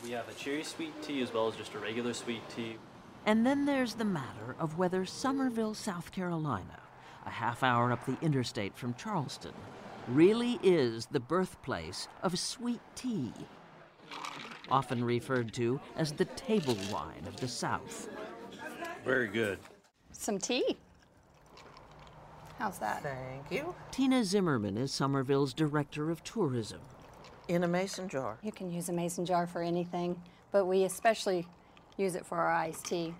We 0.03 0.13
have 0.13 0.29
a 0.29 0.35
cherry 0.35 0.65
sweet 0.65 1.03
tea 1.03 1.23
as 1.23 1.33
well 1.33 1.49
as 1.49 1.57
just 1.57 1.75
a 1.75 1.79
regular 1.79 2.15
sweet 2.15 2.43
tea. 2.55 2.77
And 3.27 3.45
then 3.47 3.67
there's 3.67 3.95
the 3.95 4.05
matter 4.05 4.57
of 4.59 4.79
whether 4.79 5.05
Summerville, 5.05 5.75
South 5.75 6.11
Carolina, 6.11 6.81
a 7.27 7.31
half 7.31 7.63
hour 7.63 7.93
up 7.93 8.07
the 8.07 8.17
interstate 8.23 8.77
from 8.79 8.95
Charleston, 8.95 9.53
really 10.15 10.59
is 10.63 11.07
the 11.07 11.21
birthplace 11.21 12.09
of 12.23 12.39
sweet 12.39 12.81
tea, 12.95 13.33
often 14.71 15.05
referred 15.05 15.53
to 15.55 15.81
as 15.97 16.13
the 16.13 16.25
table 16.25 16.77
wine 16.93 17.25
of 17.27 17.37
the 17.37 17.49
South. 17.49 18.09
Very 19.05 19.29
good. 19.29 19.59
Some 20.13 20.39
tea. 20.39 20.77
How's 22.59 22.79
that? 22.79 23.03
Thank 23.03 23.51
you. 23.51 23.75
Tina 23.91 24.23
Zimmerman 24.23 24.77
is 24.77 24.93
Summerville's 24.93 25.55
director 25.55 26.11
of 26.11 26.23
tourism. 26.23 26.81
In 27.49 27.65
a 27.65 27.69
mason 27.69 28.09
jar. 28.09 28.39
You 28.43 28.53
can 28.53 28.71
use 28.71 28.91
a 28.91 28.93
mason 28.93 29.25
jar 29.25 29.47
for 29.47 29.63
anything, 29.63 30.21
but 30.53 30.67
we 30.67 30.85
especially 30.85 31.47
use 31.97 32.15
it 32.15 32.27
for 32.27 32.39
our 32.39 32.53
iced 32.53 32.85
tea. 32.85 33.15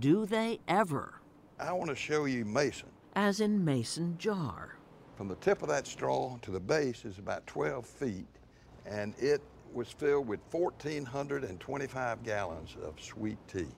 Do 0.00 0.26
they 0.26 0.58
ever? 0.66 1.14
I 1.58 1.72
want 1.72 1.90
to 1.90 1.96
show 1.96 2.24
you 2.24 2.44
Mason. 2.44 2.88
As 3.14 3.40
in 3.40 3.64
mason 3.64 4.16
jar. 4.18 4.76
From 5.20 5.28
the 5.28 5.36
tip 5.36 5.60
of 5.60 5.68
that 5.68 5.86
straw 5.86 6.38
to 6.40 6.50
the 6.50 6.58
base 6.58 7.04
is 7.04 7.18
about 7.18 7.46
12 7.46 7.84
feet, 7.84 8.38
and 8.86 9.12
it 9.18 9.42
was 9.70 9.90
filled 9.90 10.26
with 10.26 10.40
1,425 10.50 12.22
gallons 12.22 12.74
of 12.82 12.98
sweet 12.98 13.36
tea. 13.46 13.68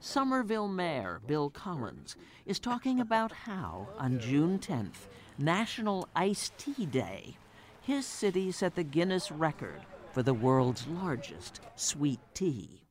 Summerville 0.00 0.66
Mayor 0.66 1.20
Bill 1.24 1.50
Collins 1.50 2.16
is 2.46 2.58
talking 2.58 2.98
about 2.98 3.30
how, 3.30 3.90
on 3.96 4.18
June 4.18 4.58
10th, 4.58 5.06
National 5.38 6.08
Iced 6.16 6.58
Tea 6.58 6.86
Day, 6.86 7.36
his 7.82 8.04
city 8.04 8.50
set 8.50 8.74
the 8.74 8.82
Guinness 8.82 9.30
record 9.30 9.82
for 10.10 10.24
the 10.24 10.34
world's 10.34 10.88
largest 10.88 11.60
sweet 11.76 12.18
tea. 12.34 12.82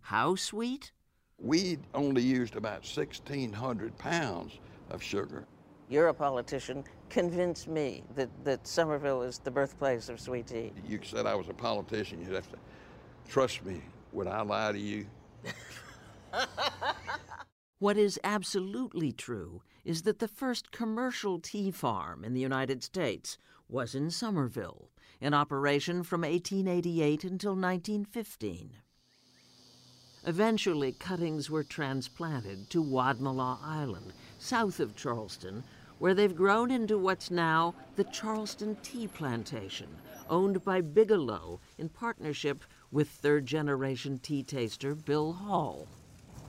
How 0.00 0.34
sweet? 0.34 0.92
We 1.38 1.76
only 1.92 2.22
used 2.22 2.56
about 2.56 2.86
1,600 2.90 3.98
pounds 3.98 4.58
of 4.88 5.02
sugar. 5.02 5.44
You're 5.90 6.08
a 6.08 6.14
politician. 6.14 6.84
Convince 7.10 7.66
me 7.66 8.02
that, 8.16 8.28
that 8.44 8.66
Summerville 8.66 9.22
is 9.22 9.38
the 9.38 9.50
birthplace 9.50 10.08
of 10.08 10.20
sweet 10.20 10.46
tea. 10.46 10.72
You 10.86 11.00
said 11.02 11.26
I 11.26 11.34
was 11.34 11.48
a 11.48 11.54
politician. 11.54 12.20
You'd 12.20 12.34
have 12.34 12.50
to 12.50 12.58
trust 13.28 13.64
me. 13.64 13.80
Would 14.12 14.26
I 14.26 14.42
lie 14.42 14.72
to 14.72 14.78
you? 14.78 15.06
What 17.80 17.96
is 17.96 18.18
absolutely 18.24 19.12
true 19.12 19.62
is 19.84 20.02
that 20.02 20.18
the 20.18 20.26
first 20.26 20.72
commercial 20.72 21.38
tea 21.38 21.70
farm 21.70 22.24
in 22.24 22.34
the 22.34 22.40
United 22.40 22.82
States 22.82 23.38
was 23.68 23.94
in 23.94 24.10
Summerville, 24.10 24.90
in 25.20 25.32
operation 25.32 26.02
from 26.02 26.22
1888 26.22 27.22
until 27.22 27.52
1915. 27.52 28.78
Eventually, 30.26 30.90
cuttings 30.90 31.48
were 31.48 31.62
transplanted 31.62 32.68
to 32.70 32.82
Wadmalaw 32.82 33.60
Island, 33.62 34.12
south 34.40 34.80
of 34.80 34.96
Charleston, 34.96 35.62
where 35.98 36.14
they've 36.14 36.34
grown 36.34 36.70
into 36.70 36.98
what's 36.98 37.30
now 37.30 37.74
the 37.96 38.04
Charleston 38.04 38.76
Tea 38.82 39.08
Plantation, 39.08 39.88
owned 40.30 40.64
by 40.64 40.80
Bigelow 40.80 41.60
in 41.78 41.88
partnership 41.88 42.64
with 42.90 43.08
third 43.08 43.46
generation 43.46 44.18
tea 44.18 44.42
taster 44.42 44.94
Bill 44.94 45.32
Hall. 45.32 45.86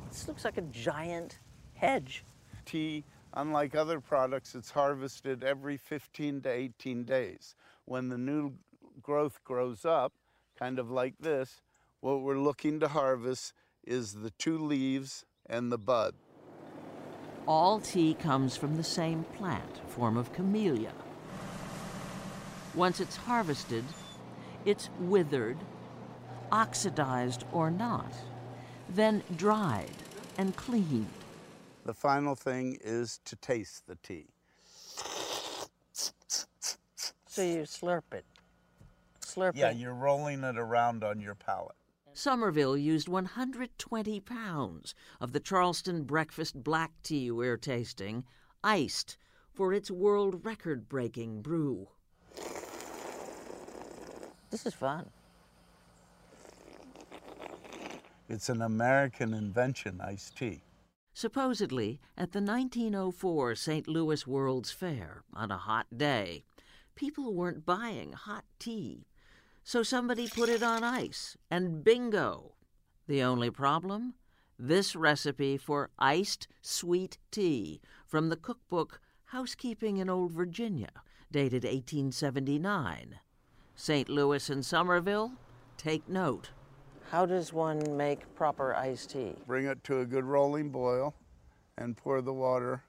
This 0.09 0.27
looks 0.27 0.45
like 0.45 0.57
a 0.57 0.61
giant 0.61 1.39
hedge. 1.73 2.23
Tea, 2.65 3.03
unlike 3.33 3.75
other 3.75 3.99
products, 3.99 4.55
it's 4.55 4.71
harvested 4.71 5.43
every 5.43 5.77
15 5.77 6.41
to 6.41 6.49
18 6.49 7.03
days. 7.03 7.55
When 7.85 8.09
the 8.09 8.17
new 8.17 8.53
growth 9.01 9.43
grows 9.43 9.85
up, 9.85 10.13
kind 10.57 10.79
of 10.79 10.91
like 10.91 11.15
this, 11.19 11.61
what 12.01 12.21
we're 12.21 12.39
looking 12.39 12.79
to 12.79 12.87
harvest 12.87 13.53
is 13.83 14.13
the 14.13 14.31
two 14.31 14.57
leaves 14.57 15.25
and 15.45 15.71
the 15.71 15.77
bud. 15.77 16.15
All 17.47 17.79
tea 17.79 18.13
comes 18.13 18.55
from 18.55 18.77
the 18.77 18.83
same 18.83 19.23
plant, 19.35 19.81
a 19.83 19.89
form 19.89 20.17
of 20.17 20.31
camellia. 20.33 20.93
Once 22.75 22.99
it's 22.99 23.15
harvested, 23.15 23.83
it's 24.65 24.89
withered, 24.99 25.57
oxidized 26.51 27.43
or 27.51 27.71
not, 27.71 28.13
then 28.87 29.23
dried 29.35 29.95
and 30.37 30.55
cleaned. 30.55 31.07
The 31.85 31.93
final 31.93 32.35
thing 32.35 32.77
is 32.83 33.19
to 33.25 33.35
taste 33.35 33.87
the 33.87 33.95
tea. 34.03 34.27
So 37.25 37.43
you 37.43 37.61
slurp 37.61 38.13
it. 38.13 38.25
Slurp 39.21 39.53
Yeah, 39.55 39.69
it. 39.69 39.75
Yeah, 39.75 39.81
you're 39.81 39.93
rolling 39.93 40.43
it 40.43 40.57
around 40.57 41.03
on 41.03 41.19
your 41.19 41.35
palate. 41.35 41.75
Summerville 42.19 42.75
used 42.75 43.07
120 43.07 44.19
pounds 44.19 44.93
of 45.21 45.31
the 45.31 45.39
Charleston 45.39 46.03
breakfast 46.03 46.61
black 46.61 46.91
tea 47.01 47.31
we're 47.31 47.55
tasting, 47.55 48.25
iced, 48.61 49.17
for 49.53 49.73
its 49.73 49.89
world 49.89 50.43
record 50.43 50.89
breaking 50.89 51.41
brew. 51.41 51.87
This 54.49 54.65
is 54.65 54.73
fun. 54.73 55.09
It's 58.27 58.49
an 58.49 58.63
American 58.63 59.33
invention, 59.33 60.01
iced 60.01 60.37
tea. 60.37 60.61
Supposedly, 61.13 62.01
at 62.17 62.33
the 62.33 62.41
1904 62.41 63.55
St. 63.55 63.87
Louis 63.87 64.27
World's 64.27 64.71
Fair, 64.71 65.23
on 65.33 65.51
a 65.51 65.57
hot 65.57 65.87
day, 65.95 66.43
people 66.95 67.33
weren't 67.33 67.65
buying 67.65 68.11
hot 68.11 68.43
tea. 68.59 69.05
So 69.69 69.83
somebody 69.83 70.27
put 70.27 70.49
it 70.49 70.63
on 70.63 70.83
ice, 70.83 71.37
and 71.51 71.83
bingo! 71.83 72.53
The 73.05 73.21
only 73.21 73.51
problem? 73.51 74.15
This 74.57 74.95
recipe 74.95 75.57
for 75.57 75.91
iced 75.99 76.47
sweet 76.63 77.19
tea 77.29 77.79
from 78.07 78.29
the 78.29 78.35
cookbook 78.35 78.99
Housekeeping 79.25 79.97
in 79.97 80.09
Old 80.09 80.31
Virginia, 80.31 80.89
dated 81.31 81.65
1879. 81.65 83.19
St. 83.75 84.09
Louis 84.09 84.49
and 84.49 84.65
Summerville, 84.65 85.33
take 85.77 86.09
note. 86.09 86.49
How 87.11 87.27
does 87.27 87.53
one 87.53 87.95
make 87.95 88.33
proper 88.33 88.73
iced 88.73 89.11
tea? 89.11 89.35
Bring 89.45 89.67
it 89.67 89.83
to 89.83 89.99
a 89.99 90.05
good 90.07 90.25
rolling 90.25 90.71
boil 90.71 91.13
and 91.77 91.95
pour 91.95 92.23
the 92.23 92.33
water 92.33 92.81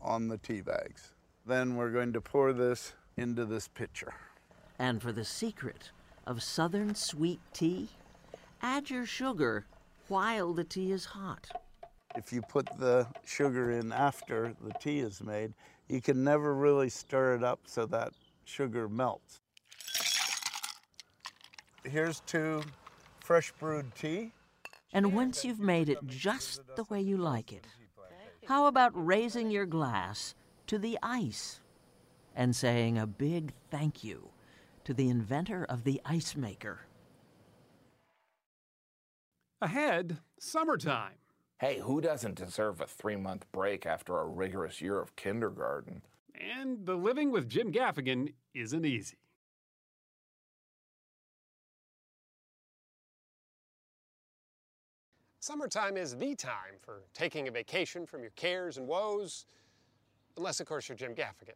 on 0.00 0.28
the 0.28 0.38
tea 0.38 0.60
bags. 0.60 1.12
Then 1.44 1.74
we're 1.74 1.90
going 1.90 2.12
to 2.12 2.20
pour 2.20 2.52
this 2.52 2.92
into 3.16 3.44
this 3.44 3.66
pitcher. 3.66 4.14
And 4.78 5.02
for 5.02 5.10
the 5.10 5.24
secret 5.24 5.90
of 6.30 6.44
Southern 6.44 6.94
sweet 6.94 7.40
tea, 7.52 7.88
add 8.62 8.88
your 8.88 9.04
sugar 9.04 9.66
while 10.06 10.52
the 10.52 10.62
tea 10.62 10.92
is 10.92 11.04
hot. 11.04 11.48
If 12.14 12.32
you 12.32 12.40
put 12.40 12.68
the 12.78 13.08
sugar 13.26 13.72
in 13.72 13.92
after 13.92 14.54
the 14.62 14.72
tea 14.74 15.00
is 15.00 15.20
made, 15.20 15.54
you 15.88 16.00
can 16.00 16.22
never 16.22 16.54
really 16.54 16.88
stir 16.88 17.34
it 17.34 17.42
up 17.42 17.58
so 17.66 17.84
that 17.86 18.12
sugar 18.44 18.88
melts. 18.88 19.40
Here's 21.82 22.20
to 22.26 22.62
fresh 23.18 23.52
brewed 23.58 23.92
tea. 23.96 24.30
And 24.92 25.12
once 25.12 25.44
you've 25.44 25.58
made 25.58 25.88
it 25.88 25.98
just 26.06 26.60
the 26.76 26.84
way 26.84 27.00
you 27.00 27.16
like 27.16 27.52
it, 27.52 27.66
how 28.46 28.66
about 28.66 28.92
raising 28.94 29.50
your 29.50 29.66
glass 29.66 30.36
to 30.68 30.78
the 30.78 30.96
ice 31.02 31.60
and 32.36 32.54
saying 32.54 32.98
a 32.98 33.06
big 33.08 33.52
thank 33.72 34.04
you 34.04 34.30
to 34.90 34.94
the 34.94 35.08
inventor 35.08 35.64
of 35.68 35.84
the 35.84 36.00
ice 36.04 36.34
maker? 36.34 36.80
Ahead, 39.62 40.18
summertime. 40.40 41.14
Hey, 41.60 41.78
who 41.78 42.00
doesn't 42.00 42.34
deserve 42.34 42.80
a 42.80 42.88
three 42.88 43.14
month 43.14 43.46
break 43.52 43.86
after 43.86 44.18
a 44.18 44.26
rigorous 44.26 44.80
year 44.80 45.00
of 45.00 45.14
kindergarten? 45.14 46.02
And 46.34 46.84
the 46.84 46.96
living 46.96 47.30
with 47.30 47.48
Jim 47.48 47.70
Gaffigan 47.70 48.32
isn't 48.52 48.84
easy. 48.84 49.18
Summertime 55.38 55.96
is 55.96 56.16
the 56.16 56.34
time 56.34 56.80
for 56.80 57.04
taking 57.14 57.46
a 57.46 57.52
vacation 57.52 58.06
from 58.06 58.22
your 58.22 58.32
cares 58.32 58.76
and 58.76 58.88
woes, 58.88 59.46
unless, 60.36 60.58
of 60.58 60.66
course, 60.66 60.88
you're 60.88 60.98
Jim 60.98 61.14
Gaffigan. 61.14 61.54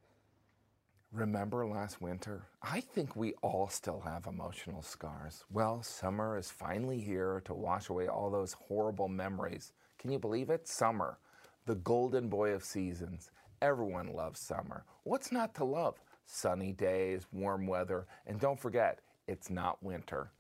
Remember 1.15 1.65
last 1.65 2.03
winter? 2.03 2.49
I 2.61 2.81
think 2.81 3.15
we 3.15 3.35
all 3.41 3.69
still 3.69 4.01
have 4.01 4.27
emotional 4.27 4.83
scars. 4.83 5.45
Well, 5.49 5.81
summer 5.85 6.37
is 6.37 6.51
finally 6.51 6.99
here 6.99 7.41
to 7.45 7.55
wash 7.55 7.89
away 7.89 8.09
all 8.09 8.31
those 8.31 8.55
horrible 8.55 9.07
memories. 9.07 9.73
Can 9.97 10.11
you 10.11 10.19
believe 10.19 10.51
it? 10.51 10.67
Summer, 10.67 11.19
the 11.67 11.77
golden 11.77 12.29
boy 12.29 12.51
of 12.51 12.65
seasons. 12.65 13.31
Everyone 13.63 14.13
loves 14.13 14.41
summer. 14.41 14.87
What's 15.05 15.31
not 15.31 15.55
to 15.55 15.65
love? 15.65 16.01
Sunny 16.27 16.73
days, 16.73 17.29
warm 17.31 17.69
weather, 17.69 18.09
and 18.27 18.41
don't 18.41 18.59
forget, 18.59 18.99
it's 19.29 19.51
not 19.51 19.81
winter. 19.85 20.33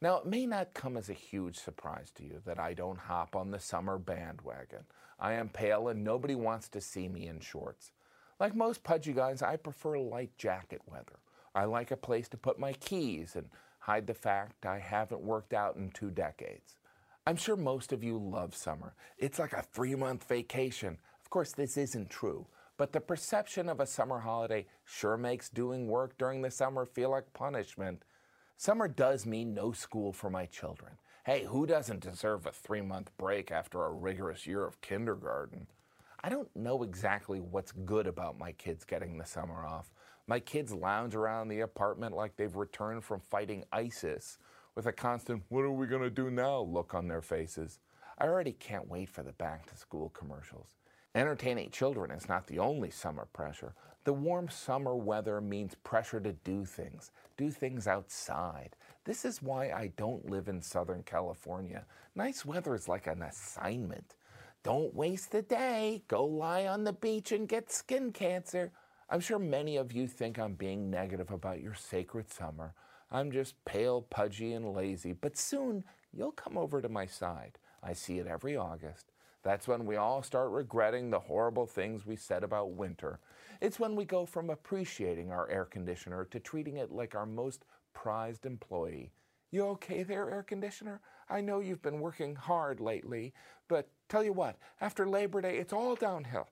Now, 0.00 0.16
it 0.16 0.26
may 0.26 0.46
not 0.46 0.72
come 0.72 0.96
as 0.96 1.10
a 1.10 1.14
huge 1.14 1.58
surprise 1.58 2.10
to 2.12 2.24
you 2.24 2.40
that 2.46 2.58
I 2.58 2.72
don't 2.72 2.98
hop 2.98 3.36
on 3.36 3.50
the 3.50 3.60
summer 3.60 3.98
bandwagon. 3.98 4.84
I 5.20 5.34
am 5.34 5.50
pale 5.50 5.88
and 5.88 6.02
nobody 6.02 6.34
wants 6.34 6.68
to 6.70 6.80
see 6.80 7.06
me 7.06 7.28
in 7.28 7.40
shorts. 7.40 7.92
Like 8.42 8.56
most 8.56 8.82
pudgy 8.82 9.12
guys, 9.12 9.40
I 9.40 9.54
prefer 9.54 10.00
light 10.00 10.36
jacket 10.36 10.80
weather. 10.90 11.20
I 11.54 11.64
like 11.64 11.92
a 11.92 11.96
place 11.96 12.26
to 12.30 12.36
put 12.36 12.58
my 12.58 12.72
keys 12.72 13.36
and 13.36 13.48
hide 13.78 14.08
the 14.08 14.14
fact 14.14 14.66
I 14.66 14.80
haven't 14.80 15.20
worked 15.20 15.54
out 15.54 15.76
in 15.76 15.92
two 15.92 16.10
decades. 16.10 16.74
I'm 17.24 17.36
sure 17.36 17.54
most 17.54 17.92
of 17.92 18.02
you 18.02 18.18
love 18.18 18.56
summer. 18.56 18.94
It's 19.16 19.38
like 19.38 19.52
a 19.52 19.62
three 19.62 19.94
month 19.94 20.26
vacation. 20.26 20.98
Of 21.20 21.30
course, 21.30 21.52
this 21.52 21.76
isn't 21.76 22.10
true, 22.10 22.48
but 22.76 22.92
the 22.92 23.00
perception 23.00 23.68
of 23.68 23.78
a 23.78 23.86
summer 23.86 24.18
holiday 24.18 24.66
sure 24.84 25.16
makes 25.16 25.48
doing 25.48 25.86
work 25.86 26.18
during 26.18 26.42
the 26.42 26.50
summer 26.50 26.84
feel 26.84 27.10
like 27.10 27.32
punishment. 27.34 28.02
Summer 28.56 28.88
does 28.88 29.24
mean 29.24 29.54
no 29.54 29.70
school 29.70 30.12
for 30.12 30.30
my 30.30 30.46
children. 30.46 30.94
Hey, 31.24 31.44
who 31.44 31.64
doesn't 31.64 32.00
deserve 32.00 32.46
a 32.46 32.50
three 32.50 32.82
month 32.82 33.12
break 33.16 33.52
after 33.52 33.84
a 33.84 33.92
rigorous 33.92 34.48
year 34.48 34.66
of 34.66 34.80
kindergarten? 34.80 35.68
I 36.24 36.28
don't 36.28 36.54
know 36.54 36.84
exactly 36.84 37.40
what's 37.40 37.72
good 37.72 38.06
about 38.06 38.38
my 38.38 38.52
kids 38.52 38.84
getting 38.84 39.18
the 39.18 39.24
summer 39.24 39.66
off. 39.66 39.90
My 40.28 40.38
kids 40.38 40.72
lounge 40.72 41.16
around 41.16 41.48
the 41.48 41.60
apartment 41.60 42.14
like 42.14 42.36
they've 42.36 42.54
returned 42.54 43.02
from 43.02 43.20
fighting 43.28 43.64
ISIS 43.72 44.38
with 44.76 44.86
a 44.86 44.92
constant, 44.92 45.42
what 45.48 45.62
are 45.62 45.72
we 45.72 45.88
going 45.88 46.02
to 46.02 46.10
do 46.10 46.30
now 46.30 46.60
look 46.60 46.94
on 46.94 47.08
their 47.08 47.22
faces. 47.22 47.80
I 48.18 48.26
already 48.26 48.52
can't 48.52 48.88
wait 48.88 49.08
for 49.08 49.24
the 49.24 49.32
back 49.32 49.66
to 49.66 49.76
school 49.76 50.10
commercials. 50.10 50.76
Entertaining 51.14 51.70
children 51.70 52.12
is 52.12 52.28
not 52.28 52.46
the 52.46 52.60
only 52.60 52.90
summer 52.90 53.26
pressure. 53.32 53.74
The 54.04 54.12
warm 54.12 54.48
summer 54.48 54.94
weather 54.94 55.40
means 55.40 55.74
pressure 55.82 56.20
to 56.20 56.32
do 56.32 56.64
things, 56.64 57.10
do 57.36 57.50
things 57.50 57.88
outside. 57.88 58.76
This 59.04 59.24
is 59.24 59.42
why 59.42 59.72
I 59.72 59.92
don't 59.96 60.30
live 60.30 60.48
in 60.48 60.62
Southern 60.62 61.02
California. 61.02 61.84
Nice 62.14 62.44
weather 62.44 62.76
is 62.76 62.88
like 62.88 63.08
an 63.08 63.22
assignment. 63.22 64.14
Don't 64.64 64.94
waste 64.94 65.32
the 65.32 65.42
day. 65.42 66.04
Go 66.06 66.24
lie 66.24 66.66
on 66.66 66.84
the 66.84 66.92
beach 66.92 67.32
and 67.32 67.48
get 67.48 67.72
skin 67.72 68.12
cancer. 68.12 68.70
I'm 69.10 69.18
sure 69.18 69.40
many 69.40 69.76
of 69.76 69.92
you 69.92 70.06
think 70.06 70.38
I'm 70.38 70.54
being 70.54 70.88
negative 70.88 71.32
about 71.32 71.60
your 71.60 71.74
sacred 71.74 72.30
summer. 72.30 72.72
I'm 73.10 73.32
just 73.32 73.62
pale, 73.64 74.02
pudgy, 74.02 74.52
and 74.52 74.72
lazy, 74.72 75.12
but 75.12 75.36
soon 75.36 75.82
you'll 76.12 76.32
come 76.32 76.56
over 76.56 76.80
to 76.80 76.88
my 76.88 77.06
side. 77.06 77.58
I 77.82 77.92
see 77.92 78.20
it 78.20 78.28
every 78.28 78.56
August. 78.56 79.10
That's 79.42 79.66
when 79.66 79.84
we 79.84 79.96
all 79.96 80.22
start 80.22 80.50
regretting 80.50 81.10
the 81.10 81.18
horrible 81.18 81.66
things 81.66 82.06
we 82.06 82.14
said 82.14 82.44
about 82.44 82.70
winter. 82.70 83.18
It's 83.60 83.80
when 83.80 83.96
we 83.96 84.04
go 84.04 84.24
from 84.24 84.48
appreciating 84.50 85.32
our 85.32 85.48
air 85.50 85.64
conditioner 85.64 86.24
to 86.26 86.38
treating 86.38 86.76
it 86.76 86.92
like 86.92 87.16
our 87.16 87.26
most 87.26 87.64
prized 87.94 88.46
employee. 88.46 89.10
You 89.50 89.66
okay 89.66 90.04
there, 90.04 90.30
air 90.30 90.44
conditioner? 90.44 91.00
I 91.28 91.40
know 91.40 91.60
you've 91.60 91.82
been 91.82 92.00
working 92.00 92.34
hard 92.34 92.80
lately, 92.80 93.34
but 93.68 93.88
tell 94.12 94.22
you 94.22 94.32
what, 94.34 94.56
after 94.82 95.08
Labor 95.08 95.40
Day, 95.40 95.56
it's 95.56 95.72
all 95.72 95.94
downhill. 95.94 96.48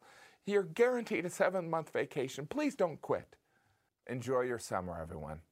You're 0.46 0.62
guaranteed 0.62 1.26
a 1.26 1.30
seven 1.30 1.68
month 1.68 1.90
vacation. 1.92 2.46
Please 2.46 2.74
don't 2.74 3.00
quit. 3.02 3.36
Enjoy 4.06 4.40
your 4.40 4.58
summer, 4.58 4.98
everyone. 5.00 5.42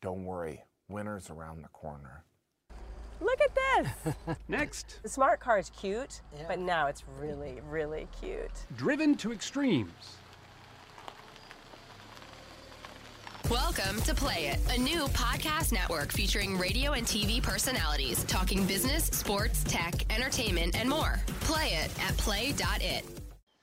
Don't 0.00 0.24
worry, 0.24 0.64
winter's 0.88 1.28
around 1.28 1.60
the 1.62 1.68
corner. 1.68 2.24
Look 3.20 3.38
at 3.42 3.54
this. 4.04 4.14
Next, 4.48 5.00
The 5.02 5.08
smart 5.10 5.40
car 5.40 5.58
is 5.58 5.70
cute, 5.70 6.22
but 6.46 6.58
now 6.58 6.86
it's 6.86 7.04
really, 7.20 7.60
really 7.68 8.08
cute. 8.18 8.64
driven 8.76 9.14
to 9.16 9.32
extremes. 9.32 10.16
Welcome 13.50 14.02
to 14.02 14.14
Play 14.14 14.48
It, 14.48 14.58
a 14.76 14.78
new 14.78 15.06
podcast 15.06 15.72
network 15.72 16.12
featuring 16.12 16.58
radio 16.58 16.92
and 16.92 17.06
TV 17.06 17.42
personalities 17.42 18.22
talking 18.24 18.66
business, 18.66 19.04
sports, 19.04 19.64
tech, 19.64 20.04
entertainment, 20.12 20.78
and 20.78 20.86
more. 20.86 21.18
Play 21.40 21.68
it 21.82 21.90
at 22.06 22.14
play.it. 22.18 23.06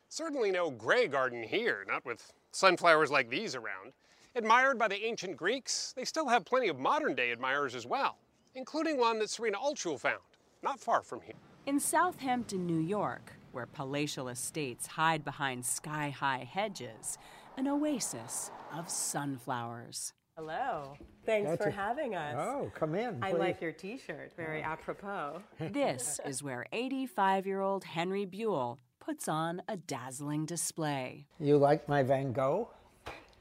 Certainly 0.10 0.50
no 0.54 0.72
Grey 0.72 1.08
Garden 1.08 1.44
here, 1.44 1.86
not 1.88 2.04
with 2.04 2.34
sunflowers 2.52 3.12
like 3.12 3.30
these 3.30 3.54
around. 3.54 3.94
Admired 4.36 4.80
by 4.80 4.88
the 4.88 5.06
ancient 5.06 5.38
Greeks, 5.38 5.94
they 5.96 6.04
still 6.04 6.28
have 6.30 6.46
plenty 6.46 6.68
of 6.68 6.80
modern 6.80 7.14
day 7.14 7.30
admirers 7.30 7.76
as 7.76 7.86
well, 7.86 8.18
including 8.56 8.98
one 8.98 9.20
that 9.20 9.30
Serena 9.30 9.60
Altschul 9.60 10.00
found, 10.00 10.18
not 10.64 10.80
far 10.80 11.04
from 11.04 11.22
here. 11.22 11.36
In 11.68 11.80
Southampton, 11.80 12.66
New 12.66 12.80
York, 12.80 13.34
where 13.52 13.68
palatial 13.68 14.30
estates 14.30 14.88
hide 14.88 15.24
behind 15.24 15.64
sky 15.64 16.10
high 16.10 16.50
hedges, 16.52 17.20
an 17.58 17.68
oasis 17.68 18.52
of 18.74 18.90
sunflowers. 18.90 20.14
Hello. 20.38 20.98
Thanks 21.26 21.50
That's 21.50 21.64
for 21.64 21.70
a- 21.70 21.72
having 21.72 22.14
us. 22.14 22.36
Oh, 22.38 22.70
come 22.76 22.94
in, 22.94 23.24
I 23.24 23.32
like 23.32 23.62
your 23.62 23.72
t 23.72 23.98
shirt. 23.98 24.34
Very 24.36 24.62
oh. 24.62 24.66
apropos. 24.68 25.42
This 25.72 26.20
is 26.26 26.44
where 26.44 26.66
85 26.74 27.48
year 27.48 27.62
old 27.62 27.86
Henry 27.86 28.26
Buhl 28.26 28.80
puts 29.00 29.30
on 29.30 29.62
a 29.68 29.78
dazzling 29.78 30.46
display. 30.46 31.28
You 31.40 31.58
like 31.58 31.88
my 31.88 32.04
Van 32.04 32.34
Gogh? 32.34 32.70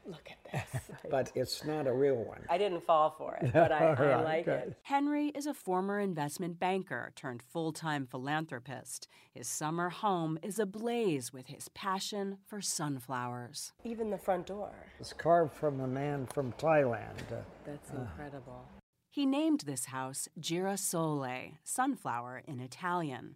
Look 0.05 0.29
at 0.29 0.51
this. 0.51 0.81
But 1.09 1.31
it's 1.35 1.63
not 1.63 1.85
a 1.85 1.93
real 1.93 2.15
one. 2.15 2.41
I 2.49 2.57
didn't 2.57 2.81
fall 2.83 3.11
for 3.11 3.35
it, 3.35 3.53
but 3.53 3.71
I, 3.71 3.85
I 3.99 4.21
like 4.23 4.45
good. 4.45 4.69
it. 4.69 4.77
Henry 4.81 5.27
is 5.29 5.45
a 5.45 5.53
former 5.53 5.99
investment 5.99 6.59
banker 6.59 7.11
turned 7.15 7.43
full 7.43 7.71
time 7.71 8.07
philanthropist. 8.07 9.07
His 9.31 9.47
summer 9.47 9.89
home 9.89 10.39
is 10.41 10.57
ablaze 10.57 11.31
with 11.31 11.47
his 11.47 11.69
passion 11.69 12.39
for 12.47 12.59
sunflowers. 12.59 13.71
Even 13.83 14.09
the 14.09 14.17
front 14.17 14.47
door. 14.47 14.71
It's 14.99 15.13
carved 15.13 15.53
from 15.53 15.79
a 15.79 15.87
man 15.87 16.25
from 16.25 16.53
Thailand. 16.53 17.19
That's 17.65 17.91
uh, 17.91 18.01
incredible. 18.01 18.65
He 19.11 19.25
named 19.27 19.61
this 19.61 19.85
house 19.85 20.27
Girasole, 20.39 21.57
sunflower 21.63 22.41
in 22.47 22.59
Italian. 22.59 23.35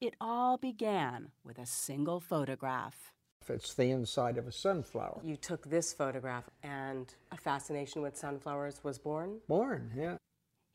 It 0.00 0.14
all 0.20 0.58
began 0.58 1.30
with 1.42 1.58
a 1.58 1.66
single 1.66 2.20
photograph. 2.20 3.12
It's 3.50 3.74
the 3.74 3.90
inside 3.90 4.38
of 4.38 4.46
a 4.46 4.52
sunflower. 4.52 5.20
You 5.22 5.36
took 5.36 5.68
this 5.68 5.92
photograph, 5.92 6.44
and 6.62 7.12
a 7.32 7.36
fascination 7.36 8.02
with 8.02 8.16
sunflowers 8.16 8.80
was 8.82 8.98
born? 8.98 9.40
Born, 9.48 9.92
yeah. 9.96 10.16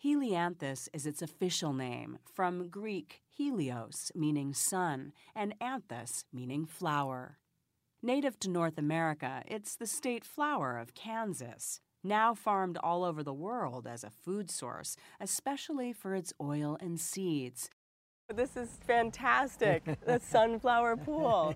Helianthus 0.04 0.90
is 0.94 1.06
its 1.06 1.22
official 1.22 1.74
name, 1.74 2.18
from 2.34 2.70
Greek 2.70 3.22
helios, 3.30 4.12
meaning 4.16 4.54
sun, 4.54 5.14
and 5.36 5.54
anthus, 5.62 6.26
meaning 6.34 6.66
flower. 6.66 7.38
Native 8.02 8.40
to 8.40 8.50
North 8.50 8.80
America, 8.80 9.44
it's 9.46 9.76
the 9.76 9.86
state 9.86 10.26
flower 10.26 10.80
of 10.80 10.96
Kansas, 10.96 11.80
now 12.04 12.34
farmed 12.34 12.80
all 12.82 13.04
over 13.04 13.22
the 13.22 13.34
world 13.34 13.86
as 13.86 14.04
a 14.04 14.10
food 14.10 14.50
source, 14.50 14.98
especially 15.20 15.94
for 15.94 16.16
its 16.16 16.34
oil 16.42 16.78
and 16.82 17.00
seeds. 17.00 17.70
This 18.34 18.58
is 18.58 18.80
fantastic. 18.88 19.84
the 20.06 20.20
sunflower 20.24 20.98
pool. 20.98 21.56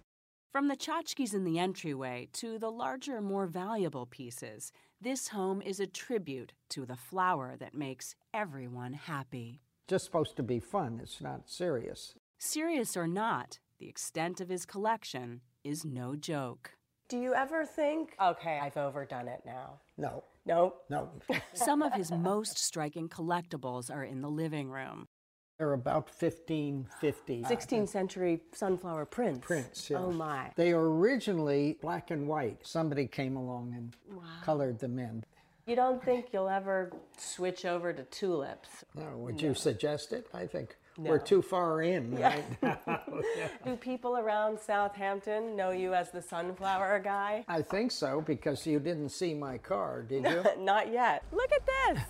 From 0.56 0.70
the 0.70 0.78
tchotchkes 0.78 1.34
in 1.34 1.43
the 1.43 1.60
entryway 1.60 2.30
to 2.32 2.58
the 2.58 2.72
larger, 2.72 3.20
more 3.20 3.45
valuable 3.45 4.06
pieces, 4.06 4.72
this 5.01 5.28
home 5.28 5.62
is 5.62 5.82
a 5.82 5.86
tribute 5.86 6.53
to 6.70 6.86
the 6.86 6.95
flower 6.95 7.58
that 7.60 7.76
makes 7.76 8.16
everyone 8.34 8.93
happy. 8.93 9.60
Just 9.89 10.06
supposed 10.06 10.38
to 10.38 10.43
be 10.43 10.62
fun. 10.62 11.01
It's 11.03 11.20
not 11.20 11.49
serious. 11.49 12.16
Serious 12.38 12.95
or 12.95 13.06
not, 13.06 13.60
the 13.80 13.89
extent 13.89 14.39
of 14.39 14.47
his 14.47 14.66
collection 14.66 15.41
is 15.66 15.84
no 15.84 16.16
joke. 16.16 16.72
Do 17.10 17.20
you 17.20 17.34
ever 17.34 17.66
think, 17.66 18.16
okay, 18.24 18.58
I've 18.64 18.78
overdone 18.78 19.28
it 19.28 19.41
now? 19.45 19.82
No. 19.97 20.24
No. 20.45 20.76
No. 20.89 21.10
Some 21.53 21.82
of 21.82 21.91
his 21.91 22.14
most 22.14 22.58
striking 22.58 23.10
collectibles 23.10 23.93
are 23.93 24.06
in 24.06 24.22
the 24.22 24.30
living 24.30 24.70
room. 24.70 25.10
They're 25.58 25.74
about 25.74 26.10
1550. 26.20 27.43
16th 27.43 27.88
century 27.88 28.41
sunflower 28.51 29.06
prints. 29.06 29.45
Prints, 29.45 29.89
yeah. 29.89 29.97
Oh 29.99 30.12
my. 30.12 30.51
They 30.56 30.72
are 30.74 30.84
originally 30.89 31.78
black 31.82 32.12
and 32.12 32.28
white. 32.28 32.60
Somebody 32.68 33.08
came 33.08 33.38
along 33.38 33.74
and 33.74 33.95
colored 34.43 34.80
them 34.80 34.99
in. 34.99 35.24
You 35.66 35.76
don't 35.78 36.03
think 36.03 36.28
you'll 36.34 36.49
ever 36.49 36.91
switch 37.18 37.66
over 37.66 37.93
to 37.93 38.03
tulips? 38.03 38.84
No, 38.95 39.18
would 39.18 39.41
you 39.41 39.53
suggest 39.56 40.12
it? 40.12 40.28
I 40.34 40.45
think 40.45 40.76
No. 40.97 41.10
we're 41.10 41.20
too 41.20 41.41
far 41.41 41.82
in 41.82 42.16
Yeah. 42.18 42.36
right 42.36 42.62
now. 42.62 43.01
Yeah. 43.38 43.47
Do 43.66 43.76
people 43.78 44.18
around 44.18 44.60
Southampton 44.60 45.56
know 45.56 45.72
you 45.72 45.93
as 45.93 46.12
the 46.12 46.22
sunflower 46.22 46.99
guy? 46.99 47.45
I 47.47 47.62
think 47.62 47.91
so 47.91 48.22
because 48.22 48.68
you 48.68 48.80
didn't 48.80 49.10
see 49.10 49.34
my 49.34 49.58
car, 49.58 50.03
did 50.03 50.26
you? 50.26 50.43
Not 50.60 50.91
yet. 50.91 51.24
Look 51.32 51.49
at 51.51 51.66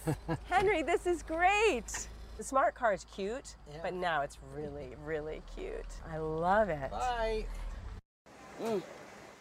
this. 0.07 0.37
Henry, 0.49 0.81
this 0.81 1.05
is 1.05 1.21
great. 1.23 2.07
The 2.37 2.43
smart 2.43 2.75
car 2.75 2.93
is 2.93 3.05
cute, 3.15 3.55
but 3.81 3.93
now 3.93 4.21
it's 4.21 4.37
really, 4.53 4.95
really 5.05 5.41
cute. 5.55 5.85
I 6.11 6.17
love 6.17 6.67
it. 6.69 6.91
Bye. 6.91 7.45
Mm. 8.61 8.83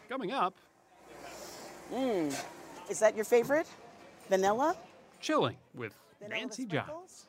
Coming 0.09 0.31
up, 0.33 0.55
Mmm. 1.93 2.35
Is 2.89 2.99
that 3.01 3.15
your 3.17 3.25
favorite? 3.25 3.67
Vanilla? 4.29 4.77
chilling 5.21 5.57
with 5.75 5.95
Nancy 6.29 6.67
Giles. 6.67 7.27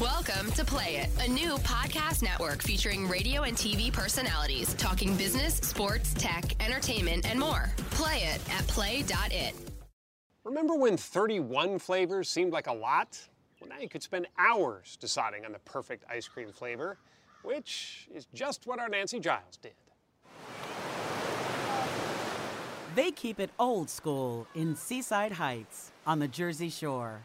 Welcome 0.00 0.50
to 0.52 0.64
Play 0.64 0.96
It, 0.96 1.10
a 1.24 1.30
new 1.30 1.56
podcast 1.58 2.22
network 2.22 2.62
featuring 2.62 3.06
radio 3.06 3.42
and 3.42 3.56
TV 3.56 3.92
personalities 3.92 4.74
talking 4.74 5.14
business, 5.16 5.56
sports, 5.56 6.14
tech, 6.14 6.60
entertainment, 6.64 7.30
and 7.30 7.38
more. 7.38 7.70
Play 7.90 8.22
it 8.34 8.40
at 8.50 8.66
play.it. 8.66 9.54
Remember 10.44 10.74
when 10.74 10.96
31 10.96 11.78
flavors 11.78 12.28
seemed 12.28 12.52
like 12.52 12.66
a 12.66 12.72
lot? 12.72 13.18
Well, 13.64 13.78
now 13.78 13.82
you 13.82 13.88
could 13.88 14.02
spend 14.02 14.26
hours 14.38 14.98
deciding 15.00 15.46
on 15.46 15.52
the 15.52 15.58
perfect 15.60 16.04
ice 16.10 16.28
cream 16.28 16.52
flavor, 16.52 16.98
which 17.42 18.08
is 18.14 18.26
just 18.34 18.66
what 18.66 18.78
our 18.78 18.90
Nancy 18.90 19.18
Giles 19.18 19.56
did. 19.56 19.72
They 22.94 23.10
keep 23.10 23.40
it 23.40 23.48
old 23.58 23.88
school 23.88 24.46
in 24.54 24.76
Seaside 24.76 25.32
Heights 25.32 25.92
on 26.06 26.18
the 26.18 26.28
Jersey 26.28 26.68
Shore. 26.68 27.22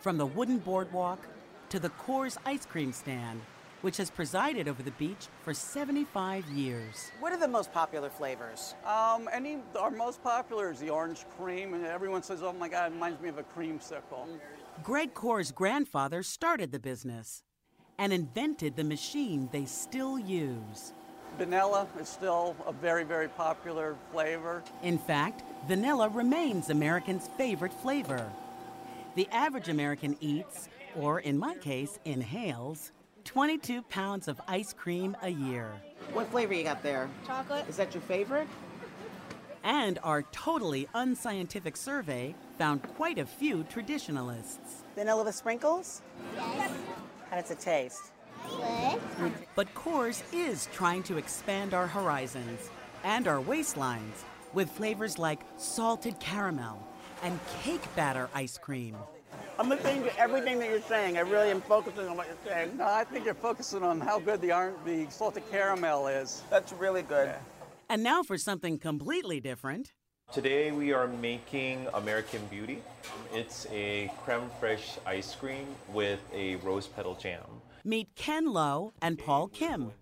From 0.00 0.18
the 0.18 0.26
wooden 0.26 0.58
boardwalk 0.58 1.24
to 1.68 1.78
the 1.78 1.90
Kohr's 1.90 2.36
ice 2.44 2.66
cream 2.66 2.92
stand, 2.92 3.40
which 3.82 3.96
has 3.98 4.10
presided 4.10 4.66
over 4.66 4.82
the 4.82 4.90
beach 4.92 5.28
for 5.44 5.54
75 5.54 6.46
years. 6.46 7.12
What 7.20 7.32
are 7.32 7.38
the 7.38 7.46
most 7.46 7.72
popular 7.72 8.10
flavors? 8.10 8.74
Um, 8.84 9.28
any 9.32 9.58
our 9.78 9.92
most 9.92 10.20
popular 10.24 10.72
is 10.72 10.80
the 10.80 10.90
orange 10.90 11.24
cream, 11.38 11.74
and 11.74 11.86
everyone 11.86 12.24
says, 12.24 12.42
"Oh 12.42 12.52
my 12.52 12.68
God, 12.68 12.90
it 12.90 12.94
reminds 12.94 13.20
me 13.20 13.28
of 13.28 13.38
a 13.38 13.44
creamsicle." 13.44 14.26
Greg 14.82 15.14
Kohr's 15.14 15.52
grandfather 15.52 16.22
started 16.22 16.70
the 16.70 16.78
business 16.78 17.42
and 17.98 18.12
invented 18.12 18.76
the 18.76 18.84
machine 18.84 19.48
they 19.50 19.64
still 19.64 20.18
use. 20.18 20.92
Vanilla 21.38 21.86
is 21.98 22.08
still 22.08 22.54
a 22.66 22.72
very, 22.72 23.04
very 23.04 23.28
popular 23.28 23.96
flavor. 24.12 24.62
In 24.82 24.98
fact, 24.98 25.42
vanilla 25.66 26.08
remains 26.08 26.70
Americans' 26.70 27.28
favorite 27.36 27.72
flavor. 27.72 28.30
The 29.14 29.28
average 29.32 29.68
American 29.68 30.16
eats, 30.20 30.68
or 30.94 31.20
in 31.20 31.38
my 31.38 31.54
case, 31.56 31.98
inhales, 32.04 32.92
22 33.24 33.82
pounds 33.82 34.28
of 34.28 34.40
ice 34.46 34.72
cream 34.72 35.16
a 35.22 35.30
year. 35.30 35.72
What 36.12 36.28
flavor 36.28 36.54
you 36.54 36.64
got 36.64 36.82
there? 36.82 37.08
Chocolate. 37.26 37.66
Is 37.68 37.76
that 37.76 37.92
your 37.94 38.02
favorite? 38.02 38.46
And 39.66 39.98
our 40.04 40.22
totally 40.30 40.86
unscientific 40.94 41.76
survey 41.76 42.36
found 42.56 42.84
quite 42.84 43.18
a 43.18 43.26
few 43.26 43.64
traditionalists. 43.64 44.84
Vanilla 44.94 45.24
with 45.24 45.34
sprinkles? 45.34 46.02
Yes. 46.36 46.70
How 47.28 47.40
does 47.40 47.50
it 47.50 47.58
taste? 47.58 48.12
Good. 49.18 49.32
But 49.56 49.74
Kohr's 49.74 50.22
is 50.32 50.68
trying 50.72 51.02
to 51.02 51.18
expand 51.18 51.74
our 51.74 51.88
horizons 51.88 52.70
and 53.02 53.26
our 53.26 53.42
waistlines 53.42 54.22
with 54.54 54.70
flavors 54.70 55.18
like 55.18 55.40
salted 55.56 56.20
caramel 56.20 56.86
and 57.24 57.36
cake 57.64 57.82
batter 57.96 58.30
ice 58.34 58.58
cream. 58.58 58.94
I'm 59.58 59.68
listening 59.68 60.04
to 60.04 60.16
everything 60.16 60.60
that 60.60 60.70
you're 60.70 60.80
saying. 60.82 61.18
I 61.18 61.22
really 61.22 61.50
am 61.50 61.60
focusing 61.60 62.06
on 62.06 62.16
what 62.16 62.28
you're 62.28 62.36
saying. 62.46 62.76
No, 62.76 62.84
I 62.84 63.02
think 63.02 63.24
you're 63.24 63.34
focusing 63.34 63.82
on 63.82 64.00
how 64.00 64.20
good 64.20 64.40
the 64.40 64.72
the 64.84 65.08
salted 65.10 65.42
caramel 65.50 66.06
is. 66.06 66.44
That's 66.50 66.72
really 66.72 67.02
good. 67.02 67.34
And 67.88 68.02
now 68.02 68.24
for 68.24 68.36
something 68.36 68.78
completely 68.78 69.38
different. 69.38 69.92
Today 70.32 70.72
we 70.72 70.92
are 70.92 71.06
making 71.06 71.86
American 71.94 72.44
Beauty. 72.46 72.82
It's 73.32 73.64
a 73.70 74.10
creme 74.24 74.50
fraiche 74.60 74.98
ice 75.06 75.36
cream 75.36 75.66
with 75.92 76.18
a 76.34 76.56
rose 76.56 76.88
petal 76.88 77.14
jam. 77.14 77.44
Meet 77.84 78.08
Ken 78.16 78.52
Lowe 78.52 78.92
and 79.00 79.16
Paul 79.16 79.46
Kim. 79.46 79.92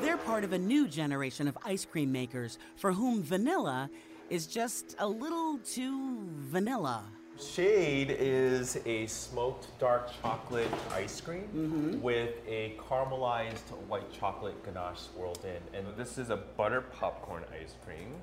They're 0.00 0.18
part 0.18 0.44
of 0.44 0.52
a 0.52 0.58
new 0.58 0.86
generation 0.86 1.48
of 1.48 1.58
ice 1.64 1.84
cream 1.84 2.12
makers 2.12 2.58
for 2.76 2.92
whom 2.92 3.24
vanilla 3.24 3.90
is 4.30 4.46
just 4.46 4.94
a 5.00 5.08
little 5.08 5.58
too 5.58 6.28
vanilla. 6.38 7.04
Shade 7.38 8.16
is 8.18 8.78
a 8.86 9.06
smoked 9.06 9.78
dark 9.78 10.10
chocolate 10.22 10.70
ice 10.94 11.20
cream 11.20 11.48
mm-hmm. 11.54 12.00
with 12.00 12.30
a 12.48 12.76
caramelized 12.78 13.68
white 13.88 14.10
chocolate 14.10 14.64
ganache 14.64 15.00
swirled 15.00 15.44
in. 15.44 15.78
And 15.78 15.86
This 15.98 16.16
is 16.16 16.30
a 16.30 16.36
butter 16.36 16.80
popcorn 16.80 17.44
ice 17.52 17.74
cream 17.84 18.14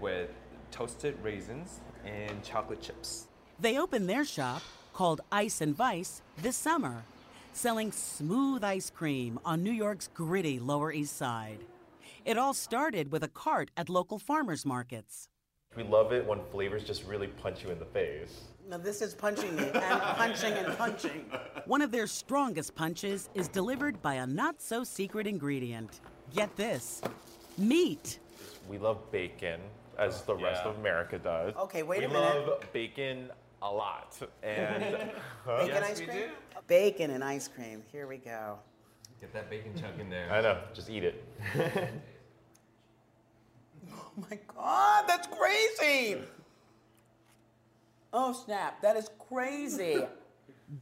with 0.00 0.30
toasted 0.72 1.16
raisins 1.22 1.78
and 2.04 2.42
chocolate 2.42 2.82
chips. 2.82 3.28
They 3.60 3.78
opened 3.78 4.08
their 4.08 4.24
shop, 4.24 4.62
called 4.92 5.20
Ice 5.30 5.60
and 5.60 5.76
Vice, 5.76 6.20
this 6.42 6.56
summer, 6.56 7.04
selling 7.52 7.92
smooth 7.92 8.64
ice 8.64 8.90
cream 8.90 9.38
on 9.44 9.62
New 9.62 9.70
York's 9.70 10.08
gritty 10.12 10.58
Lower 10.58 10.92
East 10.92 11.16
Side. 11.16 11.60
It 12.24 12.36
all 12.36 12.54
started 12.54 13.12
with 13.12 13.22
a 13.22 13.28
cart 13.28 13.70
at 13.76 13.88
local 13.88 14.18
farmers 14.18 14.66
markets. 14.66 15.28
We 15.76 15.82
love 15.82 16.12
it 16.12 16.26
when 16.26 16.40
flavors 16.50 16.84
just 16.84 17.04
really 17.04 17.26
punch 17.28 17.64
you 17.64 17.70
in 17.70 17.78
the 17.78 17.84
face. 17.84 18.42
No, 18.68 18.78
this 18.78 19.02
is 19.02 19.14
punching 19.14 19.54
me 19.56 19.64
and 19.64 20.00
punching 20.00 20.52
and 20.52 20.76
punching. 20.78 21.26
One 21.66 21.82
of 21.82 21.90
their 21.90 22.06
strongest 22.06 22.74
punches 22.74 23.28
is 23.34 23.48
delivered 23.48 24.00
by 24.00 24.14
a 24.14 24.26
not 24.26 24.60
so 24.60 24.84
secret 24.84 25.26
ingredient. 25.26 26.00
Get 26.34 26.54
this 26.56 27.02
meat. 27.58 28.18
We 28.68 28.78
love 28.78 29.10
bacon, 29.12 29.60
as 29.98 30.22
the 30.22 30.34
rest 30.34 30.62
of 30.62 30.76
America 30.78 31.18
does. 31.18 31.54
Okay, 31.56 31.82
wait 31.82 32.00
we 32.00 32.04
a 32.06 32.08
minute. 32.08 32.44
We 32.44 32.50
love 32.50 32.72
bacon 32.72 33.30
a 33.62 33.70
lot. 33.70 34.18
And 34.42 35.10
Huh? 35.44 35.66
Bacon 35.66 35.82
ice 35.82 36.00
cream? 36.00 36.30
Bacon 36.66 37.10
and 37.10 37.22
ice 37.22 37.48
cream. 37.48 37.82
Here 37.92 38.06
we 38.06 38.16
go. 38.16 38.58
Get 39.20 39.32
that 39.34 39.50
bacon 39.50 39.72
chunk 39.78 39.98
in 40.00 40.08
there. 40.08 40.30
I 40.32 40.40
know, 40.40 40.58
just 40.72 40.88
eat 40.88 41.04
it. 41.04 41.22
Oh 44.16 44.24
my 44.30 44.38
God, 44.54 45.04
that's 45.08 45.28
crazy. 45.28 46.20
Oh 48.12 48.32
snap, 48.32 48.80
that 48.82 48.96
is 48.96 49.10
crazy. 49.18 50.06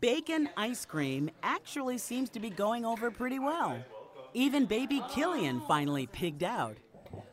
Bacon 0.00 0.48
ice 0.56 0.84
cream 0.84 1.30
actually 1.42 1.98
seems 1.98 2.28
to 2.30 2.40
be 2.40 2.50
going 2.50 2.84
over 2.84 3.10
pretty 3.10 3.38
well. 3.38 3.82
Even 4.34 4.66
baby 4.66 5.02
Killian 5.10 5.60
finally 5.62 6.06
pigged 6.06 6.42
out. 6.42 6.76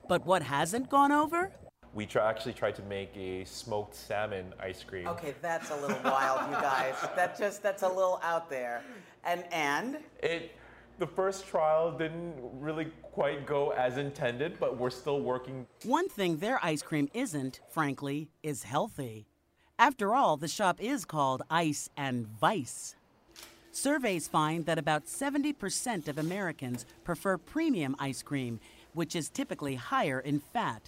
But 0.08 0.26
what 0.26 0.42
hasn't 0.42 0.90
gone 0.90 1.12
over? 1.12 1.52
We 1.94 2.06
try, 2.06 2.30
actually 2.30 2.54
tried 2.54 2.76
to 2.76 2.82
make 2.84 3.16
a 3.18 3.44
smoked 3.46 3.96
salmon 3.96 4.54
ice 4.62 4.84
cream. 4.84 5.08
Okay, 5.08 5.34
that's 5.42 5.72
a 5.72 5.76
little 5.76 6.00
wild, 6.04 6.50
you 6.50 6.56
guys. 6.56 6.96
That 7.16 7.38
just 7.38 7.64
that's 7.64 7.84
a 7.84 7.88
little 7.88 8.20
out 8.24 8.50
there. 8.50 8.84
And 9.24 9.44
and 9.52 9.98
It, 10.22 10.56
the 11.00 11.08
first 11.08 11.48
trial 11.48 11.92
didn't 11.92 12.36
really 12.60 12.86
quite 13.02 13.46
go 13.46 13.72
as 13.72 13.98
intended, 13.98 14.60
but 14.60 14.78
we're 14.78 14.90
still 14.90 15.22
working. 15.22 15.66
One 15.84 16.10
thing 16.10 16.38
their 16.38 16.64
ice 16.64 16.82
cream 16.82 17.10
isn't, 17.14 17.62
frankly, 17.70 18.30
is 18.44 18.64
healthy. 18.64 19.26
After 19.80 20.14
all, 20.14 20.36
the 20.36 20.50
shop 20.50 20.82
is 20.82 21.06
called 21.06 21.42
Ice 21.50 21.90
and 21.96 22.28
Vice. 22.28 22.96
Surveys 23.72 24.28
find 24.28 24.66
that 24.66 24.78
about 24.78 25.06
70% 25.06 26.10
of 26.10 26.18
Americans 26.18 26.86
prefer 27.06 27.38
premium 27.38 27.96
ice 27.98 28.22
cream, 28.22 28.60
which 28.94 29.16
is 29.16 29.30
typically 29.30 29.76
higher 29.76 30.20
in 30.20 30.40
fat. 30.40 30.82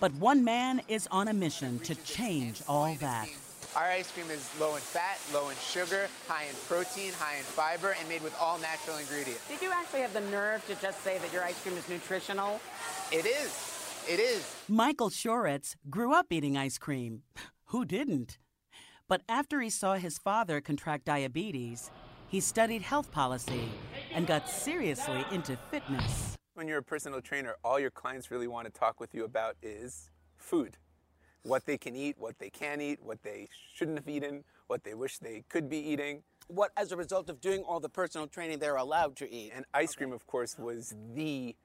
But 0.00 0.14
one 0.14 0.42
man 0.42 0.80
is 0.88 1.06
on 1.10 1.28
a 1.28 1.34
mission 1.34 1.78
to 1.80 1.94
change 1.94 2.62
all 2.66 2.94
that. 3.00 3.28
Our 3.74 3.84
ice 3.84 4.10
cream 4.10 4.30
is 4.30 4.46
low 4.60 4.74
in 4.74 4.82
fat, 4.82 5.18
low 5.32 5.48
in 5.48 5.56
sugar, 5.56 6.06
high 6.28 6.44
in 6.44 6.54
protein, 6.68 7.10
high 7.18 7.36
in 7.36 7.42
fiber, 7.42 7.96
and 7.98 8.06
made 8.06 8.22
with 8.22 8.36
all 8.38 8.58
natural 8.58 8.98
ingredients. 8.98 9.48
did 9.48 9.62
you 9.62 9.70
actually 9.72 10.00
have 10.00 10.12
the 10.12 10.20
nerve 10.20 10.62
to 10.66 10.74
just 10.74 11.02
say 11.02 11.16
that 11.16 11.32
your 11.32 11.42
ice 11.42 11.58
cream 11.62 11.78
is 11.78 11.88
nutritional? 11.88 12.60
It 13.10 13.24
is. 13.24 14.04
It 14.06 14.20
is. 14.20 14.54
Michael 14.68 15.08
Shoretz 15.08 15.76
grew 15.88 16.12
up 16.12 16.26
eating 16.30 16.54
ice 16.54 16.76
cream. 16.76 17.22
Who 17.66 17.86
didn't? 17.86 18.36
But 19.08 19.22
after 19.26 19.62
he 19.62 19.70
saw 19.70 19.94
his 19.94 20.18
father 20.18 20.60
contract 20.60 21.06
diabetes, 21.06 21.90
he 22.28 22.40
studied 22.40 22.82
health 22.82 23.10
policy 23.10 23.70
and 24.12 24.26
got 24.26 24.50
seriously 24.50 25.24
into 25.32 25.56
fitness. 25.70 26.36
When 26.52 26.68
you're 26.68 26.78
a 26.78 26.82
personal 26.82 27.22
trainer, 27.22 27.56
all 27.64 27.80
your 27.80 27.90
clients 27.90 28.30
really 28.30 28.48
want 28.48 28.66
to 28.66 28.72
talk 28.72 29.00
with 29.00 29.14
you 29.14 29.24
about 29.24 29.56
is 29.62 30.10
food. 30.36 30.76
What 31.42 31.66
they 31.66 31.76
can 31.76 31.96
eat, 31.96 32.16
what 32.18 32.38
they 32.38 32.50
can't 32.50 32.80
eat, 32.80 33.00
what 33.02 33.22
they 33.22 33.48
shouldn't 33.74 33.98
have 33.98 34.08
eaten, 34.08 34.44
what 34.68 34.84
they 34.84 34.94
wish 34.94 35.18
they 35.18 35.44
could 35.48 35.68
be 35.68 35.78
eating. 35.78 36.22
What, 36.48 36.70
as 36.76 36.92
a 36.92 36.96
result 36.96 37.28
of 37.30 37.40
doing 37.40 37.62
all 37.62 37.80
the 37.80 37.88
personal 37.88 38.26
training, 38.26 38.58
they're 38.58 38.76
allowed 38.76 39.16
to 39.16 39.32
eat. 39.32 39.52
And 39.54 39.64
ice 39.74 39.94
cream, 39.94 40.12
of 40.12 40.26
course, 40.26 40.58
was 40.58 40.94
the 41.14 41.56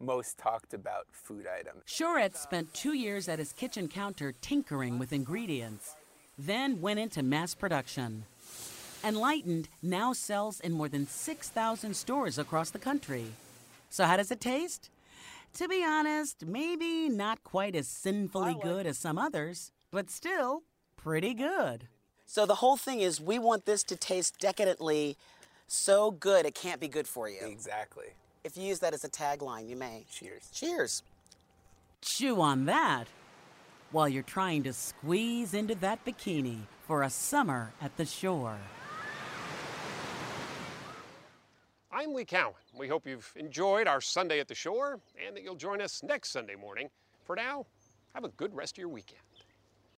most 0.00 0.38
talked 0.38 0.74
about 0.74 1.06
food 1.10 1.46
item. 1.46 1.78
Shoretz 1.86 2.36
spent 2.36 2.74
two 2.74 2.94
years 2.94 3.28
at 3.28 3.38
his 3.38 3.52
kitchen 3.52 3.88
counter 3.88 4.32
tinkering 4.40 4.98
with 4.98 5.12
ingredients, 5.12 5.94
then 6.38 6.80
went 6.80 7.00
into 7.00 7.22
mass 7.22 7.54
production. 7.54 8.24
Enlightened 9.02 9.68
now 9.82 10.12
sells 10.12 10.60
in 10.60 10.72
more 10.72 10.88
than 10.88 11.06
6,000 11.06 11.94
stores 11.94 12.38
across 12.38 12.70
the 12.70 12.78
country. 12.78 13.26
So, 13.90 14.04
how 14.04 14.16
does 14.16 14.30
it 14.30 14.40
taste? 14.40 14.90
To 15.54 15.68
be 15.68 15.84
honest, 15.84 16.44
maybe 16.44 17.08
not 17.08 17.44
quite 17.44 17.76
as 17.76 17.86
sinfully 17.86 18.56
good 18.60 18.86
as 18.86 18.98
some 18.98 19.16
others, 19.16 19.70
but 19.92 20.10
still 20.10 20.64
pretty 20.96 21.32
good. 21.32 21.86
So 22.26 22.44
the 22.44 22.56
whole 22.56 22.76
thing 22.76 23.00
is 23.00 23.20
we 23.20 23.38
want 23.38 23.64
this 23.64 23.84
to 23.84 23.96
taste 23.96 24.40
decadently 24.40 25.16
so 25.68 26.10
good 26.10 26.44
it 26.44 26.56
can't 26.56 26.80
be 26.80 26.88
good 26.88 27.06
for 27.06 27.28
you. 27.28 27.38
Exactly. 27.42 28.06
If 28.42 28.56
you 28.56 28.64
use 28.64 28.80
that 28.80 28.94
as 28.94 29.04
a 29.04 29.08
tagline, 29.08 29.68
you 29.68 29.76
may. 29.76 30.06
Cheers. 30.10 30.50
Cheers. 30.52 31.02
Chew 32.02 32.40
on 32.40 32.64
that 32.64 33.06
while 33.92 34.08
you're 34.08 34.24
trying 34.24 34.64
to 34.64 34.72
squeeze 34.72 35.54
into 35.54 35.76
that 35.76 36.04
bikini 36.04 36.58
for 36.86 37.04
a 37.04 37.10
summer 37.10 37.72
at 37.80 37.96
the 37.96 38.04
shore. 38.04 38.58
I'm 41.96 42.12
Lee 42.12 42.24
Cowan. 42.24 42.54
We 42.76 42.88
hope 42.88 43.06
you've 43.06 43.32
enjoyed 43.36 43.86
our 43.86 44.00
Sunday 44.00 44.40
at 44.40 44.48
the 44.48 44.54
shore 44.56 44.98
and 45.24 45.36
that 45.36 45.44
you'll 45.44 45.54
join 45.54 45.80
us 45.80 46.02
next 46.02 46.32
Sunday 46.32 46.56
morning. 46.56 46.88
For 47.22 47.36
now, 47.36 47.66
have 48.16 48.24
a 48.24 48.30
good 48.30 48.52
rest 48.52 48.74
of 48.74 48.78
your 48.78 48.88
weekend. 48.88 49.20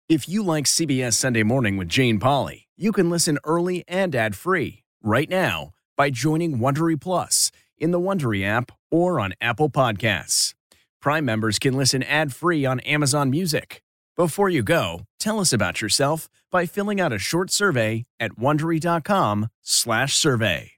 If 0.10 0.28
you 0.28 0.44
like 0.44 0.66
CBS 0.66 1.14
Sunday 1.14 1.44
Morning 1.44 1.78
with 1.78 1.88
Jane 1.88 2.20
Pauley, 2.20 2.66
you 2.76 2.92
can 2.92 3.10
listen 3.10 3.40
early 3.46 3.86
and 3.88 4.14
ad-free 4.14 4.84
right 5.02 5.30
now 5.30 5.72
by 5.96 6.10
joining 6.10 6.58
Wondery 6.58 7.00
Plus 7.00 7.50
in 7.78 7.92
the 7.92 8.00
Wondery 8.00 8.46
app 8.46 8.74
or 8.92 9.22
on 9.22 9.34
Apple 9.40 9.70
Podcasts. 9.70 10.54
Prime 11.00 11.24
members 11.24 11.60
can 11.60 11.78
listen 11.78 12.04
ad-free 12.04 12.66
on 12.66 12.82
Amazon 12.82 13.30
Music. 13.30 13.82
Before 14.18 14.50
you 14.50 14.64
go, 14.64 15.04
tell 15.18 15.40
us 15.40 15.54
about 15.54 15.82
yourself 15.82 16.28
by 16.52 16.66
filling 16.66 17.00
out 17.00 17.14
a 17.14 17.20
short 17.20 17.52
survey 17.52 18.06
at 18.20 18.34
wondery.com/survey. 18.34 20.72